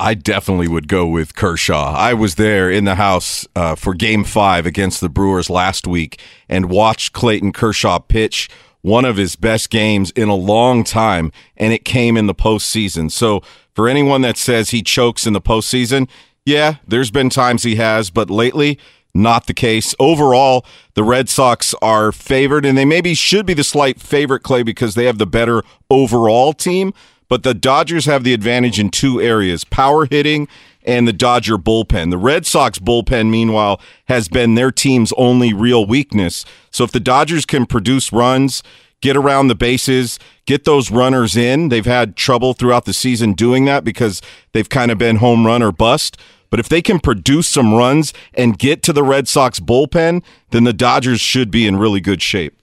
I 0.00 0.14
definitely 0.14 0.68
would 0.68 0.86
go 0.86 1.06
with 1.06 1.34
Kershaw. 1.34 1.92
I 1.96 2.14
was 2.14 2.36
there 2.36 2.70
in 2.70 2.84
the 2.84 2.94
house 2.94 3.46
uh, 3.56 3.74
for 3.74 3.94
game 3.94 4.22
five 4.22 4.64
against 4.64 5.00
the 5.00 5.08
Brewers 5.08 5.50
last 5.50 5.88
week 5.88 6.20
and 6.48 6.70
watched 6.70 7.12
Clayton 7.12 7.52
Kershaw 7.52 7.98
pitch 7.98 8.48
one 8.80 9.04
of 9.04 9.16
his 9.16 9.34
best 9.34 9.70
games 9.70 10.12
in 10.12 10.28
a 10.28 10.34
long 10.36 10.84
time, 10.84 11.32
and 11.56 11.72
it 11.72 11.84
came 11.84 12.16
in 12.16 12.26
the 12.26 12.34
postseason. 12.34 13.10
So, 13.10 13.42
for 13.74 13.88
anyone 13.88 14.22
that 14.22 14.36
says 14.36 14.70
he 14.70 14.82
chokes 14.82 15.26
in 15.26 15.32
the 15.32 15.40
postseason, 15.40 16.08
yeah, 16.44 16.76
there's 16.86 17.10
been 17.10 17.28
times 17.28 17.64
he 17.64 17.76
has, 17.76 18.10
but 18.10 18.30
lately, 18.30 18.78
not 19.18 19.46
the 19.46 19.54
case. 19.54 19.94
Overall, 19.98 20.64
the 20.94 21.04
Red 21.04 21.28
Sox 21.28 21.74
are 21.82 22.12
favored, 22.12 22.64
and 22.64 22.78
they 22.78 22.84
maybe 22.84 23.14
should 23.14 23.44
be 23.44 23.54
the 23.54 23.64
slight 23.64 24.00
favorite, 24.00 24.42
Clay, 24.42 24.62
because 24.62 24.94
they 24.94 25.04
have 25.04 25.18
the 25.18 25.26
better 25.26 25.62
overall 25.90 26.52
team. 26.52 26.94
But 27.28 27.42
the 27.42 27.54
Dodgers 27.54 28.06
have 28.06 28.24
the 28.24 28.32
advantage 28.32 28.78
in 28.80 28.90
two 28.90 29.20
areas 29.20 29.64
power 29.64 30.06
hitting 30.06 30.48
and 30.82 31.06
the 31.06 31.12
Dodger 31.12 31.58
bullpen. 31.58 32.10
The 32.10 32.16
Red 32.16 32.46
Sox 32.46 32.78
bullpen, 32.78 33.28
meanwhile, 33.28 33.80
has 34.06 34.28
been 34.28 34.54
their 34.54 34.70
team's 34.70 35.12
only 35.18 35.52
real 35.52 35.84
weakness. 35.84 36.46
So 36.70 36.84
if 36.84 36.92
the 36.92 37.00
Dodgers 37.00 37.44
can 37.44 37.66
produce 37.66 38.10
runs, 38.10 38.62
get 39.02 39.16
around 39.16 39.48
the 39.48 39.54
bases, 39.54 40.18
get 40.46 40.64
those 40.64 40.90
runners 40.90 41.36
in, 41.36 41.68
they've 41.68 41.84
had 41.84 42.16
trouble 42.16 42.54
throughout 42.54 42.86
the 42.86 42.94
season 42.94 43.34
doing 43.34 43.66
that 43.66 43.84
because 43.84 44.22
they've 44.52 44.68
kind 44.68 44.90
of 44.90 44.96
been 44.96 45.16
home 45.16 45.46
run 45.46 45.62
or 45.62 45.72
bust. 45.72 46.16
But 46.50 46.60
if 46.60 46.68
they 46.68 46.82
can 46.82 47.00
produce 47.00 47.48
some 47.48 47.74
runs 47.74 48.12
and 48.34 48.58
get 48.58 48.82
to 48.84 48.92
the 48.92 49.02
Red 49.02 49.28
Sox 49.28 49.60
bullpen, 49.60 50.22
then 50.50 50.64
the 50.64 50.72
Dodgers 50.72 51.20
should 51.20 51.50
be 51.50 51.66
in 51.66 51.76
really 51.76 52.00
good 52.00 52.22
shape. 52.22 52.54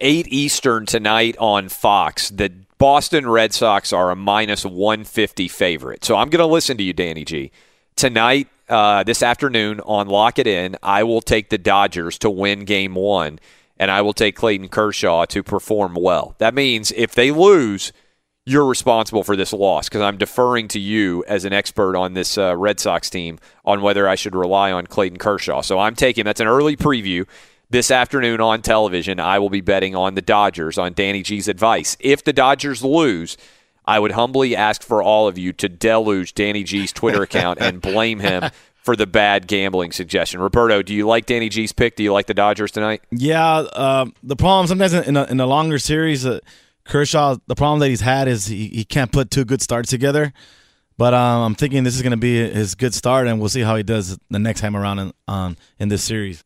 8 0.00 0.26
Eastern 0.28 0.86
tonight 0.86 1.36
on 1.38 1.68
Fox. 1.68 2.30
The 2.30 2.52
Boston 2.78 3.28
Red 3.28 3.52
Sox 3.52 3.92
are 3.92 4.10
a 4.10 4.16
minus 4.16 4.64
150 4.64 5.48
favorite. 5.48 6.04
So 6.04 6.16
I'm 6.16 6.30
going 6.30 6.40
to 6.40 6.46
listen 6.46 6.78
to 6.78 6.82
you, 6.82 6.94
Danny 6.94 7.24
G. 7.24 7.50
Tonight, 7.96 8.48
uh, 8.70 9.02
this 9.02 9.22
afternoon 9.22 9.80
on 9.80 10.08
Lock 10.08 10.38
It 10.38 10.46
In, 10.46 10.76
I 10.82 11.02
will 11.02 11.20
take 11.20 11.50
the 11.50 11.58
Dodgers 11.58 12.16
to 12.18 12.30
win 12.30 12.64
game 12.64 12.94
one, 12.94 13.38
and 13.78 13.90
I 13.90 14.00
will 14.00 14.14
take 14.14 14.36
Clayton 14.36 14.68
Kershaw 14.68 15.26
to 15.26 15.42
perform 15.42 15.94
well. 15.94 16.34
That 16.38 16.54
means 16.54 16.92
if 16.92 17.14
they 17.14 17.30
lose, 17.30 17.92
you're 18.46 18.66
responsible 18.66 19.22
for 19.22 19.36
this 19.36 19.52
loss 19.52 19.88
because 19.88 20.00
I'm 20.00 20.16
deferring 20.16 20.68
to 20.68 20.80
you 20.80 21.24
as 21.28 21.44
an 21.44 21.52
expert 21.52 21.96
on 21.96 22.14
this 22.14 22.38
uh, 22.38 22.56
Red 22.56 22.80
Sox 22.80 23.10
team 23.10 23.38
on 23.64 23.82
whether 23.82 24.08
I 24.08 24.14
should 24.14 24.34
rely 24.34 24.72
on 24.72 24.86
Clayton 24.86 25.18
Kershaw. 25.18 25.60
So 25.60 25.78
I'm 25.78 25.94
taking 25.94 26.24
that's 26.24 26.40
an 26.40 26.46
early 26.46 26.76
preview 26.76 27.26
this 27.70 27.92
afternoon 27.92 28.40
on 28.40 28.62
television, 28.62 29.20
I 29.20 29.38
will 29.38 29.48
be 29.48 29.60
betting 29.60 29.94
on 29.94 30.14
the 30.14 30.22
Dodgers 30.22 30.76
on 30.76 30.92
Danny 30.92 31.22
G's 31.22 31.46
advice. 31.46 31.96
If 32.00 32.24
the 32.24 32.32
Dodgers 32.32 32.82
lose, 32.82 33.36
I 33.86 33.98
would 34.00 34.12
humbly 34.12 34.56
ask 34.56 34.82
for 34.82 35.02
all 35.02 35.28
of 35.28 35.38
you 35.38 35.52
to 35.54 35.68
deluge 35.68 36.34
Danny 36.34 36.64
G's 36.64 36.92
Twitter 36.92 37.22
account 37.22 37.60
and 37.60 37.80
blame 37.80 38.18
him 38.18 38.50
for 38.82 38.96
the 38.96 39.06
bad 39.06 39.46
gambling 39.46 39.92
suggestion. 39.92 40.40
Roberto, 40.40 40.82
do 40.82 40.92
you 40.92 41.06
like 41.06 41.26
Danny 41.26 41.48
G's 41.48 41.72
pick? 41.72 41.94
Do 41.94 42.02
you 42.02 42.12
like 42.12 42.26
the 42.26 42.34
Dodgers 42.34 42.72
tonight? 42.72 43.02
Yeah. 43.12 43.48
Uh, 43.48 44.06
the 44.22 44.36
problem 44.36 44.66
sometimes 44.66 44.92
in 44.92 45.16
a, 45.16 45.24
in 45.24 45.38
a 45.38 45.46
longer 45.46 45.78
series, 45.78 46.26
uh, 46.26 46.40
Kershaw, 46.90 47.36
the 47.46 47.54
problem 47.54 47.78
that 47.80 47.88
he's 47.88 48.00
had 48.00 48.28
is 48.28 48.46
he, 48.46 48.68
he 48.68 48.84
can't 48.84 49.10
put 49.10 49.30
two 49.30 49.44
good 49.44 49.62
starts 49.62 49.88
together. 49.88 50.32
But 50.98 51.14
um, 51.14 51.42
I'm 51.42 51.54
thinking 51.54 51.82
this 51.82 51.96
is 51.96 52.02
going 52.02 52.10
to 52.10 52.18
be 52.18 52.36
his 52.50 52.74
good 52.74 52.92
start, 52.92 53.26
and 53.26 53.40
we'll 53.40 53.48
see 53.48 53.62
how 53.62 53.76
he 53.76 53.82
does 53.82 54.18
the 54.28 54.38
next 54.38 54.60
time 54.60 54.76
around 54.76 54.98
in, 54.98 55.12
um, 55.28 55.56
in 55.78 55.88
this 55.88 56.04
series. 56.04 56.44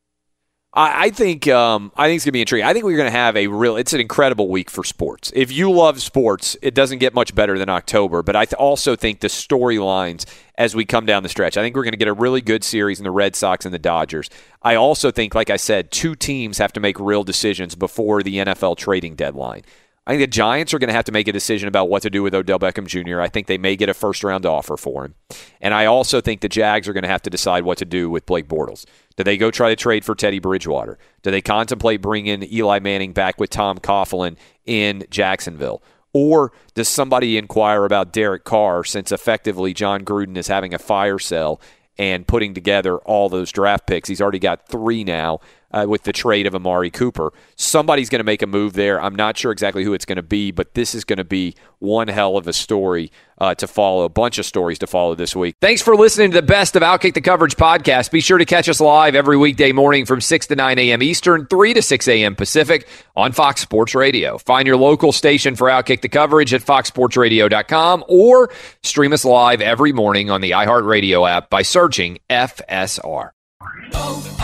I, 0.76 1.10
think 1.10 1.46
um, 1.46 1.92
I 1.96 2.08
think 2.08 2.16
it's 2.16 2.24
gonna 2.24 2.32
be 2.32 2.40
intriguing. 2.40 2.66
I 2.66 2.72
think 2.72 2.84
we're 2.84 2.96
gonna 2.96 3.10
have 3.10 3.36
a 3.36 3.46
real. 3.46 3.76
It's 3.76 3.92
an 3.92 4.00
incredible 4.00 4.48
week 4.48 4.70
for 4.70 4.82
sports. 4.82 5.30
If 5.34 5.52
you 5.52 5.70
love 5.70 6.02
sports, 6.02 6.56
it 6.62 6.74
doesn't 6.74 6.98
get 6.98 7.14
much 7.14 7.32
better 7.32 7.58
than 7.58 7.68
October. 7.68 8.24
But 8.24 8.34
I 8.34 8.44
th- 8.44 8.54
also 8.54 8.96
think 8.96 9.20
the 9.20 9.28
storylines 9.28 10.26
as 10.58 10.74
we 10.74 10.84
come 10.84 11.06
down 11.06 11.22
the 11.22 11.28
stretch. 11.28 11.56
I 11.56 11.62
think 11.62 11.76
we're 11.76 11.84
gonna 11.84 11.96
get 11.96 12.08
a 12.08 12.12
really 12.12 12.40
good 12.40 12.64
series 12.64 12.98
in 12.98 13.04
the 13.04 13.12
Red 13.12 13.36
Sox 13.36 13.64
and 13.64 13.72
the 13.72 13.78
Dodgers. 13.78 14.28
I 14.62 14.74
also 14.74 15.12
think, 15.12 15.32
like 15.32 15.48
I 15.48 15.58
said, 15.58 15.92
two 15.92 16.16
teams 16.16 16.58
have 16.58 16.72
to 16.72 16.80
make 16.80 16.98
real 16.98 17.22
decisions 17.22 17.76
before 17.76 18.24
the 18.24 18.38
NFL 18.38 18.76
trading 18.76 19.14
deadline. 19.14 19.62
I 20.06 20.12
think 20.12 20.20
the 20.20 20.26
Giants 20.26 20.74
are 20.74 20.78
going 20.78 20.88
to 20.88 20.94
have 20.94 21.06
to 21.06 21.12
make 21.12 21.28
a 21.28 21.32
decision 21.32 21.66
about 21.66 21.88
what 21.88 22.02
to 22.02 22.10
do 22.10 22.22
with 22.22 22.34
Odell 22.34 22.58
Beckham 22.58 22.86
Jr. 22.86 23.20
I 23.20 23.28
think 23.28 23.46
they 23.46 23.56
may 23.56 23.74
get 23.74 23.88
a 23.88 23.94
first 23.94 24.22
round 24.22 24.44
offer 24.44 24.76
for 24.76 25.04
him. 25.04 25.14
And 25.62 25.72
I 25.72 25.86
also 25.86 26.20
think 26.20 26.40
the 26.40 26.48
Jags 26.48 26.86
are 26.86 26.92
going 26.92 27.04
to 27.04 27.08
have 27.08 27.22
to 27.22 27.30
decide 27.30 27.64
what 27.64 27.78
to 27.78 27.86
do 27.86 28.10
with 28.10 28.26
Blake 28.26 28.46
Bortles. 28.46 28.84
Do 29.16 29.24
they 29.24 29.38
go 29.38 29.50
try 29.50 29.70
to 29.70 29.76
trade 29.76 30.04
for 30.04 30.14
Teddy 30.14 30.40
Bridgewater? 30.40 30.98
Do 31.22 31.30
they 31.30 31.40
contemplate 31.40 32.02
bringing 32.02 32.42
Eli 32.52 32.80
Manning 32.80 33.14
back 33.14 33.40
with 33.40 33.48
Tom 33.48 33.78
Coughlin 33.78 34.36
in 34.66 35.06
Jacksonville? 35.08 35.82
Or 36.12 36.52
does 36.74 36.88
somebody 36.88 37.38
inquire 37.38 37.84
about 37.84 38.12
Derek 38.12 38.44
Carr 38.44 38.84
since 38.84 39.10
effectively 39.10 39.72
Jon 39.72 40.04
Gruden 40.04 40.36
is 40.36 40.48
having 40.48 40.74
a 40.74 40.78
fire 40.78 41.18
sale 41.18 41.60
and 41.96 42.26
putting 42.26 42.54
together 42.54 42.98
all 42.98 43.28
those 43.28 43.50
draft 43.50 43.86
picks? 43.86 44.08
He's 44.08 44.20
already 44.20 44.38
got 44.38 44.68
three 44.68 45.02
now 45.02 45.40
uh, 45.74 45.86
with 45.88 46.04
the 46.04 46.12
trade 46.12 46.46
of 46.46 46.54
Amari 46.54 46.90
Cooper. 46.90 47.32
Somebody's 47.56 48.08
going 48.08 48.20
to 48.20 48.24
make 48.24 48.42
a 48.42 48.46
move 48.46 48.74
there. 48.74 49.02
I'm 49.02 49.16
not 49.16 49.36
sure 49.36 49.50
exactly 49.50 49.82
who 49.82 49.92
it's 49.92 50.04
going 50.04 50.16
to 50.16 50.22
be, 50.22 50.52
but 50.52 50.74
this 50.74 50.94
is 50.94 51.04
going 51.04 51.16
to 51.16 51.24
be 51.24 51.56
one 51.80 52.06
hell 52.06 52.36
of 52.36 52.46
a 52.46 52.52
story 52.52 53.10
uh, 53.38 53.56
to 53.56 53.66
follow, 53.66 54.04
a 54.04 54.08
bunch 54.08 54.38
of 54.38 54.46
stories 54.46 54.78
to 54.78 54.86
follow 54.86 55.16
this 55.16 55.34
week. 55.34 55.56
Thanks 55.60 55.82
for 55.82 55.96
listening 55.96 56.30
to 56.30 56.36
the 56.36 56.46
best 56.46 56.76
of 56.76 56.82
Outkick 56.82 57.14
the 57.14 57.20
Coverage 57.20 57.56
podcast. 57.56 58.12
Be 58.12 58.20
sure 58.20 58.38
to 58.38 58.44
catch 58.44 58.68
us 58.68 58.80
live 58.80 59.16
every 59.16 59.36
weekday 59.36 59.72
morning 59.72 60.06
from 60.06 60.20
6 60.20 60.46
to 60.46 60.54
9 60.54 60.78
a.m. 60.78 61.02
Eastern, 61.02 61.46
3 61.46 61.74
to 61.74 61.82
6 61.82 62.08
a.m. 62.08 62.36
Pacific 62.36 62.86
on 63.16 63.32
Fox 63.32 63.60
Sports 63.60 63.96
Radio. 63.96 64.38
Find 64.38 64.68
your 64.68 64.76
local 64.76 65.10
station 65.10 65.56
for 65.56 65.66
Outkick 65.66 66.02
the 66.02 66.08
Coverage 66.08 66.54
at 66.54 66.62
foxsportsradio.com 66.62 68.04
or 68.06 68.50
stream 68.84 69.12
us 69.12 69.24
live 69.24 69.60
every 69.60 69.92
morning 69.92 70.30
on 70.30 70.40
the 70.40 70.52
iHeartRadio 70.52 71.28
app 71.28 71.50
by 71.50 71.62
searching 71.62 72.18
FSR. 72.30 73.30
Oh, 73.92 74.43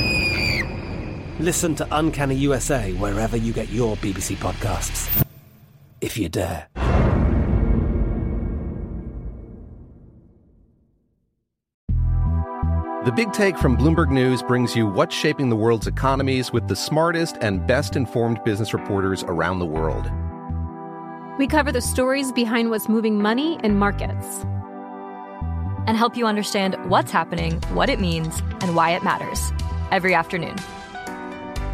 Listen 1.41 1.73
to 1.73 1.87
Uncanny 1.89 2.35
USA 2.35 2.93
wherever 2.93 3.35
you 3.35 3.51
get 3.51 3.69
your 3.69 3.95
BBC 3.97 4.35
podcasts. 4.35 5.25
If 5.99 6.15
you 6.15 6.29
dare. 6.29 6.67
The 13.05 13.11
Big 13.15 13.33
Take 13.33 13.57
from 13.57 13.75
Bloomberg 13.75 14.11
News 14.11 14.43
brings 14.43 14.75
you 14.75 14.85
what's 14.85 15.15
shaping 15.15 15.49
the 15.49 15.55
world's 15.55 15.87
economies 15.87 16.53
with 16.53 16.67
the 16.67 16.75
smartest 16.75 17.37
and 17.41 17.65
best 17.65 17.95
informed 17.95 18.43
business 18.43 18.71
reporters 18.71 19.23
around 19.23 19.57
the 19.57 19.65
world. 19.65 20.11
We 21.39 21.47
cover 21.47 21.71
the 21.71 21.81
stories 21.81 22.31
behind 22.31 22.69
what's 22.69 22.87
moving 22.87 23.19
money 23.19 23.59
and 23.63 23.79
markets 23.79 24.45
and 25.87 25.97
help 25.97 26.15
you 26.15 26.27
understand 26.27 26.75
what's 26.87 27.09
happening, 27.09 27.59
what 27.73 27.89
it 27.89 27.99
means, 27.99 28.43
and 28.61 28.75
why 28.75 28.91
it 28.91 29.03
matters 29.03 29.51
every 29.89 30.13
afternoon. 30.13 30.55